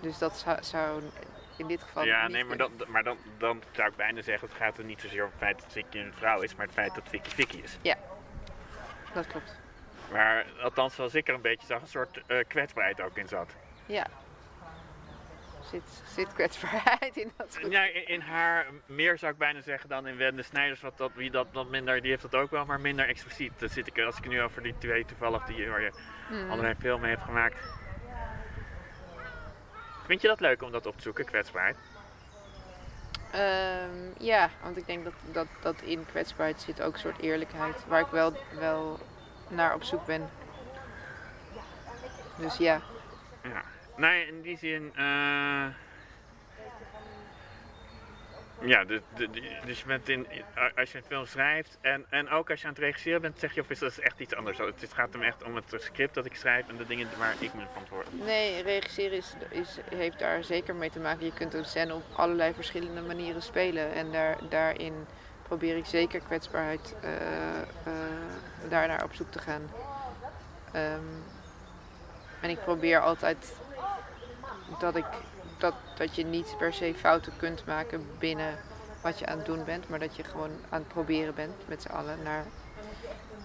dus 0.00 0.18
dat 0.18 0.36
zou, 0.36 0.62
zou 0.62 1.02
in 1.56 1.66
dit 1.66 1.82
geval. 1.82 2.04
Ja, 2.04 2.28
nee, 2.28 2.44
maar, 2.44 2.56
dan, 2.56 2.72
maar 2.88 3.02
dan, 3.02 3.16
dan 3.38 3.62
zou 3.72 3.88
ik 3.88 3.96
bijna 3.96 4.22
zeggen, 4.22 4.48
het 4.48 4.56
gaat 4.56 4.78
er 4.78 4.84
niet 4.84 5.00
zozeer 5.00 5.24
om 5.24 5.30
het 5.30 5.38
feit 5.38 5.60
dat 5.60 5.72
Vicky 5.72 5.98
een 5.98 6.14
vrouw 6.14 6.40
is, 6.40 6.54
maar 6.54 6.66
het 6.66 6.74
feit 6.74 6.94
dat 6.94 7.08
Vicky 7.08 7.30
Vicky 7.30 7.56
is. 7.56 7.78
Dat 9.14 9.26
klopt. 9.26 9.58
Maar 10.10 10.46
althans, 10.62 10.94
zoals 10.94 11.14
ik 11.14 11.28
er 11.28 11.34
een 11.34 11.40
beetje 11.40 11.66
zag, 11.66 11.80
een 11.80 11.86
soort 11.86 12.22
eh, 12.26 12.38
kwetsbaarheid 12.48 13.00
ook 13.00 13.16
in 13.16 13.28
zat. 13.28 13.54
Ja. 13.86 14.06
Zit, 15.70 16.02
zit 16.14 16.32
kwetsbaarheid 16.32 17.16
in 17.16 17.32
dat 17.36 17.58
goed. 17.62 17.72
Ja, 17.72 17.84
in, 17.84 18.06
in 18.06 18.20
haar 18.20 18.66
meer 18.86 19.18
zou 19.18 19.32
ik 19.32 19.38
bijna 19.38 19.60
zeggen 19.60 19.88
dan 19.88 20.06
in 20.06 20.16
Wende 20.16 20.42
Snijders, 20.42 20.80
wat 20.80 20.98
dat, 20.98 21.10
wie 21.14 21.30
dat, 21.30 21.46
dat 21.52 21.68
minder, 21.68 22.00
die 22.00 22.10
heeft 22.10 22.22
dat 22.22 22.34
ook 22.34 22.50
wel, 22.50 22.64
maar 22.64 22.80
minder 22.80 23.08
expliciet. 23.08 23.52
Dat 23.58 23.70
zit 23.70 23.86
ik, 23.86 23.98
als 23.98 24.16
ik 24.16 24.28
nu 24.28 24.42
over 24.42 24.62
die 24.62 24.74
twee 24.78 25.04
toevallig, 25.04 25.44
die 25.44 25.68
waar 25.68 25.80
je 25.80 25.92
Hmm. 26.28 26.50
allerlei 26.50 26.74
filmen 26.78 27.08
heeft 27.08 27.22
gemaakt. 27.22 27.56
Vind 30.06 30.20
je 30.22 30.28
dat 30.28 30.40
leuk 30.40 30.62
om 30.62 30.70
dat 30.72 30.86
op 30.86 30.96
te 30.96 31.02
zoeken, 31.02 31.24
kwetsbaarheid? 31.24 31.76
Ehm, 33.32 34.24
ja, 34.24 34.50
want 34.62 34.76
ik 34.76 34.86
denk 34.86 35.04
dat, 35.04 35.12
dat, 35.32 35.46
dat 35.60 35.82
in 35.82 36.06
kwetsbaarheid 36.06 36.60
zit 36.60 36.82
ook 36.82 36.92
een 36.92 36.98
soort 36.98 37.20
eerlijkheid. 37.20 37.86
Waar 37.86 38.00
ik 38.00 38.06
wel, 38.10 38.36
wel 38.58 38.98
naar 39.48 39.74
op 39.74 39.82
zoek 39.82 40.06
ben. 40.06 40.30
Dus 42.36 42.56
ja. 42.56 42.80
Ja. 43.42 43.62
Nee, 44.00 44.26
in 44.26 44.42
die 44.42 44.58
zin. 44.58 44.92
eh 44.96 45.66
ja, 48.62 48.84
de, 48.84 49.02
dus 49.64 49.80
je 49.80 49.86
bent 49.86 50.08
in, 50.08 50.26
als 50.76 50.92
je 50.92 50.98
een 50.98 51.04
film 51.04 51.26
schrijft 51.26 51.78
en, 51.80 52.06
en 52.10 52.28
ook 52.28 52.50
als 52.50 52.60
je 52.60 52.66
aan 52.66 52.72
het 52.72 52.82
regisseren 52.82 53.20
bent, 53.20 53.38
zeg 53.38 53.54
je 53.54 53.60
of 53.60 53.70
is 53.70 53.78
dat 53.78 53.96
echt 53.96 54.20
iets 54.20 54.34
anders? 54.34 54.58
Het 54.58 54.92
gaat 54.92 55.12
hem 55.12 55.22
echt 55.22 55.42
om 55.42 55.54
het 55.54 55.74
script 55.76 56.14
dat 56.14 56.26
ik 56.26 56.34
schrijf 56.34 56.68
en 56.68 56.76
de 56.76 56.86
dingen 56.86 57.08
waar 57.18 57.34
ik 57.38 57.54
me 57.54 57.62
verantwoordelijk 57.70 58.24
Nee, 58.24 58.62
regisseren 58.62 59.16
is, 59.16 59.34
is, 59.48 59.78
heeft 59.94 60.18
daar 60.18 60.44
zeker 60.44 60.74
mee 60.74 60.90
te 60.90 60.98
maken. 61.00 61.24
Je 61.24 61.32
kunt 61.32 61.54
een 61.54 61.64
scène 61.64 61.94
op 61.94 62.02
allerlei 62.12 62.54
verschillende 62.54 63.00
manieren 63.00 63.42
spelen. 63.42 63.92
En 63.92 64.12
daar, 64.12 64.38
daarin 64.48 65.06
probeer 65.42 65.76
ik 65.76 65.86
zeker 65.86 66.20
kwetsbaarheid 66.20 66.94
eh 67.00 67.58
eh, 67.60 67.94
daar 68.68 68.88
naar 68.88 69.04
op 69.04 69.14
zoek 69.14 69.30
te 69.30 69.38
gaan. 69.38 69.70
Ehm, 70.72 71.04
en 72.40 72.50
ik 72.50 72.60
probeer 72.60 73.00
altijd 73.00 73.52
dat, 74.78 74.96
ik, 74.96 75.06
dat, 75.58 75.74
dat 75.96 76.14
je 76.14 76.24
niet 76.24 76.54
per 76.58 76.72
se 76.72 76.94
fouten 76.96 77.32
kunt 77.36 77.66
maken 77.66 78.06
binnen 78.18 78.58
wat 79.00 79.18
je 79.18 79.26
aan 79.26 79.36
het 79.36 79.46
doen 79.46 79.64
bent. 79.64 79.88
Maar 79.88 79.98
dat 79.98 80.16
je 80.16 80.24
gewoon 80.24 80.50
aan 80.68 80.78
het 80.78 80.88
proberen 80.88 81.34
bent 81.34 81.68
met 81.68 81.82
z'n 81.82 81.92
allen 81.92 82.22
naar 82.22 82.44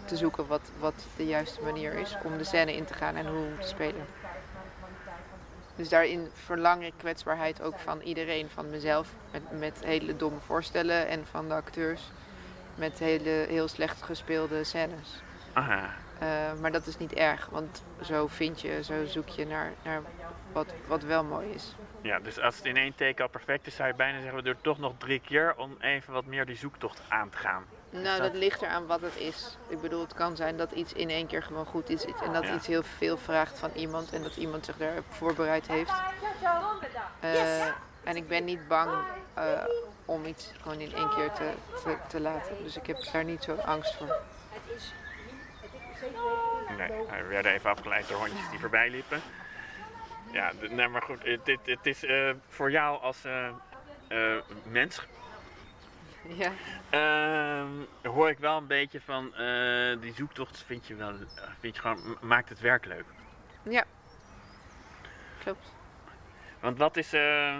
te 0.06 0.18
zoeken 0.18 0.48
wat, 0.48 0.72
wat 0.80 1.08
de 1.16 1.26
juiste 1.26 1.62
manier 1.62 1.94
is 1.94 2.18
om 2.24 2.38
de 2.38 2.44
scène 2.44 2.76
in 2.76 2.86
te 2.86 2.94
gaan 2.94 3.16
en 3.16 3.28
hoe 3.28 3.58
te 3.60 3.68
spelen. 3.68 4.06
Dus 5.76 5.90
daarin 5.90 6.30
verlang 6.34 6.86
ik 6.86 6.94
kwetsbaarheid 6.98 7.62
ook 7.62 7.80
van 7.80 8.02
iedereen, 8.02 8.50
van 8.50 8.70
mezelf, 8.70 9.10
met, 9.32 9.60
met 9.60 9.84
hele 9.84 10.16
domme 10.16 10.40
voorstellen 10.40 11.08
en 11.08 11.26
van 11.26 11.48
de 11.48 11.54
acteurs 11.54 12.12
met 12.76 13.00
hele 13.00 13.46
heel 13.50 13.68
slecht 13.68 14.02
gespeelde 14.02 14.64
scènes. 14.64 15.22
Aha. 15.54 15.94
Eh, 16.20 16.28
maar 16.62 16.72
dat 16.72 16.88
is 16.88 16.98
niet 16.98 17.14
erg, 17.14 17.48
want 17.52 17.84
zo 18.02 18.28
vind 18.28 18.62
je, 18.62 18.84
zo 18.84 19.06
zoek 19.06 19.28
je 19.28 19.46
naar, 19.46 19.74
naar 19.84 20.02
wat, 20.56 20.74
wat 20.88 21.04
wel 21.04 21.24
mooi 21.24 21.50
is. 21.50 21.76
Ja, 22.02 22.20
dus 22.20 22.40
als 22.40 22.56
het 22.56 22.66
in 22.66 22.78
één 22.78 22.96
take 22.96 23.22
al 23.22 23.30
perfect 23.30 23.68
is, 23.68 23.76
zou 23.76 23.88
je 23.88 23.96
bijna 23.96 24.18
zeggen, 24.20 24.36
we 24.36 24.44
doen 24.44 24.62
toch 24.62 24.78
nog 24.80 24.94
drie 24.98 25.20
keer 25.20 25.54
om 25.58 25.76
even 25.80 26.14
wat 26.14 26.26
meer 26.26 26.46
die 26.46 26.56
zoektocht 26.56 27.02
aan 27.10 27.30
te 27.30 27.38
gaan. 27.38 27.66
Nou, 27.90 28.22
dat 28.22 28.34
ligt 28.34 28.62
eraan 28.62 28.86
wat 28.86 29.02
het 29.02 29.16
is. 29.18 29.58
Ik 29.68 29.82
bedoel, 29.82 30.02
het 30.02 30.14
kan 30.14 30.36
zijn 30.36 30.58
dat 30.58 30.72
iets 30.72 30.94
in 30.94 31.10
één 31.10 31.28
keer 31.28 31.44
gewoon 31.44 31.66
goed 31.66 31.90
is 31.90 32.06
en 32.06 32.34
dat 32.34 32.44
Ja. 32.44 32.54
iets 32.54 32.68
heel 32.68 32.84
veel 32.84 33.18
vraagt 33.18 33.60
van 33.60 33.72
iemand 33.76 34.14
en 34.14 34.22
dat 34.24 34.36
iemand 34.36 34.66
zich 34.66 34.78
daarop 34.78 35.06
voorbereid 35.10 35.68
heeft. 35.68 35.94
Eh, 37.20 37.66
en 38.04 38.16
ik 38.16 38.28
ben 38.28 38.44
niet 38.46 38.68
bang 38.68 38.92
eh, 39.34 39.64
om 40.06 40.26
iets 40.26 40.52
gewoon 40.62 40.80
in 40.80 40.94
één 40.94 41.10
keer 41.10 41.32
te, 41.32 41.52
te, 41.84 41.98
te 42.08 42.20
laten. 42.20 42.64
Dus 42.64 42.78
ik 42.78 42.88
heb 42.88 42.98
daar 43.12 43.24
niet 43.24 43.44
zo 43.44 43.56
angst 43.56 43.96
voor. 43.96 44.16
Nee, 46.78 46.88
we 47.22 47.28
werden 47.30 47.52
even 47.52 47.70
afgeleid 47.70 48.08
door 48.08 48.18
hondjes 48.18 48.50
die 48.50 48.60
voorbij 48.60 48.90
liepen. 48.90 49.22
Ja, 50.36 50.52
nee, 50.70 50.88
maar 50.88 51.02
goed, 51.02 51.24
het, 51.24 51.48
het, 51.48 51.60
het 51.66 51.86
is 51.86 52.04
eh, 52.06 52.30
voor 52.48 52.72
jou 52.72 53.02
als 53.02 53.24
eh, 53.26 53.48
eh, 54.08 54.42
mens 54.64 55.02
Ja, 56.38 56.52
Ehm, 56.90 57.70
hoor 58.14 58.30
ik 58.30 58.38
wel 58.38 58.58
een 58.58 58.68
beetje 58.68 59.02
van 59.02 59.36
eh, 59.36 60.02
die 60.02 60.14
zoektocht 60.14 60.64
vind 60.68 60.88
je 60.88 60.96
wel, 60.96 61.10
eh, 61.14 61.44
vind 61.60 61.76
je 61.76 61.82
gewoon, 61.82 62.18
maakt 62.22 62.50
het 62.50 62.60
werk 62.60 62.86
leuk. 62.86 63.06
ja. 63.64 63.84
Klopt. 65.44 65.74
Want 66.60 66.78
wat 66.78 66.98
is, 66.98 67.14
eh, 67.14 67.60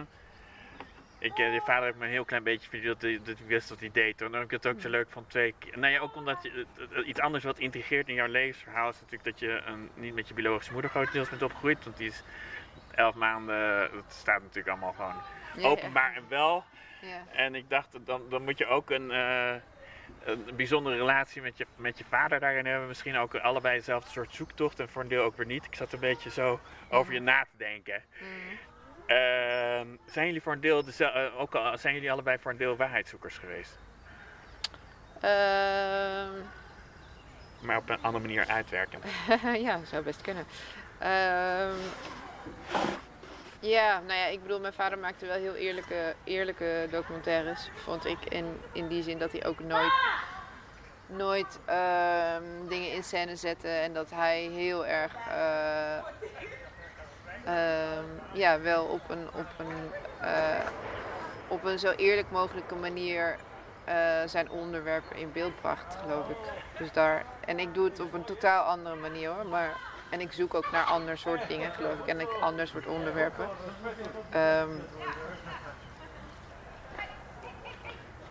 ik, 1.20 1.38
eh, 1.38 1.54
je 1.54 1.62
vader 1.66 1.84
heeft 1.84 1.98
me 1.98 2.06
een 2.06 2.12
heel 2.12 2.26
klein 2.26 2.44
beetje 2.44 2.70
verteld 2.70 3.02
dat, 3.02 3.10
hij- 3.26 3.36
ik 3.36 3.48
wist 3.48 3.70
dat 3.70 3.80
hij 3.80 3.90
deed. 3.94 4.22
En 4.22 4.32
dan 4.32 4.34
heb 4.42 4.44
ik 4.44 4.64
het 4.64 4.68
ook 4.68 4.82
zo 4.82 4.90
leuk 4.90 5.08
van 5.10 5.28
twee 5.28 5.54
keer. 5.60 5.80
Nou 5.80 5.94
ja, 5.94 6.00
ook 6.00 6.16
omdat 6.16 6.38
je, 6.44 6.66
iets 7.06 7.20
anders 7.20 7.44
wat 7.44 7.60
integreert 7.60 8.08
in 8.08 8.16
jouw 8.16 8.28
levensverhaal 8.28 8.90
is 8.90 8.96
natuurlijk 9.02 9.24
dat 9.24 9.40
je 9.40 9.62
een, 9.66 9.90
niet 9.96 10.14
met 10.16 10.28
je 10.28 10.34
biologische 10.34 10.72
moeder 10.74 10.92
grotendeels 10.92 11.30
bent 11.30 11.42
opgegroeid. 11.42 11.84
Want 11.84 11.98
die 11.98 12.08
is 12.08 12.24
elf 12.96 13.16
maanden, 13.16 13.90
dat 13.94 14.04
staat 14.08 14.42
natuurlijk 14.42 14.68
allemaal 14.68 14.94
gewoon 14.94 15.22
openbaar 15.72 16.16
en 16.16 16.24
wel. 16.30 16.64
En 17.32 17.56
ik 17.56 17.70
dacht, 17.70 18.06
dan, 18.06 18.22
dan 18.30 18.44
moet 18.44 18.58
je 18.58 18.66
ook 18.68 18.90
een, 18.90 19.12
eh, 19.12 19.54
een 20.24 20.46
bijzondere 20.56 20.96
relatie 20.96 21.42
met 21.42 21.58
je, 21.58 21.66
met 21.76 21.98
je 21.98 22.04
vader 22.10 22.40
daarin 22.40 22.66
hebben. 22.66 22.88
Misschien 22.88 23.18
ook 23.18 23.36
allebei 23.36 23.78
dezelfde 23.78 24.10
soort 24.10 24.34
zoektocht 24.34 24.80
en 24.80 24.90
voor 24.90 25.02
een 25.02 25.08
deel 25.08 25.24
ook 25.24 25.38
weer 25.38 25.46
niet. 25.46 25.66
Ik 25.66 25.76
zat 25.76 25.94
een 25.94 26.00
beetje 26.00 26.30
zo 26.30 26.60
over 26.90 27.14
je 27.14 27.20
na 27.20 27.42
te 27.42 27.58
denken. 27.58 28.04
Mm. 28.20 28.28
Ehm, 29.06 29.88
zijn 30.06 30.26
jullie 30.26 30.42
voor 30.42 30.54
een 30.54 30.60
deel, 30.60 30.84
dezel- 30.86 31.12
eh, 31.14 31.40
ook 31.40 31.56
al 31.56 31.78
zijn 31.78 31.94
jullie 31.94 32.12
allebei 32.12 32.38
voor 32.40 32.52
een 32.52 32.58
deel 32.58 32.76
waarheidszoekers 32.76 33.38
geweest? 33.38 33.78
Ehm, 35.22 36.32
Maar 37.60 37.78
op 37.78 37.90
een 37.90 38.02
andere 38.02 38.24
manier 38.26 38.48
uitwerken. 38.48 39.00
ja, 39.68 39.80
zou 39.86 40.04
best 40.04 40.22
kunnen. 40.22 40.46
Ja, 43.60 44.00
nou 44.00 44.20
ja, 44.20 44.26
ik 44.26 44.42
bedoel, 44.42 44.60
mijn 44.60 44.74
vader 44.74 45.00
maakte 45.00 45.26
wel 45.26 45.38
heel 45.38 45.56
eerlijke, 45.56 46.16
eerlijke 46.24 46.88
documentaires, 46.92 47.70
vond 47.74 48.06
ik. 48.06 48.26
In, 48.26 48.62
in 48.72 48.88
die 48.88 49.04
zin 49.04 49.18
dat 49.18 49.32
hij 49.32 49.46
ook 49.46 49.60
nooit, 49.60 49.94
nooit 51.06 51.60
ehm, 51.66 52.44
dingen 52.68 52.92
in 52.92 53.04
scène 53.04 53.36
zette. 53.36 53.68
En 53.68 53.94
dat 53.94 54.10
hij 54.10 54.42
heel 54.42 54.86
erg, 54.86 55.12
eh, 55.28 55.98
ehm, 57.46 58.06
ja, 58.34 58.60
wel 58.60 58.86
op 58.86 59.10
een, 59.10 59.28
op 59.34 59.48
een, 59.58 59.92
eh, 60.22 60.68
op 61.48 61.64
een 61.64 61.80
zo 61.80 61.92
eerlijk 61.92 62.32
mogelijke 62.32 62.76
manier 62.76 63.36
eh, 63.86 64.22
zijn 64.26 64.50
onderwerpen 64.50 65.18
in 65.18 65.32
beeld 65.32 65.62
bracht, 65.62 65.96
geloof 66.02 66.30
ik. 66.30 66.38
Dus 66.78 66.92
daar, 66.92 67.26
en 67.46 67.60
ik 67.60 67.74
doe 67.74 67.86
het 67.86 68.00
op 68.00 68.14
een 68.14 68.24
totaal 68.24 68.64
andere 68.64 68.96
manier 68.96 69.30
hoor. 69.30 69.46
Maar, 69.46 69.78
en 70.16 70.22
ik 70.22 70.32
zoek 70.32 70.54
ook 70.54 70.72
naar 70.72 70.84
ander 70.84 71.18
soort 71.18 71.48
dingen, 71.48 71.72
geloof 71.72 72.00
ik. 72.00 72.06
En 72.06 72.20
ik 72.20 72.30
ander 72.30 72.68
soort 72.68 72.86
onderwerpen. 72.86 73.50
Ehm, 74.32 74.70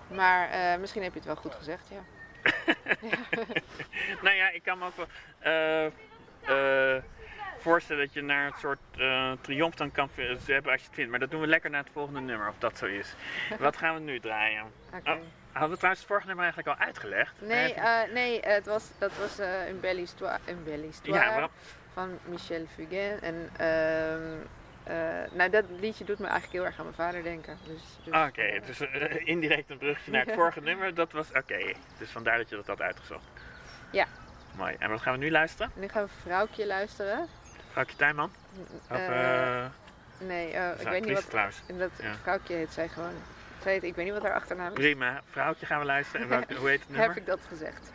maar 0.08 0.50
eh, 0.50 0.78
misschien 0.78 1.02
heb 1.02 1.12
je 1.12 1.18
het 1.18 1.26
wel 1.26 1.36
goed 1.36 1.54
gezegd, 1.54 1.88
ja. 1.88 2.02
nou 4.24 4.36
ja, 4.36 4.50
ik 4.50 4.62
kan 4.62 4.78
me 4.78 4.86
ook 4.86 4.96
wel 4.96 5.06
eh, 5.38 5.86
eh, 5.86 7.02
voorstellen 7.58 8.04
dat 8.04 8.14
je 8.14 8.22
naar 8.22 8.46
een 8.46 8.58
soort 8.58 8.80
triomf 9.40 9.74
dan 9.74 9.92
kan 9.92 10.08
hebben 10.16 10.72
als 10.72 10.80
je 10.80 10.86
het 10.86 10.94
vindt. 10.94 11.10
Maar 11.10 11.20
dat 11.20 11.30
doen 11.30 11.40
we 11.40 11.46
lekker 11.46 11.70
naar 11.70 11.82
het 11.82 11.92
volgende 11.92 12.20
nummer, 12.20 12.48
of 12.48 12.58
dat 12.58 12.78
zo 12.78 12.86
is. 12.86 13.14
Wat 13.58 13.76
gaan 13.76 13.94
we 13.94 14.00
nu 14.00 14.20
draaien? 14.20 14.64
Oké. 14.94 15.10
Oh, 15.10 15.18
hadden 15.54 15.70
we 15.70 15.76
trouwens 15.76 15.98
het 16.00 16.06
vorige 16.10 16.26
nummer 16.26 16.44
eigenlijk 16.44 16.78
al 16.78 16.84
uitgelegd? 16.86 17.32
Nee, 17.40 17.70
Even- 17.70 17.82
eh, 17.82 18.12
nee 18.12 18.40
het 18.40 18.66
was, 18.66 18.90
dat 18.98 19.10
was 19.18 19.38
eh 19.38 19.68
een 19.68 19.80
belle 19.80 20.00
histoire, 20.00 20.38
een 20.46 20.64
belle 20.64 20.82
histoire 20.86 21.40
ja, 21.40 21.48
van 21.92 22.18
Michel 22.24 22.66
Fugain. 22.74 23.20
En 23.20 23.50
ehm, 23.56 24.32
eh, 24.84 25.30
nou, 25.32 25.50
dat 25.50 25.64
liedje 25.80 26.04
doet 26.04 26.18
me 26.18 26.26
eigenlijk 26.26 26.52
heel 26.52 26.64
erg 26.64 26.78
aan 26.78 26.84
mijn 26.84 26.96
vader 26.96 27.22
denken. 27.22 27.58
Dus, 27.66 27.82
dus, 28.04 28.12
Ah, 28.14 28.26
Oké, 28.28 28.60
dus 28.66 28.80
indirect 29.34 29.70
een 29.70 29.78
brugje 29.78 30.10
naar 30.10 30.24
het 30.24 30.34
vorige 30.34 30.60
nummer. 30.60 30.94
Dat 30.94 31.12
was 31.12 31.28
oké. 31.32 31.72
Dus 31.98 32.10
vandaar 32.10 32.36
dat 32.36 32.48
je 32.48 32.56
dat 32.56 32.66
had 32.66 32.80
uitgezocht. 32.80 33.24
Ja. 33.90 34.06
Mooi. 34.56 34.76
En 34.78 34.90
wat 34.90 35.00
gaan 35.02 35.12
we 35.12 35.18
nu 35.18 35.30
luisteren? 35.30 35.70
Nu 35.74 35.88
gaan 35.88 36.04
we 36.04 36.10
Vrouwtje 36.22 36.66
luisteren. 36.66 37.28
Vrouwtje 37.70 37.96
Tuinman? 37.96 38.30
Of 38.90 38.98
nee, 40.18 40.48
ik 40.78 40.88
weet 40.88 41.04
niet 41.04 41.14
wat... 41.14 41.30
trouwens. 41.30 41.60
Dat 41.66 41.90
Ja. 42.02 42.14
vrouwtje 42.22 42.54
heet 42.54 42.72
zij 42.72 42.88
gewoon. 42.88 43.14
Heet, 43.64 43.82
ik 43.82 43.94
weet 43.94 44.04
niet 44.04 44.14
wat 44.14 44.22
haar 44.22 44.34
achternaam 44.34 44.66
is. 44.68 44.72
Prima. 44.72 45.22
Vrouwtje 45.30 45.66
gaan 45.66 45.78
we 45.78 45.84
luisteren. 45.84 46.20
En 46.22 46.28
welke, 46.28 46.54
hoe 46.54 46.68
heet 46.68 46.80
het 46.80 46.88
nummer? 46.96 47.08
Heb 47.08 47.16
ik 47.16 47.26
dat 47.26 47.40
gezegd? 47.48 47.90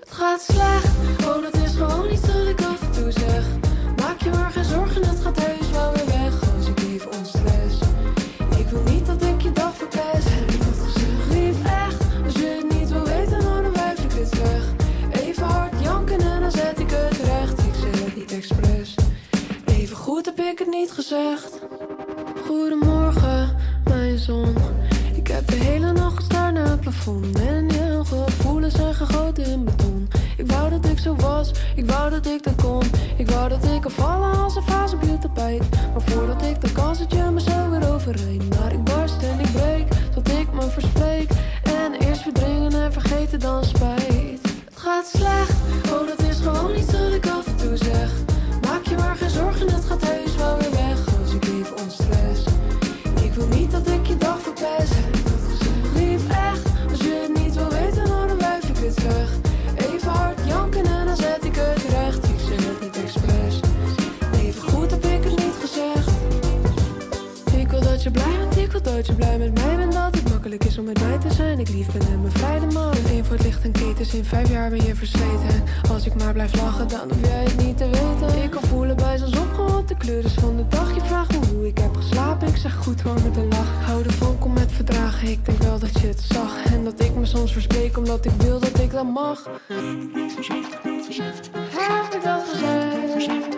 Het 0.00 0.10
gaat 0.10 0.40
slecht, 0.42 0.86
oh 1.26 1.42
dat 1.42 1.54
is 1.54 1.76
gewoon 1.76 2.10
iets 2.10 2.22
dat 2.22 2.46
ik 2.46 2.60
af 2.60 2.82
en 2.82 2.92
toe 2.92 3.12
zeg. 3.12 3.44
Maak 3.96 4.20
je 4.20 4.30
maar 4.30 4.50
geen 4.50 4.64
zorgen, 4.64 5.08
het 5.08 5.20
gaat 5.20 5.42
heus 5.42 5.70
wel 5.70 5.92
weer 5.92 6.06
weg. 6.06 6.54
Als 6.56 6.68
ik 6.68 6.78
even 6.80 7.12
onstress. 7.12 7.80
Ik 8.58 8.68
wil 8.68 8.82
niet 8.82 9.06
dat 9.06 9.22
ik 9.22 9.40
je 9.40 9.52
dag 9.52 9.76
verpest. 9.76 10.57
Expres. 18.38 18.94
Even 19.66 19.96
goed 19.96 20.24
heb 20.24 20.38
ik 20.40 20.58
het 20.58 20.68
niet 20.68 20.90
gezegd. 20.90 21.60
Goedemorgen, 22.46 23.56
mijn 23.84 24.18
zon. 24.18 24.54
Ik 25.14 25.26
heb 25.26 25.46
de 25.46 25.54
hele 25.54 25.92
nacht 25.92 26.16
gestaan 26.16 26.54
naar 26.54 26.68
het 26.68 26.80
plafond. 26.80 27.38
En 27.38 27.68
je 27.68 28.02
gevoelens 28.04 28.74
zijn 28.74 28.94
gegoten 28.94 29.44
in 29.44 29.64
beton. 29.64 30.08
Ik 30.36 30.50
wou 30.50 30.70
dat 30.70 30.84
ik 30.84 30.98
zo 30.98 31.14
was, 31.14 31.50
ik 31.76 31.90
wou 31.90 32.10
dat 32.10 32.26
ik 32.26 32.42
dat 32.42 32.54
kon. 32.62 32.82
Ik 33.16 33.30
wou 33.30 33.48
dat 33.48 33.64
ik 33.64 33.80
kan 33.80 33.90
vallen 33.90 34.38
als 34.38 34.56
een 34.56 34.62
vaas 34.62 34.92
op 34.92 35.02
je 35.02 35.18
tapijt. 35.18 35.62
Maar 35.92 36.02
voordat 36.02 36.42
ik 36.42 36.60
dat 36.60 36.72
kan, 36.72 36.96
zet 36.96 37.12
je 37.12 37.22
me 37.22 37.40
zo 37.40 37.70
weer 37.70 37.92
overheen. 37.92 38.42
Maar 38.48 38.72
ik 38.72 38.84
barst 38.84 39.22
en 39.22 39.40
ik 39.40 39.52
breek, 39.52 39.86
tot 40.14 40.28
ik 40.28 40.52
me 40.52 40.70
verspreek. 40.70 41.28
En 41.62 41.92
eerst 42.06 42.22
verdringen 42.22 42.72
en 42.72 42.92
vergeten 42.92 43.40
dan 43.40 43.64
spijt. 43.64 44.40
Het 44.64 44.76
gaat 44.76 45.06
slecht, 45.06 45.56
oh 45.92 46.06
dat 46.06 46.17
gewoon 46.54 46.76
iets 46.76 46.92
dat 46.92 47.12
ik 47.12 47.26
af 47.26 47.46
en 47.46 47.56
toe 47.56 47.76
zeg. 47.76 48.10
Maak 48.62 48.84
je 48.84 48.96
maar 48.96 49.16
geen 49.16 49.30
zorgen, 49.30 49.70
het 49.72 49.84
gaat 49.84 50.02
heus 50.06 50.36
wel 50.36 50.56
weer 50.58 50.70
weg. 50.70 50.98
Als 51.20 51.34
ik 51.34 51.44
even 51.44 51.76
onstress. 51.84 52.44
Ik 53.22 53.32
wil 53.32 53.46
niet 53.46 53.70
dat 53.70 53.86
ik 53.86 54.06
je 54.06 54.16
dag 54.16 54.38
verpest. 54.40 54.94
Lief 55.94 56.28
echt, 56.28 56.64
als 56.90 57.00
je 57.00 57.26
het 57.26 57.42
niet 57.42 57.54
wil 57.54 57.68
weten, 57.68 58.08
nou, 58.08 58.28
dan 58.28 58.38
wijf 58.38 58.68
ik 58.68 58.76
het 58.76 59.02
weg. 59.02 59.30
Even 59.90 60.10
hard 60.10 60.38
janken 60.46 60.84
en 60.84 61.06
dan 61.06 61.16
zet 61.16 61.44
ik 61.44 61.54
het 61.54 61.82
recht. 61.90 62.24
Ik 62.24 62.38
zeg 62.48 62.66
het 62.66 62.80
niet 62.80 62.96
expres. 63.04 63.60
Even 64.40 64.62
goed 64.62 64.90
heb 64.90 65.04
ik 65.04 65.24
het 65.24 65.38
niet 65.44 65.56
gezegd. 65.60 66.10
Ik 67.56 67.70
wil 67.70 67.80
dat 67.80 68.02
je 68.02 68.10
blij 68.10 68.36
bent, 68.38 68.56
ik 68.56 68.70
wil 68.72 68.82
dat 68.82 69.06
je 69.06 69.14
blij 69.14 69.38
met 69.38 69.54
mij 69.54 69.76
bent. 69.76 69.92
Dat 69.92 70.14
het 70.14 70.28
makkelijk 70.28 70.64
is 70.64 70.78
om 70.78 70.84
met 70.84 71.00
mij 71.00 71.18
te 71.18 71.32
zijn. 71.32 71.58
Ik 71.58 71.68
lief 71.68 71.92
ben 71.92 72.06
en 72.12 72.22
bevrijde 72.22 72.66
man. 72.66 72.94
Eén 73.10 73.24
voor 73.24 73.36
het 73.36 73.44
licht 73.44 73.64
en 73.64 73.72
ketens, 73.72 74.14
in 74.14 74.24
vijf 74.24 74.50
jaar 74.50 74.70
ben 74.70 74.84
je 74.84 74.94
versleten. 74.94 75.62
Als 75.98 76.06
ik 76.06 76.14
maar 76.14 76.32
blijf 76.32 76.54
lachen, 76.54 76.88
dan 76.88 77.00
hoef 77.08 77.20
jij 77.20 77.44
het 77.44 77.56
niet 77.64 77.76
te 77.76 77.84
weten. 77.84 78.42
Ik 78.42 78.50
kan 78.50 78.62
voelen 78.62 78.96
bij 78.96 79.18
zonsopgehaald, 79.18 79.88
de 79.88 79.96
kleur 79.96 80.24
is 80.24 80.34
van 80.34 80.56
de 80.56 80.68
dag. 80.68 80.94
Je 80.94 81.00
vraagt 81.00 81.32
me 81.32 81.46
hoe 81.46 81.66
ik 81.66 81.78
heb 81.78 81.96
geslapen, 81.96 82.48
ik 82.48 82.56
zeg 82.56 82.74
goed 82.74 83.00
hoor 83.00 83.14
met 83.14 83.36
een 83.36 83.48
lach. 83.48 83.84
Hou 83.84 84.04
ervan, 84.04 84.38
kom 84.38 84.52
met 84.52 84.72
verdragen, 84.72 85.28
ik 85.28 85.44
denk 85.44 85.62
wel 85.62 85.78
dat 85.78 86.00
je 86.00 86.06
het 86.06 86.20
zag. 86.20 86.64
En 86.64 86.84
dat 86.84 87.00
ik 87.00 87.14
me 87.14 87.26
soms 87.26 87.52
verspreek, 87.52 87.96
omdat 87.96 88.24
ik 88.24 88.32
wil 88.38 88.60
dat 88.60 88.78
ik 88.78 88.90
dat 88.90 89.04
mag. 89.04 89.44
Heb 91.70 92.14
ik 92.14 92.22
dat 92.22 92.42
gezegd? 92.52 93.57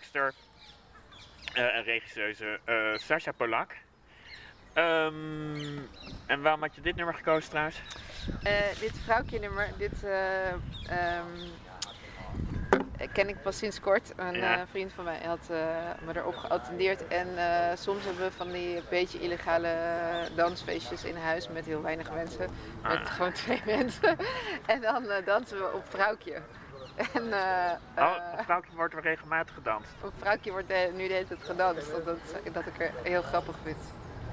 Filmmaakster 0.00 0.32
en 1.52 1.82
regisseuse 1.82 2.58
Sasha 2.96 3.32
Polak. 3.32 3.72
En 6.26 6.42
waarom 6.42 6.60
had 6.60 6.74
je 6.74 6.80
dit 6.80 6.96
nummer 6.96 7.14
gekozen 7.14 7.50
trouwens? 7.50 7.80
Dit 8.80 8.98
vrouwtje 9.04 9.38
nummer, 9.38 9.68
dit... 9.78 10.04
ken 13.12 13.28
ik 13.28 13.42
pas 13.42 13.58
sinds 13.58 13.80
kort. 13.80 14.12
Een 14.16 14.66
vriend 14.70 14.92
van 14.92 15.04
mij 15.04 15.20
had 15.24 15.48
me 16.04 16.16
erop 16.16 16.36
geattendeerd. 16.36 17.08
En 17.08 17.28
soms 17.78 18.04
hebben 18.04 18.24
we 18.24 18.32
van 18.32 18.52
die 18.52 18.82
beetje 18.90 19.20
illegale 19.20 19.76
dansfeestjes 20.36 21.04
in 21.04 21.16
huis 21.16 21.48
met 21.48 21.66
heel 21.66 21.82
weinig 21.82 22.12
mensen. 22.12 22.50
Met 22.82 23.08
gewoon 23.08 23.32
twee 23.32 23.62
mensen. 23.66 24.16
en 24.66 24.80
dan 24.80 25.04
dansen 25.24 25.58
we 25.58 25.72
op 25.72 25.84
vrouwtje. 25.88 26.42
En 26.96 27.32
eh, 27.32 27.72
Oh, 27.98 28.16
eh, 28.38 28.44
vrouwtje 28.44 28.76
wordt 28.76 28.94
er 28.94 29.02
regelmatig 29.02 29.54
gedanst. 29.54 29.88
op 30.02 30.12
vrouwtje 30.18 30.50
wordt 30.50 30.68
nu 30.68 31.08
de 31.08 31.12
hele 31.14 31.26
tijd 31.26 31.44
gedanst. 31.44 31.90
Dat, 31.90 32.04
dat, 32.04 32.18
dat 32.52 32.66
ik 32.66 32.80
er 32.80 32.90
heel 33.02 33.22
grappig 33.22 33.56
vind. 33.62 33.76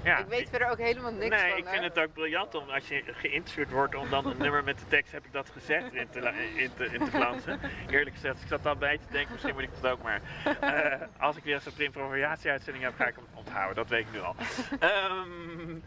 Ja, 0.03 0.17
ik 0.17 0.25
weet 0.25 0.49
verder 0.49 0.69
ook 0.69 0.77
helemaal 0.77 1.11
niks 1.11 1.41
nee, 1.41 1.49
van. 1.49 1.57
ik 1.57 1.65
hè. 1.65 1.71
vind 1.71 1.83
het 1.83 1.99
ook 1.99 2.13
briljant 2.13 2.55
om 2.55 2.69
als 2.69 2.87
je 2.87 3.03
geïnterviewd 3.05 3.69
wordt 3.69 3.95
om 3.95 4.09
dan 4.09 4.25
een 4.25 4.37
nummer 4.45 4.63
met 4.63 4.79
de 4.79 4.87
tekst 4.87 5.11
heb 5.11 5.25
ik 5.25 5.31
dat 5.31 5.49
gezegd 5.49 5.93
in 5.93 6.09
te, 6.09 6.19
in 6.55 6.73
te, 6.77 6.85
in 6.85 6.99
te 6.99 7.11
flansen. 7.11 7.59
Eerlijk 7.89 8.15
gezegd, 8.15 8.41
ik 8.41 8.47
zat 8.47 8.65
al 8.65 8.75
bij 8.75 8.97
te 8.97 9.11
denken, 9.11 9.31
misschien 9.31 9.53
moet 9.53 9.63
ik 9.63 9.69
dat 9.81 9.91
ook 9.91 10.03
maar. 10.03 10.21
Eh, 10.59 11.01
als 11.17 11.35
ik 11.35 11.43
weer 11.43 11.61
een 11.65 11.85
improvisatie-uitzending 11.85 12.83
heb, 12.83 12.95
ga 12.95 13.07
ik 13.07 13.15
hem 13.15 13.25
onthouden. 13.33 13.75
Dat 13.75 13.89
weet 13.89 14.05
ik 14.05 14.11
nu 14.11 14.19
al. 14.19 14.35
Ehm, 14.79 15.79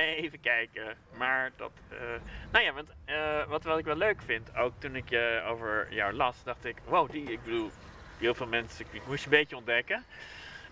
even 0.00 0.40
kijken. 0.40 0.96
Maar 1.16 1.50
dat. 1.56 1.72
eh, 1.88 1.98
nou 2.52 2.64
ja, 2.64 2.72
want 2.72 2.88
eh, 3.04 3.44
wat, 3.46 3.64
wat 3.64 3.78
ik 3.78 3.84
wel 3.84 3.96
leuk 3.96 4.22
vind, 4.24 4.56
ook 4.56 4.72
toen 4.78 4.96
ik 4.96 5.08
je 5.08 5.42
over 5.46 5.86
jou 5.90 6.12
las, 6.12 6.36
dacht 6.44 6.64
ik, 6.64 6.76
wow, 6.84 7.10
die, 7.10 7.32
ik 7.32 7.44
bedoel, 7.44 7.70
heel 8.18 8.34
veel 8.34 8.46
mensen, 8.46 8.84
ik, 8.84 8.92
ik 8.92 9.06
moest 9.06 9.24
je 9.24 9.30
een 9.30 9.38
beetje 9.38 9.56
ontdekken. 9.56 10.04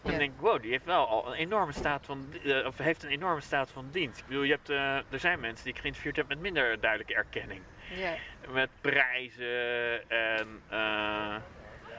Dan 0.02 0.12
Ja. 0.12 0.18
denk 0.18 0.32
ik, 0.32 0.40
wow, 0.40 0.62
die 0.62 0.70
heeft 0.70 0.84
wel 0.84 1.08
al 1.08 1.26
een 1.26 1.32
enorme 1.38 1.72
staat 1.72 2.06
van, 2.06 2.26
eh, 2.44 2.66
of 2.66 2.78
heeft 2.78 3.02
een 3.02 3.10
enorme 3.10 3.40
staat 3.40 3.70
van 3.70 3.88
dienst. 3.90 4.18
Ik 4.20 4.26
bedoel, 4.26 4.42
je 4.42 4.52
hebt, 4.52 4.70
eh, 4.70 4.96
er 4.96 5.18
zijn 5.20 5.40
mensen 5.40 5.64
die 5.64 5.74
ik 5.74 5.80
geïnterviewd 5.80 6.16
heb 6.16 6.28
met 6.28 6.38
minder 6.38 6.80
duidelijke 6.80 7.14
erkenning. 7.14 7.62
Ja. 7.94 8.14
Met 8.48 8.68
prijzen 8.80 10.10
en... 10.10 10.62
eh, 10.68 11.36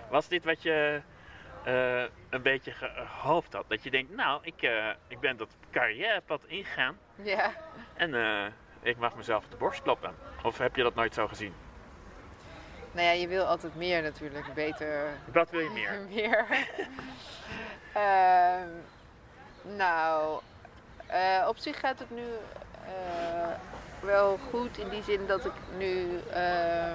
was 0.09 0.27
dit 0.27 0.43
wat 0.45 0.61
je 0.63 1.01
een 2.29 2.41
beetje 2.41 2.71
gehoopt 2.71 3.53
had? 3.53 3.65
Dat 3.67 3.83
je 3.83 3.91
denkt, 3.91 4.15
nou, 4.15 4.39
ik, 4.43 4.69
ik 5.07 5.19
ben 5.19 5.37
dat 5.37 5.55
carrièrepad 5.71 6.41
ingegaan 6.47 6.97
ja. 7.23 7.51
en 7.93 8.13
ik 8.81 8.97
mag 8.97 9.15
mezelf 9.15 9.43
op 9.45 9.51
de 9.51 9.57
borst 9.57 9.81
kloppen. 9.81 10.15
Of 10.43 10.57
heb 10.57 10.75
je 10.75 10.83
dat 10.83 10.95
nooit 10.95 11.13
zo 11.13 11.27
gezien? 11.27 11.53
Nou 12.93 13.05
ja, 13.05 13.11
je 13.11 13.27
wil 13.27 13.43
altijd 13.45 13.75
meer 13.75 14.01
natuurlijk. 14.01 14.53
Beter, 14.53 15.17
Wat 15.33 15.49
wil 15.49 15.59
je 15.59 15.69
meer? 15.79 15.99
meer. 16.09 16.45
Ehm, 17.93 18.67
nou, 19.61 20.41
eh, 21.07 21.45
op 21.47 21.57
zich 21.57 21.79
gaat 21.79 21.99
het 21.99 22.09
nu 22.09 22.23
eh, 22.85 23.47
wel 23.99 24.37
goed 24.49 24.77
in 24.77 24.89
die 24.89 25.03
zin 25.03 25.25
dat 25.27 25.45
ik 25.45 25.51
nu 25.77 26.19
eh, 26.31 26.93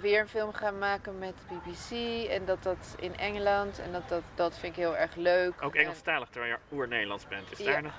weer 0.00 0.20
een 0.20 0.28
film 0.28 0.52
ga 0.52 0.70
maken 0.70 1.18
met 1.18 1.34
BBC 1.48 1.90
en 2.30 2.44
dat 2.44 2.62
dat 2.62 2.94
in 2.98 3.16
Engeland 3.16 3.78
en 3.78 3.92
dat, 3.92 4.08
dat, 4.08 4.22
dat 4.34 4.58
vind 4.58 4.76
ik 4.76 4.82
heel 4.82 4.96
erg 4.96 5.14
leuk. 5.14 5.62
Ook 5.62 5.74
En 5.74 5.80
Engelstalig 5.80 6.28
terwijl 6.28 6.52
je 6.52 6.74
oer-Nederlands 6.76 7.26
bent. 7.28 7.50
Is, 7.52 7.58
Ja. 7.58 7.72
daar 7.72 7.82
nog, 7.82 7.94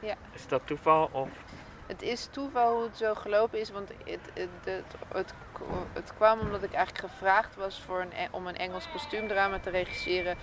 Ja. 0.00 0.14
is 0.32 0.46
dat 0.46 0.62
toeval 0.66 1.08
of... 1.12 1.28
Het 1.88 2.02
is 2.02 2.28
toeval 2.30 2.74
hoe 2.74 2.82
het 2.84 2.96
zo 2.96 3.14
gelopen 3.14 3.60
is, 3.60 3.70
want 3.70 3.88
het, 3.88 4.30
het, 4.34 4.50
het, 4.64 4.84
het, 5.12 5.32
het 5.92 6.12
kwam 6.14 6.40
omdat 6.40 6.62
ik 6.62 6.72
eigenlijk 6.72 7.12
gevraagd 7.12 7.54
was 7.54 7.80
voor 7.80 8.00
een, 8.00 8.12
E- 8.12 8.28
om 8.30 8.46
een 8.46 8.56
Engels 8.56 8.86
kostuumdrama 8.92 9.58
te 9.58 9.70
regisseren. 9.70 10.36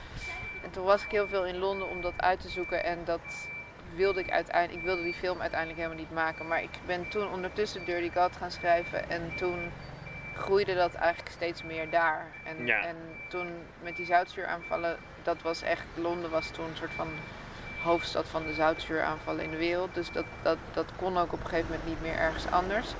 En 0.64 0.72
toen 0.72 0.86
was 0.86 1.04
ik 1.04 1.12
heel 1.12 1.28
veel 1.28 1.46
in 1.46 1.58
Londen 1.58 1.88
om 1.88 2.02
dat 2.02 2.14
uit 2.18 2.40
te 2.40 2.50
zoeken 2.50 2.84
en 2.84 3.04
dat 3.04 3.50
wilde 3.96 4.20
ik 4.20 4.30
uiteindelijk, 4.30 4.80
ik 4.80 4.86
wilde 4.86 5.04
die 5.04 5.14
film 5.14 5.42
uiteindelijk 5.42 5.80
helemaal 5.80 6.02
niet 6.04 6.12
maken. 6.14 6.48
Maar 6.48 6.62
ik 6.64 6.80
ben 6.86 7.08
toen 7.08 7.32
ondertussen 7.32 7.84
Dirty 7.86 8.20
God 8.20 8.36
gaan 8.36 8.52
schrijven 8.52 9.10
en 9.10 9.32
toen 9.36 9.72
groeide 10.34 10.76
dat 10.76 10.94
eigenlijk 10.94 11.30
steeds 11.30 11.62
meer 11.64 11.90
daar. 11.90 12.32
En, 12.44 12.66
Ja. 12.66 12.82
en 12.82 12.96
toen 13.28 13.48
met 13.82 13.96
die 13.96 14.06
zoutzuuraanvallen, 14.06 14.98
dat 15.24 15.42
was 15.42 15.62
echt, 15.62 15.86
Londen 15.94 16.32
was 16.32 16.50
toen 16.50 16.70
een 16.70 16.76
soort 16.76 16.94
van 16.94 17.08
hoofdstad 17.86 18.28
van 18.28 18.44
de 18.46 18.54
zoutzuuraanvallen 18.54 19.44
in 19.44 19.52
de 19.52 19.58
wereld. 19.58 19.94
Dus 19.94 20.12
dat, 20.12 20.26
dat, 20.42 20.58
dat 20.72 20.86
kon 20.96 21.18
ook 21.18 21.34
op 21.34 21.40
een 21.44 21.50
gegeven 21.50 21.70
moment 21.72 21.90
niet 21.90 22.02
meer 22.02 22.16
ergens 22.18 22.50
anders. 22.52 22.94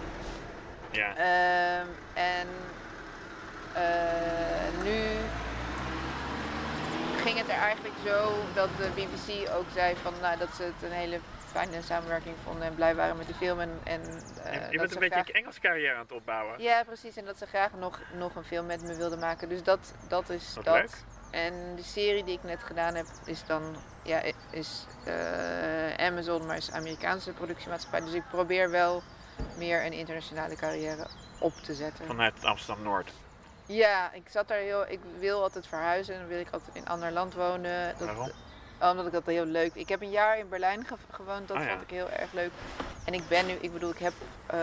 Ja. 0.92 1.16
Ehm, 1.16 1.88
en 2.14 2.48
eh, 3.74 4.84
nu 4.84 4.98
ging 7.24 7.38
het 7.38 7.48
er 7.50 7.56
eigenlijk 7.56 7.96
zo 8.06 8.32
dat 8.54 8.70
de 8.78 8.90
BBC 8.96 9.50
ook 9.56 9.66
zei 9.74 9.96
van, 9.96 10.14
nou, 10.22 10.38
dat 10.38 10.50
ze 10.56 10.64
het 10.64 10.82
een 10.84 10.92
hele 10.92 11.20
fijne 11.52 11.82
samenwerking 11.82 12.36
vonden 12.44 12.64
en 12.64 12.76
blij 12.76 12.96
waren 12.96 13.18
met 13.18 13.28
de 13.28 13.34
film. 13.34 13.60
En, 13.60 13.70
en, 13.84 14.02
eh, 14.44 14.72
je 14.72 14.78
bent 14.78 14.94
een 14.94 15.00
beetje 15.00 15.16
graag- 15.24 15.30
Engels 15.30 15.60
carrière 15.60 15.94
aan 15.94 16.00
het 16.02 16.12
opbouwen. 16.12 16.62
ja, 16.62 16.84
precies. 16.84 17.16
En 17.16 17.26
dat 17.26 17.38
ze 17.38 17.46
graag 17.46 17.72
nog, 17.74 18.00
nog 18.14 18.36
een 18.36 18.44
film 18.44 18.66
met 18.66 18.82
me 18.82 18.96
wilden 18.96 19.20
maken. 19.20 19.50
Dus 19.50 19.64
dat, 19.64 19.94
dat 20.08 20.30
is 20.30 20.54
Wat 20.56 20.66
dat. 20.66 20.76
leuk. 20.76 21.04
En 21.32 21.76
de 21.76 21.84
serie 21.84 22.24
die 22.24 22.38
ik 22.38 22.44
net 22.44 22.64
gedaan 22.64 22.96
heb, 22.96 23.06
is 23.26 23.46
dan 23.46 23.76
ja, 24.06 24.22
is 24.52 24.86
eh, 25.04 25.94
Amazon, 26.06 26.46
maar 26.46 26.58
is 26.58 26.72
Amerikaanse 26.72 27.32
productiemaatschappij. 27.32 28.00
Dus 28.02 28.14
ik 28.14 28.24
probeer 28.32 28.70
wel 28.70 29.02
meer 29.58 29.86
een 29.86 29.94
internationale 29.94 30.56
carrière 30.56 31.08
op 31.40 31.54
te 31.62 31.74
zetten. 31.74 32.06
Vanuit 32.06 32.44
Amsterdam 32.44 32.84
Noord. 32.84 33.12
Ja, 33.66 34.12
ik 34.14 34.30
zat 34.30 34.48
daar 34.48 34.58
heel. 34.58 34.86
Ik 34.88 35.00
wil 35.20 35.42
altijd 35.42 35.68
verhuizen 35.68 36.14
en 36.14 36.20
dan 36.20 36.30
wil 36.30 36.40
ik 36.40 36.50
altijd 36.52 36.76
in 36.76 36.82
een 36.82 36.88
ander 36.88 37.12
land 37.12 37.34
wonen. 37.34 37.94
Dat, 37.98 38.08
Waarom? 38.08 38.32
omdat 38.80 39.06
ik 39.06 39.12
dat 39.12 39.26
heel 39.26 39.46
leuk. 39.46 39.74
Ik 39.76 39.90
heb 39.90 40.02
een 40.02 40.10
jaar 40.12 40.38
in 40.38 40.50
Berlijn 40.50 40.86
ge- 40.86 40.96
gewoond, 41.12 41.48
dat 41.48 41.58
Ah, 41.58 41.64
ja. 41.64 41.70
vond 41.70 41.82
ik 41.82 41.90
heel 41.90 42.10
erg 42.10 42.32
leuk. 42.32 42.52
En 43.06 43.14
ik 43.14 43.28
ben 43.28 43.46
nu, 43.46 43.54
ik 43.54 43.74
bedoel, 43.74 43.90
ik 43.90 43.98
heb 43.98 44.14
eh, 44.48 44.58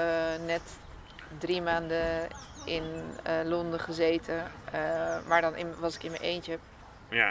net 0.47 0.62
drie 1.38 1.62
maanden 1.62 2.28
in 2.64 3.03
eh, 3.22 3.34
Londen 3.45 3.80
gezeten. 3.80 4.51
maar 5.26 5.40
dan 5.40 5.57
in- 5.57 5.78
was 5.78 5.95
ik 5.95 6.03
in 6.03 6.11
mijn 6.11 6.22
eentje. 6.22 6.59
Ja, 7.11 7.28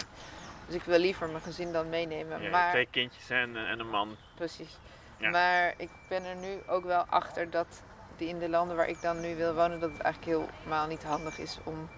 Dus 0.71 0.79
ik 0.79 0.85
wil 0.85 0.99
liever 0.99 1.29
mijn 1.29 1.43
gezin 1.43 1.71
dan 1.71 1.89
meenemen. 1.89 2.41
ja 2.41 2.49
maar 2.49 2.71
twee 2.71 2.87
kindjes 2.91 3.29
en, 3.29 3.57
en 3.57 3.79
een 3.79 3.89
man. 3.89 4.17
precies. 4.35 4.77
Ja. 5.17 5.29
Maar 5.29 5.73
ik 5.77 5.89
ben 6.07 6.23
er 6.23 6.35
nu 6.35 6.59
ook 6.67 6.83
wel 6.83 7.03
achter 7.03 7.49
dat 7.49 7.83
die 8.17 8.27
in 8.27 8.39
de 8.39 8.49
landen 8.49 8.75
waar 8.75 8.87
ik 8.87 9.01
dan 9.01 9.21
nu 9.21 9.35
wil 9.35 9.53
wonen, 9.53 9.79
dat 9.79 9.91
het 9.91 10.01
eigenlijk 10.01 10.49
helemaal 10.61 10.87
niet 10.87 11.03
handig 11.03 11.37
is 11.37 11.57
om. 11.63 11.89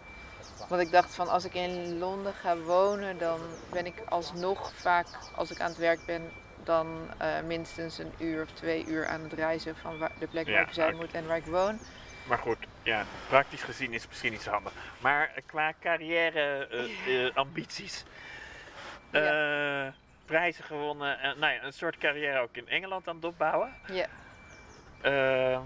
Want 0.69 0.81
ik 0.81 0.91
dacht 0.91 1.15
van 1.15 1.27
als 1.27 1.45
ik 1.45 1.53
in 1.53 1.97
Londen 1.97 2.33
ga 2.33 2.57
wonen, 2.57 3.17
dan 3.17 3.39
ben 3.71 3.85
ik 3.85 4.03
alsnog 4.09 4.73
vaak, 4.75 5.07
als 5.35 5.51
ik 5.51 5.59
aan 5.59 5.69
het 5.69 5.77
werk 5.77 6.05
ben, 6.05 6.31
dan 6.63 6.87
eh, 7.17 7.41
minstens 7.45 7.97
een 7.97 8.13
uur 8.17 8.43
of 8.43 8.51
twee 8.51 8.85
uur 8.85 9.07
aan 9.07 9.21
het 9.21 9.33
reizen 9.33 9.75
van 9.75 9.97
waar, 9.97 10.11
de 10.19 10.27
plek 10.27 10.45
waar 10.45 10.53
Ja, 10.53 10.61
ik 10.61 10.73
zijn 10.73 10.95
moet 10.95 11.13
en 11.13 11.27
waar 11.27 11.37
ik 11.37 11.45
woon. 11.45 11.79
Maar 12.27 12.37
goed, 12.37 12.57
ja, 12.83 13.05
praktisch 13.27 13.63
gezien 13.63 13.93
is 13.93 14.01
het 14.01 14.09
misschien 14.09 14.31
niet 14.31 14.41
zo 14.41 14.51
handig. 14.51 14.73
Maar 14.99 15.31
eh, 15.35 15.43
qua 15.45 15.73
carrière 15.79 16.67
eh, 16.67 17.25
eh, 17.25 17.35
eh, 19.13 19.87
prijzen 20.25 20.63
gewonnen. 20.63 21.19
en 21.19 21.39
nou 21.39 21.53
ja, 21.53 21.63
een 21.63 21.73
soort 21.73 21.97
carrière 21.97 22.39
ook 22.39 22.55
in 22.55 22.67
Engeland 22.67 23.07
aan 23.07 23.15
het 23.15 23.25
opbouwen. 23.25 23.73
Ja. 23.87 24.05
Ehm, 25.01 25.61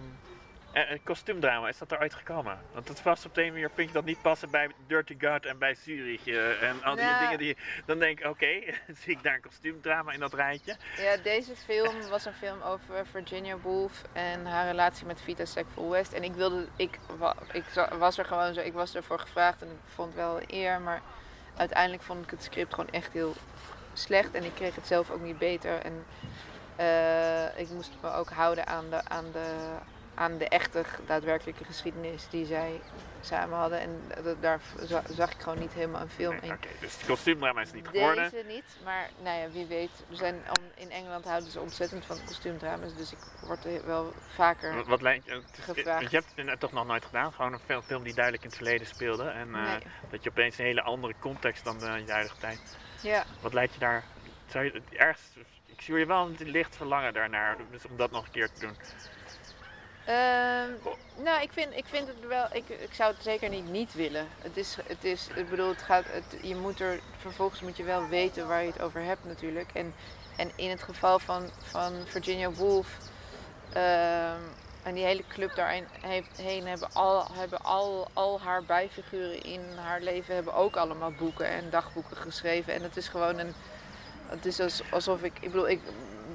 en 0.72 1.04
kostuumdrama, 1.04 1.68
is 1.68 1.78
dat 1.78 1.92
er 1.92 2.00
ooit 2.00 2.14
gekomen? 2.14 2.60
Want 2.74 2.88
het 2.88 3.04
was 3.04 3.26
op 3.26 3.36
de 3.36 3.44
een 3.44 3.52
manier, 3.52 3.70
vind 3.74 3.88
je 3.88 3.94
dat 3.94 4.06
niet 4.06 4.22
passen 4.22 4.50
bij 4.52 4.70
Dirty 4.88 5.18
God 5.20 5.46
en 5.46 5.58
bij 5.58 5.76
Zurich 5.76 6.28
en 6.62 6.84
al 6.84 6.96
die 6.96 7.04
Nou. 7.04 7.20
dingen 7.20 7.38
die... 7.38 7.58
Dan 7.86 8.00
denk 8.00 8.20
ik, 8.20 8.26
oké, 8.26 8.48
zie 9.02 9.12
ik 9.14 9.24
daar 9.24 9.34
een 9.34 9.42
kostuumdrama 9.42 10.12
in 10.12 10.20
dat 10.20 10.34
rijtje? 10.34 10.76
Ja, 10.98 11.18
deze 11.18 11.56
film 11.56 12.08
was 12.10 12.26
een 12.26 12.34
film 12.34 12.62
over 12.62 13.06
Virginia 13.08 13.58
Woolf 13.58 14.02
en 14.14 14.46
haar 14.46 14.66
relatie 14.68 15.06
met 15.06 15.22
Vita 15.22 15.46
Sackville 15.46 15.90
West. 15.90 16.14
En 16.14 16.24
ik 16.24 16.34
wilde, 16.34 16.68
ik, 16.76 17.00
ik 17.52 17.64
was 17.98 18.18
er 18.18 18.26
gewoon 18.26 18.54
zo, 18.54 18.62
ik 18.62 18.74
was 18.74 18.96
ervoor 18.96 19.20
gevraagd 19.20 19.62
en 19.62 19.68
ik 19.68 19.94
vond 19.94 20.08
het 20.08 20.18
wel 20.18 20.38
een 20.38 20.48
eer, 20.48 20.82
maar 20.82 21.02
uiteindelijk 21.58 22.04
vond 22.04 22.24
ik 22.24 22.30
het 22.30 22.44
script 22.44 22.74
gewoon 22.74 22.90
echt 22.90 23.14
heel 23.14 23.34
slecht 23.94 24.34
en 24.34 24.46
ik 24.46 24.54
kreeg 24.54 24.76
het 24.76 24.88
zelf 24.88 25.10
ook 25.10 25.22
niet 25.22 25.38
beter. 25.38 25.80
En 25.80 26.06
eh, 26.76 27.60
ik 27.60 27.70
moest 27.70 27.98
me 28.02 28.12
ook 28.12 28.30
houden 28.30 28.68
aan 28.68 28.90
de, 28.90 29.04
aan 29.04 29.32
de, 29.32 29.78
aan 30.14 30.38
de 30.38 30.48
echte 30.48 30.84
daadwerkelijke 31.06 31.64
geschiedenis 31.64 32.30
die 32.30 32.46
zij 32.46 32.82
samen 33.28 33.58
hadden. 33.58 33.80
En 33.80 34.12
daar 34.40 34.62
za- 34.82 35.04
zag 35.10 35.32
ik 35.32 35.42
gewoon 35.42 35.60
niet 35.60 35.74
helemaal 35.74 36.02
een 36.02 36.10
film 36.10 36.32
Nee, 36.32 36.42
in. 36.42 36.52
Oké, 36.52 36.68
dus 36.80 36.94
het 36.98 37.06
kostuumdrama 37.06 37.62
is 37.62 37.72
niet 37.72 37.88
geworden. 37.88 38.30
Deze 38.32 38.44
niet, 38.48 38.78
maar 38.84 39.10
nou 39.24 39.40
ja, 39.40 39.50
wie 39.50 39.66
weet. 39.66 39.92
Er 40.10 40.16
zijn, 40.16 40.42
in 40.76 40.92
Engeland 40.92 41.26
houden 41.26 41.50
ze 41.52 41.60
ontzettend 41.60 42.06
van 42.06 42.18
kostuumdramas, 42.26 42.96
dus 42.96 43.12
ik 43.12 43.18
word 43.42 43.66
er 43.66 43.86
wel 43.86 44.14
vaker. 44.36 44.76
Wat, 44.76 44.88
wat 44.88 45.02
lijkt 45.02 45.32
Gevraagd. 45.52 46.00
Want 46.00 46.12
je 46.12 46.18
hebt 46.18 46.50
het 46.50 46.60
toch 46.60 46.72
nog 46.72 46.86
nooit 46.86 47.06
gedaan? 47.06 47.34
Gewoon 47.34 47.54
een 47.54 47.84
film, 47.84 48.04
die 48.04 48.14
duidelijk 48.14 48.44
in 48.44 48.50
het 48.50 48.58
verleden 48.58 48.88
speelde. 48.88 49.24
En 49.30 49.56
eh, 49.56 49.72
dat 50.10 50.24
je 50.24 50.30
opeens 50.30 50.58
een 50.58 50.66
hele 50.66 50.82
andere 50.82 51.14
context 51.20 51.64
dan 51.64 51.80
de, 51.80 52.04
de 52.06 52.12
huidige 52.12 52.38
tijd. 52.38 52.78
Ja, 53.02 53.26
Wat 53.42 53.54
lijkt 53.54 53.74
je 53.74 53.80
daar? 53.80 54.04
Zou 54.48 54.66
je 54.66 54.72
het 54.72 54.84
ik 55.66 55.84
zie 55.84 55.96
je 55.96 56.06
wel 56.06 56.26
een 56.26 56.50
licht 56.50 56.76
verlangen 56.76 57.14
daarnaar, 57.14 57.58
dus 57.72 57.86
om 57.86 57.98
dat 57.98 58.12
nog 58.12 58.26
een 58.26 58.32
keer 58.32 58.52
te 58.52 58.60
doen. 58.60 58.78
Ehm, 60.08 60.70
nou, 61.16 61.42
ik 61.42 61.52
vind, 61.54 61.74
ik 61.74 61.88
vind 61.88 62.08
het 62.08 62.26
wel. 62.28 62.48
Ik, 62.52 62.70
ik 62.70 62.94
zou 62.94 63.14
het 63.14 63.24
zeker 63.24 63.50
niet 63.50 63.66
niet 63.66 63.94
willen. 63.94 64.28
Het 64.40 64.58
is, 64.58 64.78
het 64.88 65.04
is, 65.04 65.28
ik 65.34 65.50
bedoel, 65.50 65.70
het 65.70 65.82
gaat, 65.82 66.08
je 66.42 66.56
moet 66.56 66.80
er, 66.80 67.02
vervolgens 67.18 67.62
moet 67.62 67.78
je 67.78 67.84
wel 67.84 68.08
weten 68.08 68.48
waar 68.48 68.62
je 68.62 68.68
het 68.68 68.82
over 68.82 69.02
hebt 69.02 69.24
natuurlijk. 69.24 69.72
En, 69.74 69.96
en 70.36 70.52
in 70.56 70.70
het 70.70 70.84
geval 70.84 71.20
van, 71.20 71.52
van 71.60 72.04
Virginia 72.08 72.52
Woolf 72.52 73.02
ehm, 73.70 74.42
En 74.84 74.94
die 74.96 75.06
hele 75.06 75.28
club 75.28 75.56
daarheen 75.56 75.88
heeft, 76.02 76.38
heen 76.38 76.68
hebben, 76.68 76.90
al, 76.94 77.28
hebben 77.34 77.62
al, 77.62 78.10
al 78.14 78.42
haar 78.42 78.66
bijfiguren 78.66 79.42
in 79.42 79.78
haar 79.78 80.02
leven 80.02 80.36
hebben 80.36 80.54
ook 80.54 80.78
allemaal 80.78 81.12
boeken 81.12 81.48
en 81.48 81.70
dagboeken 81.70 82.18
geschreven. 82.18 82.74
En 82.74 82.84
het 82.84 82.98
is 82.98 83.08
gewoon 83.08 83.38
een. 83.38 83.56
Het 84.26 84.46
is 84.46 84.60
als- 84.60 84.84
alsof 84.92 85.24
ik. 85.24 85.40
Ik 85.40 85.52
bedoel, 85.52 85.70
ik 85.70 85.82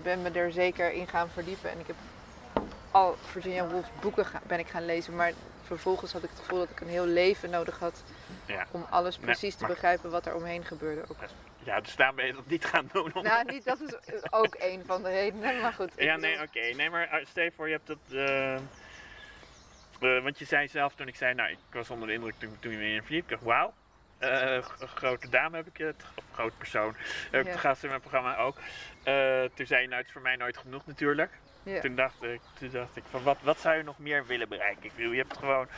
ben 0.02 0.22
me 0.22 0.30
er 0.30 0.52
zeker 0.52 0.92
in 0.92 1.08
gaan 1.08 1.30
verdiepen. 1.30 1.70
En 1.70 1.80
ik 1.80 1.86
heb 1.86 1.96
al 2.92 3.16
Virginia 3.20 3.66
Woolf's 3.66 3.88
boeken 4.00 4.26
ga- 4.26 4.40
ben 4.46 4.58
ik 4.58 4.68
gaan 4.68 4.84
lezen. 4.86 5.16
Maar 5.16 5.32
vervolgens 5.62 6.12
had 6.12 6.22
ik 6.22 6.30
het 6.30 6.38
gevoel 6.38 6.58
dat 6.58 6.70
ik 6.70 6.80
een 6.80 6.88
heel 6.88 7.06
leven 7.06 7.50
nodig 7.50 7.78
had 7.78 8.02
Ja. 8.46 8.66
om 8.70 8.86
alles 8.90 9.16
Nee, 9.16 9.24
precies 9.24 9.54
te 9.54 9.66
begrijpen 9.66 10.10
wat 10.10 10.26
er 10.26 10.34
omheen 10.34 10.64
gebeurde. 10.64 11.02
Ook. 11.08 11.16
ja, 11.58 11.80
dus 11.80 11.96
daar 11.96 12.14
ben 12.14 12.26
je 12.26 12.32
dat 12.32 12.46
niet 12.46 12.64
gaan 12.64 12.88
doen. 12.92 13.14
om- 13.14 13.22
Nou, 13.22 13.44
niet, 13.44 13.64
dat 13.64 13.80
is 13.80 14.32
ook 14.32 14.56
een 14.58 14.82
van 14.86 15.02
de 15.02 15.08
redenen, 15.10 15.60
maar 15.60 15.72
goed. 15.72 15.92
Ja, 15.96 16.16
nee, 16.16 16.42
oké. 16.42 16.60
Nee, 16.60 16.90
maar 16.90 17.08
eh, 17.08 17.26
stel 17.26 17.50
voor, 17.56 17.66
je 17.68 17.72
hebt 17.74 17.86
dat... 17.86 17.98
eh, 18.10 18.54
eh, 18.54 20.22
want 20.22 20.38
je 20.38 20.44
zei 20.44 20.68
zelf 20.68 20.94
toen 20.94 21.08
ik 21.08 21.16
zei, 21.16 21.34
nou, 21.34 21.50
ik 21.50 21.58
was 21.72 21.90
onder 21.90 22.08
de 22.08 22.14
indruk 22.14 22.34
toen, 22.38 22.56
toen 22.60 22.72
je 22.72 22.94
in 22.94 23.02
verliep. 23.02 23.22
Ik 23.22 23.28
dacht, 23.30 23.42
wauw. 23.42 23.74
g- 24.62 24.76
grote 24.94 25.28
dame 25.28 25.56
heb 25.56 25.66
ik 25.66 25.76
het, 25.76 26.02
of 26.14 26.24
groot 26.32 26.58
persoon, 26.58 26.96
heb 27.30 27.46
ik 27.46 27.52
Ja. 27.52 27.58
gast 27.58 27.82
in 27.82 27.88
mijn 27.88 28.00
programma 28.00 28.36
ook. 28.36 28.56
Eh, 29.02 29.42
toen 29.54 29.66
zei 29.66 29.80
je, 29.82 29.86
nou, 29.86 29.98
het 29.98 30.06
is 30.06 30.12
voor 30.12 30.22
mij 30.22 30.36
nooit 30.36 30.56
genoeg 30.56 30.86
natuurlijk. 30.86 31.30
Ja. 31.62 31.80
Toen 31.80 31.94
dacht 31.94 32.22
ik, 32.22 32.40
toen 32.58 32.70
dacht 32.70 32.96
ik 32.96 33.02
van, 33.10 33.22
wat, 33.22 33.38
wat 33.42 33.58
zou 33.58 33.76
je 33.76 33.82
nog 33.82 33.98
meer 33.98 34.26
willen 34.26 34.48
bereiken? 34.48 34.84
Ik 34.84 34.94
bedoel, 34.96 35.12
je 35.12 35.18
hebt 35.18 35.38
gewoon 35.38 35.68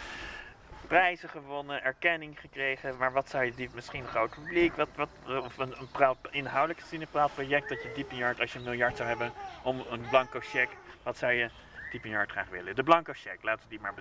prijzen 0.87 1.29
gewonnen, 1.29 1.83
erkenning 1.83 2.41
gekregen, 2.41 2.97
maar 2.97 3.13
wat 3.13 3.31
zou 3.31 3.45
je 3.45 3.55
diep, 3.55 3.75
misschien 3.75 4.01
een 4.03 4.09
groot 4.09 4.31
publiek, 4.31 4.77
wat, 4.77 4.89
wat, 4.95 5.09
of 5.27 5.59
een, 5.59 5.81
een 5.81 5.91
praat, 5.91 6.17
inhoudelijk 6.31 6.81
gezien 6.81 7.01
een 7.01 7.09
praat 7.11 7.35
project 7.35 7.69
dat 7.69 7.83
je 7.83 7.93
diep 7.95 8.11
in 8.11 8.17
je 8.17 8.25
hart, 8.25 8.41
als 8.41 8.53
je 8.53 8.59
een 8.59 8.65
miljard 8.65 8.97
zou 8.97 9.09
hebben, 9.09 9.33
om 9.63 9.85
een 9.91 10.09
blanco 10.09 10.41
cheque, 10.41 10.75
wat 11.03 11.17
zou 11.17 11.33
je 11.33 11.51
diep 11.91 12.05
in 12.05 12.11
je 12.11 12.17
hart 12.17 12.31
graag 12.31 12.49
willen? 12.49 12.75
De 12.77 12.83
blanco 12.83 13.13
cheque, 13.15 13.39
laten 13.45 13.63
we 13.63 13.69
die 13.69 13.81
maar. 13.81 13.95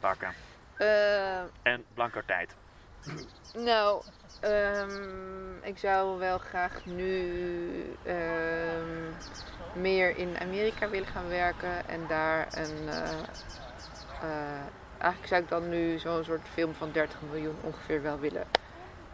Pakken. 0.00 0.34
Eh, 0.76 1.40
En 1.62 1.84
blanco 1.94 2.20
tijd. 2.26 2.54
Nou, 3.54 4.02
ehm, 4.40 5.56
ik 5.62 5.78
zou 5.78 6.18
wel 6.18 6.38
graag 6.38 6.84
nu 6.84 7.96
ehm, 8.04 9.10
meer 9.72 10.16
in 10.16 10.38
Amerika 10.40 10.88
willen 10.88 11.06
gaan 11.08 11.28
werken 11.28 11.88
en 11.88 12.00
daar 12.08 12.48
een. 12.54 12.88
eh, 12.88 13.18
eh, 14.22 14.60
eigenlijk 14.98 15.26
zou 15.26 15.42
ik 15.42 15.48
dan 15.48 15.68
nu 15.68 15.98
zo'n 15.98 16.24
soort 16.24 16.48
film 16.52 16.74
van 16.74 16.92
30 16.92 17.20
miljoen 17.30 17.56
ongeveer 17.60 18.02
wel 18.02 18.18
willen. 18.18 18.44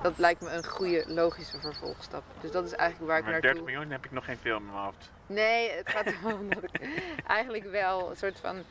Dat 0.03 0.19
lijkt 0.19 0.41
me 0.41 0.51
een 0.51 0.67
goede, 0.67 1.05
logische 1.07 1.59
vervolgstap. 1.59 2.23
Dus 2.41 2.51
dat 2.51 2.65
is 2.65 2.73
eigenlijk 2.73 3.11
waar 3.11 3.19
ik 3.19 3.25
Maar 3.25 3.33
naartoe... 3.33 3.53
30 3.53 3.73
miljoen 3.73 3.91
heb 3.91 4.05
ik 4.05 4.11
nog 4.11 4.25
geen 4.25 4.39
film 4.39 4.57
in 4.67 4.73
mijn 4.73 4.85
hoofd. 4.85 5.11
Nee, 5.27 5.71
het 5.71 5.89
gaat 5.89 6.07
erom 6.07 6.49
dat 6.55 6.63
ik 6.63 6.81
eigenlijk 7.27 7.71
wel 7.71 8.11
een 8.11 8.17
soort 8.17 8.39
van 8.41 8.65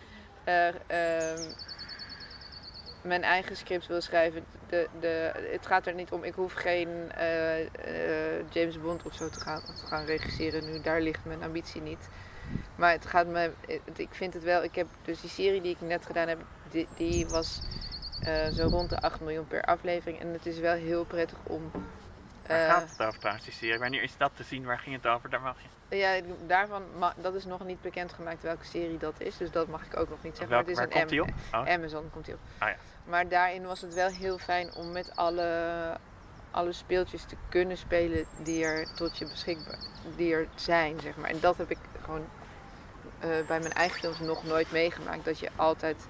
eh, 0.43 0.67
ehm, 0.67 1.41
mijn 3.05 3.23
eigen 3.23 3.55
script 3.57 3.87
wil 3.87 4.01
schrijven. 4.01 4.45
De, 4.69 4.87
de, 4.99 5.31
het 5.51 5.65
gaat 5.65 5.85
er 5.87 5.93
niet 5.93 6.11
om, 6.11 6.23
ik 6.23 6.33
hoef 6.33 6.53
geen 6.53 7.11
eh, 7.11 7.59
eh, 7.61 8.45
James 8.49 8.81
Bond 8.81 9.03
of 9.03 9.13
zo 9.13 9.29
te 9.29 9.39
gaan, 9.39 9.61
te 9.79 9.85
gaan 9.87 10.05
regisseren 10.05 10.65
nu. 10.65 10.81
Daar 10.81 11.01
ligt 11.01 11.25
mijn 11.25 11.43
ambitie 11.43 11.81
niet. 11.81 12.09
Maar 12.75 12.91
het 12.91 13.05
gaat 13.05 13.27
me, 13.27 13.51
het- 13.67 13.99
ik 13.99 14.13
vind 14.13 14.33
het 14.33 14.43
wel, 14.43 14.63
ik 14.63 14.75
heb 14.75 14.87
dus 15.05 15.21
die 15.21 15.29
serie 15.29 15.61
die 15.61 15.71
ik 15.71 15.87
net 15.87 16.05
gedaan 16.05 16.27
heb, 16.27 16.39
die, 16.71 16.87
die 16.95 17.25
was 17.25 17.59
eh, 18.19 18.33
zo 18.55 18.67
rond 18.67 18.89
de 18.89 18.99
8 19.01 19.19
miljoen 19.19 19.47
per 19.47 19.61
aflevering. 19.61 20.19
En 20.19 20.27
het 20.33 20.45
is 20.45 20.59
wel 20.59 20.73
heel 20.73 21.03
prettig 21.05 21.37
om... 21.43 21.71
Waar 22.47 22.71
gaat 22.71 22.89
het 22.97 23.07
over 23.07 23.19
trouwens, 23.19 23.45
die 23.45 23.53
serie? 23.53 23.79
Wanneer 23.79 24.03
is 24.03 24.17
dat 24.17 24.31
te 24.35 24.43
zien? 24.43 24.65
Waar 24.65 24.79
ging 24.79 24.95
het 24.95 25.07
over? 25.07 25.29
Daar 25.29 25.41
mag 25.41 25.57
je. 25.61 25.67
Ja, 25.97 26.21
daarvan, 26.47 26.83
dat 27.15 27.33
is 27.35 27.45
nog 27.45 27.65
niet 27.65 27.81
bekendgemaakt 27.81 28.43
welke 28.43 28.65
serie 28.65 28.97
dat 28.97 29.13
is, 29.17 29.37
dus 29.37 29.51
dat 29.51 29.67
mag 29.67 29.85
ik 29.85 29.99
ook 29.99 30.09
nog 30.09 30.23
niet 30.23 30.37
zeggen. 30.37 30.49
Maar 30.49 30.65
het 30.65 30.77
is 30.77 30.87
komt 30.87 31.09
die 31.09 31.21
een 31.21 31.27
op? 31.27 31.33
Oh. 31.51 31.69
Amazon 31.69 32.09
komt 32.11 32.25
die 32.25 32.33
op. 32.33 32.39
Ah, 32.57 32.69
ja. 32.69 32.75
Maar 33.03 33.27
daarin 33.27 33.65
was 33.65 33.81
het 33.81 33.93
wel 33.93 34.09
heel 34.09 34.37
fijn 34.37 34.73
om 34.73 34.91
met 34.91 35.15
alle, 35.15 35.97
alle 36.51 36.71
speeltjes 36.71 37.23
te 37.23 37.35
kunnen 37.49 37.77
spelen 37.77 38.25
die 38.43 38.63
er 38.63 38.85
tot 38.93 39.17
je 39.17 39.25
beschikbaar 39.25 39.77
die 40.15 40.33
er 40.33 40.47
zijn, 40.55 40.99
zeg 40.99 41.15
maar. 41.15 41.29
En 41.29 41.39
dat 41.39 41.57
heb 41.57 41.69
ik 41.69 41.77
gewoon 42.01 42.25
eh, 43.19 43.29
bij 43.47 43.59
mijn 43.59 43.73
eigen 43.73 43.99
films 43.99 44.19
nog 44.19 44.43
nooit 44.43 44.71
meegemaakt. 44.71 45.25
Dat 45.25 45.39
je 45.39 45.49
altijd 45.55 46.07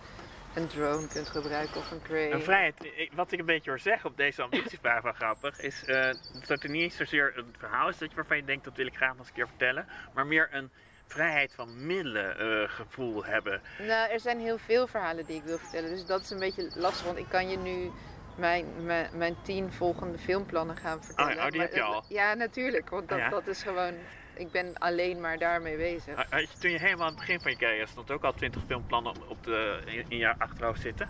een 0.55 0.67
drone 0.67 1.07
kunt 1.07 1.29
gebruiken 1.29 1.75
of 1.77 1.91
een 1.91 2.01
crane. 2.01 2.29
Een 2.31 2.41
vrijheid, 2.41 2.83
ik- 2.95 3.11
wat 3.13 3.31
ik 3.31 3.39
een 3.39 3.45
beetje 3.45 3.69
hoor 3.69 3.79
zeggen 3.79 4.09
op 4.09 4.17
deze 4.17 4.41
ambitievraag 4.41 5.01
wel 5.01 5.13
grappig, 5.13 5.59
is 5.59 5.85
eh, 5.85 6.09
dat 6.47 6.63
er 6.63 6.69
niet 6.69 6.81
eens 6.81 6.95
zozeer 6.95 7.33
een 7.37 7.55
verhaal 7.57 7.89
is 7.89 7.97
dat 7.97 8.09
je, 8.09 8.15
waarvan 8.15 8.37
je 8.37 8.43
denkt 8.45 8.63
dat 8.63 8.75
wil 8.75 8.85
ik 8.85 8.95
graag 8.95 9.09
nog 9.09 9.17
eens 9.19 9.27
een 9.27 9.33
keer 9.33 9.47
vertellen, 9.47 9.87
maar 10.13 10.25
meer 10.25 10.49
een 10.51 10.71
vrijheid 11.07 11.53
van 11.55 11.85
middelen 11.85 12.39
eh, 12.39 12.69
gevoel 12.69 13.25
hebben. 13.25 13.61
Nou, 13.79 14.11
er 14.11 14.19
zijn 14.19 14.39
heel 14.39 14.57
veel 14.57 14.87
verhalen 14.87 15.25
die 15.25 15.35
ik 15.37 15.43
wil 15.43 15.57
vertellen. 15.57 15.89
Dus 15.89 16.05
dat 16.05 16.21
is 16.21 16.29
een 16.29 16.39
beetje 16.39 16.71
lastig. 16.75 17.05
Want 17.05 17.17
ik 17.17 17.29
kan 17.29 17.49
je 17.49 17.57
nu 17.57 17.91
mijn, 18.37 18.85
mijn, 18.85 19.09
mijn 19.17 19.35
tien 19.43 19.71
volgende 19.73 20.17
filmplannen 20.17 20.75
gaan 20.77 21.03
vertellen. 21.03 21.35
oh, 21.37 21.43
die 21.49 21.51
Maar 21.59 21.67
heb 21.67 21.75
je 21.75 21.81
al? 21.81 22.03
Ja, 22.09 22.33
natuurlijk. 22.33 22.89
Want 22.89 23.09
dat, 23.09 23.17
Ja. 23.17 23.29
dat 23.29 23.47
is 23.47 23.63
gewoon... 23.63 23.93
Ik 24.35 24.51
ben 24.51 24.77
alleen 24.77 25.19
maar 25.19 25.37
daarmee 25.37 25.77
bezig. 25.77 26.15
Had 26.29 26.41
je, 26.41 26.57
toen 26.59 26.71
je 26.71 26.79
helemaal 26.79 27.05
aan 27.07 27.11
het 27.11 27.19
begin 27.19 27.39
van 27.39 27.51
je 27.51 27.57
carrière 27.57 27.87
stond 27.87 28.11
ook 28.11 28.23
al 28.23 28.33
twintig 28.33 28.61
filmplannen 28.67 29.13
op, 29.27 29.43
de, 29.43 29.81
in, 29.85 30.05
in 30.07 30.17
je 30.17 30.37
achterhoofd 30.37 30.81
zitten? 30.81 31.09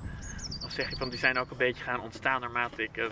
Of 0.64 0.72
zeg 0.72 0.90
je 0.90 0.96
van 0.96 1.10
die 1.10 1.20
zijn 1.20 1.38
ook 1.38 1.52
een 1.52 1.58
beetje 1.58 1.84
gaan 1.84 2.02
ontstaan 2.02 2.42
naarmate 2.42 2.84
ik 2.84 2.98
eh, 2.98 3.06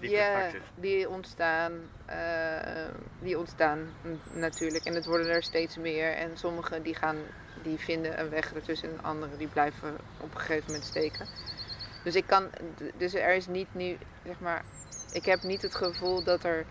Ja, 0.00 0.40
vak 0.40 0.50
zit? 0.50 0.60
die 0.74 1.08
ontstaan, 1.08 1.72
eh, 2.06 2.88
die 3.20 3.38
ontstaan 3.38 3.88
natuurlijk. 4.32 4.84
En 4.84 4.94
het 4.94 5.06
worden 5.06 5.28
er 5.28 5.42
steeds 5.42 5.76
meer. 5.76 6.12
En 6.12 6.36
sommige 6.38 6.82
die 6.82 6.94
gaan, 6.94 7.16
die 7.62 7.78
vinden 7.78 8.20
een 8.20 8.28
weg 8.28 8.54
ertussen. 8.54 8.88
En 8.90 9.04
andere 9.04 9.36
die 9.36 9.48
blijven 9.48 9.96
op 10.20 10.34
een 10.34 10.40
gegeven 10.40 10.64
moment 10.66 10.84
steken. 10.84 11.26
Dus 12.04 12.14
ik 12.14 12.26
kan, 12.26 12.50
dus 12.96 13.14
er 13.14 13.34
is 13.34 13.46
niet 13.46 13.74
nu, 13.74 13.96
zeg 14.24 14.40
maar, 14.40 14.62
ik 15.12 15.24
heb 15.24 15.42
niet 15.42 15.62
het 15.62 15.74
gevoel 15.74 16.24
dat 16.24 16.44
er 16.44 16.64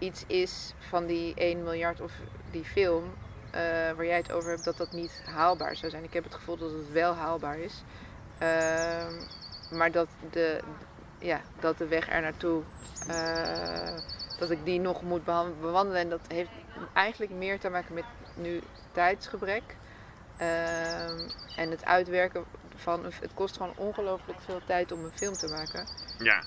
iets 0.00 0.24
is 0.26 0.74
van 0.78 1.06
die 1.06 1.34
1 1.34 1.62
miljard 1.62 2.00
of 2.00 2.12
die 2.50 2.64
film 2.64 3.04
eh, 3.50 3.60
waar 3.96 4.06
jij 4.06 4.16
het 4.16 4.32
over 4.32 4.50
hebt, 4.50 4.64
dat 4.64 4.76
dat 4.76 4.92
niet 4.92 5.22
haalbaar 5.24 5.76
zou 5.76 5.90
zijn. 5.90 6.04
Ik 6.04 6.12
heb 6.12 6.24
het 6.24 6.34
gevoel 6.34 6.56
dat 6.56 6.72
het 6.72 6.92
wel 6.92 7.14
haalbaar 7.14 7.58
is. 7.58 7.82
Ehm, 8.38 9.12
maar 9.68 9.90
dat 9.90 10.08
de, 10.30 10.60
ja, 11.18 11.40
dat 11.60 11.78
de 11.78 11.86
weg 11.86 12.08
er 12.08 12.20
naartoe, 12.20 12.62
eh, 13.06 13.96
dat 14.38 14.50
ik 14.50 14.64
die 14.64 14.80
nog 14.80 15.02
moet 15.02 15.24
bewandelen. 15.60 16.00
En 16.00 16.08
dat 16.08 16.20
heeft 16.28 16.50
eigenlijk 16.92 17.32
meer 17.32 17.58
te 17.58 17.68
maken 17.68 17.94
met 17.94 18.04
nu 18.34 18.60
tijdsgebrek. 18.92 19.76
Ehm, 20.36 21.18
en 21.56 21.70
het 21.70 21.84
uitwerken 21.84 22.44
van, 22.76 23.04
het 23.04 23.34
kost 23.34 23.56
gewoon 23.56 23.72
ongelooflijk 23.76 24.40
veel 24.40 24.60
tijd 24.66 24.92
om 24.92 25.04
een 25.04 25.12
film 25.14 25.36
te 25.36 25.48
maken. 25.48 25.86
Ja, 26.18 26.42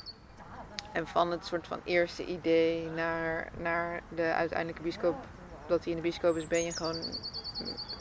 En 0.93 1.07
van 1.07 1.31
het 1.31 1.45
soort 1.45 1.67
van 1.67 1.81
eerste 1.83 2.25
idee 2.25 2.89
naar, 2.89 3.47
naar 3.57 4.01
de 4.07 4.33
uiteindelijke 4.33 4.81
bioscoop, 4.81 5.15
dat 5.67 5.83
hij 5.83 5.89
in 5.91 5.95
de 5.95 6.01
bioscoop 6.03 6.35
is, 6.37 6.47
ben 6.47 6.63
je 6.63 6.71
gewoon 6.73 6.95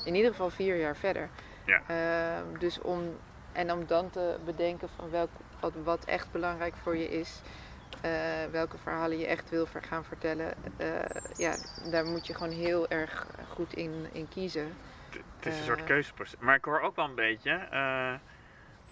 in 0.03 0.14
ieder 0.14 0.30
geval 0.30 0.51
vier 0.51 0.76
jaar 0.76 0.97
verder. 0.97 1.28
Ja. 1.64 1.82
Ehm, 1.86 2.59
dus 2.59 2.80
om, 2.80 3.18
en 3.53 3.72
om 3.72 3.86
dan 3.86 4.11
te 4.11 4.38
bedenken 4.45 4.88
van 4.88 5.11
welk, 5.11 5.30
wat, 5.61 5.72
wat 5.84 6.05
echt 6.05 6.30
belangrijk 6.30 6.76
voor 6.76 6.97
je 6.97 7.09
is, 7.09 7.40
eh, 8.01 8.11
welke 8.51 8.78
verhalen 8.78 9.18
je 9.18 9.26
echt 9.26 9.51
wil 9.51 9.66
gaan 9.80 10.05
vertellen, 10.05 10.55
eh, 10.76 10.99
ja, 11.36 11.57
daar 11.90 12.05
moet 12.07 12.26
je 12.26 12.34
gewoon 12.34 12.53
heel 12.53 12.88
erg 12.88 13.26
goed 13.49 13.72
in, 13.74 14.09
in 14.12 14.28
kiezen. 14.28 14.76
het 15.36 15.47
is 15.47 15.59
een 15.59 15.64
soort 15.64 15.80
Eh. 15.80 15.86
keuzeproces. 15.86 16.38
Maar 16.40 16.55
ik 16.57 16.64
hoor 16.64 16.80
ook 16.80 16.97
wel 16.97 17.05
een 17.05 17.14
beetje 17.14 17.68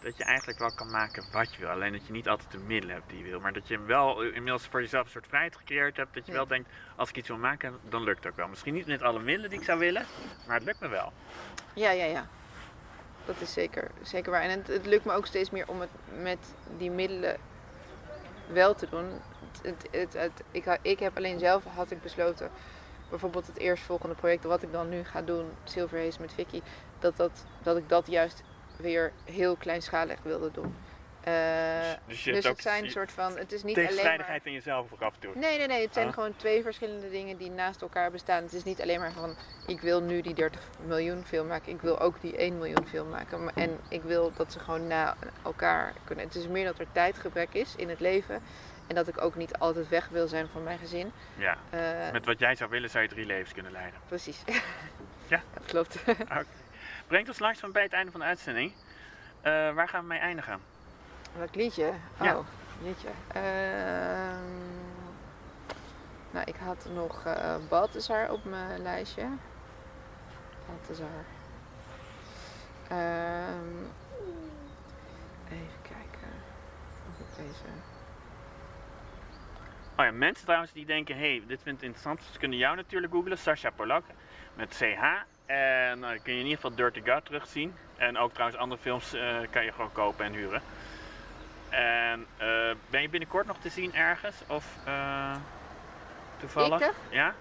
dat 0.00 0.16
je 0.16 0.24
eigenlijk 0.24 0.58
wel 0.58 0.70
kan 0.70 0.90
maken 0.90 1.24
wat 1.32 1.54
je 1.54 1.60
wil. 1.60 1.68
Alleen 1.68 1.92
dat 1.92 2.06
je 2.06 2.12
niet 2.12 2.28
altijd 2.28 2.50
de 2.50 2.58
middelen 2.58 2.94
hebt 2.94 3.08
die 3.10 3.18
je 3.18 3.24
wil. 3.24 3.40
Maar 3.40 3.52
dat 3.52 3.68
je 3.68 3.80
wel 3.80 4.22
inmiddels 4.22 4.66
voor 4.66 4.80
jezelf 4.80 5.04
een 5.04 5.10
soort 5.10 5.26
vrijheid 5.26 5.56
gecreëerd 5.56 5.96
hebt. 5.96 6.14
Dat 6.14 6.26
je 6.26 6.32
Ja. 6.32 6.38
wel 6.38 6.46
denkt, 6.46 6.70
als 6.96 7.08
ik 7.08 7.16
iets 7.16 7.28
wil 7.28 7.36
maken, 7.36 7.78
dan 7.88 8.02
lukt 8.02 8.24
het 8.24 8.32
ook 8.32 8.38
wel. 8.38 8.48
Misschien 8.48 8.74
niet 8.74 8.86
met 8.86 9.02
alle 9.02 9.20
middelen 9.20 9.50
die 9.50 9.58
ik 9.58 9.64
zou 9.64 9.78
willen, 9.78 10.04
maar 10.46 10.56
het 10.56 10.64
lukt 10.64 10.80
me 10.80 10.88
wel. 10.88 11.12
Ja, 11.74 11.90
ja, 11.90 12.04
ja. 12.04 12.26
Dat 13.24 13.40
is 13.40 13.52
zeker, 13.52 13.90
zeker 14.02 14.30
waar. 14.30 14.42
En 14.42 14.50
het, 14.50 14.66
het 14.66 14.86
lukt 14.86 15.04
me 15.04 15.12
ook 15.12 15.26
steeds 15.26 15.50
meer 15.50 15.68
om 15.68 15.80
het 15.80 15.90
met 16.22 16.54
die 16.76 16.90
middelen 16.90 17.36
wel 18.46 18.74
te 18.74 18.88
doen. 18.90 19.10
Het, 19.62 19.88
het, 20.14 20.32
ik, 20.50 20.78
ik 20.82 20.98
heb 20.98 21.16
alleen 21.16 21.38
zelf 21.38 21.64
had 21.64 21.90
ik 21.90 22.02
besloten, 22.02 22.50
bijvoorbeeld 23.10 23.46
het 23.46 23.56
eerstvolgende 23.58 24.14
project 24.14 24.44
wat 24.44 24.62
ik 24.62 24.72
dan 24.72 24.88
nu 24.88 25.04
ga 25.04 25.22
doen, 25.22 25.50
Silver 25.64 26.04
Haze 26.04 26.20
met 26.20 26.32
Vicky, 26.32 26.62
dat, 26.98 27.16
dat, 27.16 27.44
dat 27.62 27.76
ik 27.76 27.88
dat 27.88 28.06
juist 28.06 28.42
weer 28.80 29.12
heel 29.24 29.56
kleinschalig 29.56 30.18
wilde 30.22 30.50
doen. 30.50 30.74
Eh, 31.20 31.32
dus 32.06 32.22
dus 32.22 32.46
ook 32.46 32.52
het 32.52 32.62
zijn 32.62 32.82
die 32.82 32.90
soort 32.90 33.12
van, 33.12 33.36
het 33.38 33.52
is 33.52 33.62
niet 33.62 33.76
alleen 33.78 34.16
maar... 34.16 34.40
In 34.42 34.52
jezelf 34.52 34.92
ook 34.92 35.00
af 35.00 35.14
en 35.14 35.20
toe. 35.20 35.30
Nee, 35.34 35.58
nee, 35.58 35.66
nee. 35.66 35.82
Het 35.82 35.94
zijn 35.94 36.06
Ah. 36.08 36.12
gewoon 36.14 36.36
twee 36.36 36.62
verschillende 36.62 37.10
dingen 37.10 37.36
die 37.36 37.50
naast 37.50 37.82
elkaar 37.82 38.10
bestaan. 38.10 38.42
Het 38.42 38.52
is 38.52 38.64
niet 38.64 38.80
alleen 38.82 39.00
maar 39.00 39.12
van 39.12 39.36
ik 39.66 39.80
wil 39.80 40.00
nu 40.02 40.20
die 40.20 40.34
30 40.34 40.60
miljoen 40.86 41.24
film 41.24 41.46
maken. 41.46 41.72
Ik 41.72 41.80
wil 41.80 41.98
ook 42.00 42.20
die 42.20 42.36
1 42.40 42.58
miljoen 42.58 42.86
film 42.88 43.08
maken. 43.08 43.44
Maar- 43.44 43.54
En 43.54 43.78
ik 43.88 44.02
wil 44.02 44.32
dat 44.36 44.52
ze 44.52 44.58
gewoon 44.58 44.86
na 44.86 45.16
elkaar 45.44 45.92
kunnen. 46.04 46.24
Het 46.24 46.34
is 46.34 46.46
meer 46.46 46.64
dat 46.64 46.78
er 46.78 46.86
tijdgebrek 46.92 47.48
is 47.54 47.76
in 47.76 47.88
het 47.88 48.00
leven. 48.00 48.42
En 48.86 48.94
dat 48.94 49.08
ik 49.08 49.20
ook 49.20 49.34
niet 49.34 49.58
altijd 49.58 49.88
weg 49.88 50.08
wil 50.08 50.28
zijn 50.28 50.48
van 50.52 50.62
mijn 50.62 50.78
gezin. 50.78 51.12
Ja. 51.36 51.56
Eh, 51.70 52.12
Met 52.12 52.26
wat 52.26 52.38
jij 52.38 52.54
zou 52.54 52.70
willen, 52.70 52.90
zou 52.90 53.02
je 53.02 53.08
drie 53.10 53.26
levens 53.26 53.52
kunnen 53.52 53.72
leiden. 53.72 54.00
Precies. 54.08 54.42
Ja? 55.28 55.42
Dat 55.54 55.64
klopt. 55.66 55.96
Oké. 56.20 56.44
Brengt 57.10 57.28
ons 57.28 57.38
langzaam 57.38 57.72
bij 57.72 57.82
het 57.82 57.92
einde 57.92 58.10
van 58.10 58.20
de 58.20 58.26
uitzending. 58.26 58.72
Eh, 59.40 59.52
waar 59.74 59.88
gaan 59.88 60.00
we 60.00 60.06
mee 60.06 60.18
eindigen? 60.18 60.60
Welk 61.36 61.54
liedje? 61.54 61.88
Oh, 62.18 62.24
Ja. 62.26 62.40
liedje. 62.82 63.08
Ehm, 63.28 64.52
nou, 66.30 66.44
ik 66.44 66.56
had 66.56 66.86
nog 66.94 67.24
eh 67.26 67.56
Balthazar 67.68 68.30
op 68.32 68.44
mijn 68.44 68.82
lijstje. 68.82 69.26
Balthazar. 70.66 71.24
Ehm, 72.88 73.84
even 75.48 75.82
kijken 75.82 76.30
of 77.08 77.18
ik 77.18 77.36
deze... 77.46 77.64
Oh 79.96 80.04
ja, 80.06 80.12
mensen 80.12 80.44
trouwens 80.44 80.72
die 80.72 80.86
denken, 80.86 81.16
hey, 81.18 81.42
dit 81.46 81.62
vind 81.62 81.76
ik 81.76 81.82
interessant. 81.82 82.22
Ze 82.32 82.38
kunnen 82.38 82.58
jou 82.58 82.76
natuurlijk 82.76 83.12
googlen, 83.12 83.38
Sasha 83.38 83.70
Polak 83.70 84.04
met 84.54 84.68
CH. 84.76 85.02
En 85.50 86.00
dan 86.00 86.22
kun 86.22 86.32
je 86.32 86.38
in 86.38 86.46
ieder 86.46 86.60
geval 86.60 86.74
Dirty 86.74 87.02
God 87.10 87.24
terugzien. 87.24 87.74
En 87.96 88.18
ook 88.18 88.32
trouwens 88.32 88.60
andere 88.60 88.80
films 88.80 89.12
eh, 89.12 89.36
kan 89.50 89.64
je 89.64 89.72
gewoon 89.72 89.92
kopen 89.92 90.24
en 90.24 90.32
huren. 90.32 90.62
En 91.68 92.26
eh, 92.36 92.70
ben 92.90 93.02
je 93.02 93.08
binnenkort 93.08 93.46
nog 93.46 93.58
te 93.58 93.68
zien 93.68 93.94
ergens? 93.94 94.36
Of 94.46 94.76
eh, 94.84 95.36
toevallig? 96.36 96.80
Ik? 96.80 96.92
Ja? 97.10 97.34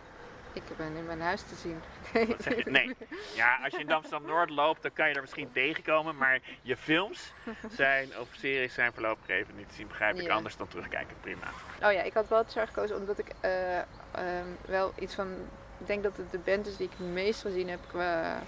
Ik 0.53 0.64
ben 0.78 0.95
in 0.95 1.05
mijn 1.05 1.22
huis 1.22 1.41
te 1.41 1.55
zien. 1.55 1.82
Nee. 2.72 2.95
Ja, 3.36 3.60
als 3.64 3.74
je 3.74 3.80
in 3.80 3.91
Amsterdam 3.91 4.28
Noord 4.28 4.49
loopt, 4.49 4.82
dan 4.82 4.93
kan 4.93 5.07
je 5.10 5.14
er 5.14 5.22
misschien 5.22 5.51
tegenkomen. 5.51 6.18
Maar 6.18 6.39
je 6.62 6.78
films 6.78 7.34
zijn, 7.70 8.20
of 8.20 8.28
series 8.32 8.74
zijn 8.74 8.93
voorlopig 8.93 9.28
even 9.28 9.55
niet 9.55 9.70
te 9.70 9.76
zien. 9.76 9.88
Begrijp 9.88 10.16
ik 10.16 10.22
Ja. 10.22 10.34
anders 10.34 10.57
dan 10.57 10.68
terugkijken. 10.68 11.16
Prima. 11.22 11.47
Oh 11.84 11.91
ja, 11.91 12.01
ik 12.01 12.14
had 12.14 12.28
Balthazar 12.28 12.68
gekozen 12.68 12.97
omdat 12.97 13.20
ik 13.20 13.32
eh, 13.39 13.78
ehm, 13.78 14.47
wel 14.66 14.93
iets 14.99 15.16
van... 15.16 15.36
Ik 15.80 15.88
denk 15.88 16.03
dat 16.03 16.17
het 16.17 16.32
de 16.32 16.38
band 16.38 16.67
is 16.67 16.77
die 16.77 16.86
ik 16.86 16.97
het 16.97 17.07
meest 17.07 17.41
gezien 17.41 17.69
heb 17.69 17.80
qua, 17.88 18.39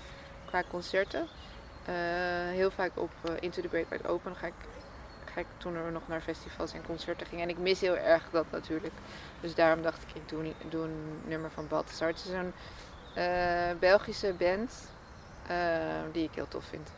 qua 0.46 0.64
concerten. 0.70 1.28
Eh, 1.86 1.96
heel 2.50 2.72
vaak 2.72 2.92
op 3.00 3.12
eh, 3.22 3.34
Into 3.40 3.62
the 3.62 3.68
Great 3.68 3.90
Wide 3.90 4.08
Open 4.08 4.36
ga 4.36 4.48
ik, 4.48 4.54
ga 5.34 5.40
ik 5.40 5.46
toen 5.58 5.76
er 5.76 5.92
nog 5.92 6.08
naar 6.08 6.22
festivals 6.22 6.74
en 6.74 6.86
concerten 6.86 7.28
ging. 7.28 7.42
En 7.42 7.50
ik 7.50 7.58
mis 7.58 7.82
heel 7.82 7.98
erg 7.98 8.30
dat 8.32 8.46
natuurlijk. 8.52 8.94
Dus 9.40 9.56
daarom 9.56 9.82
dacht 9.82 10.02
ik, 10.02 10.16
ik 10.16 10.30
doe, 10.70 10.84
een 10.84 11.22
nummer 11.26 11.52
van 11.52 11.68
Balthazar. 11.68 12.08
Het 12.08 12.26
is 12.26 12.32
een 12.32 12.54
eh, 13.16 13.80
Belgische 13.80 14.34
band 14.34 14.90
die 16.12 16.24
ik 16.24 16.36
heel 16.36 16.48
tof 16.48 16.66
vind. 16.66 16.90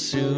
Soon. 0.00 0.20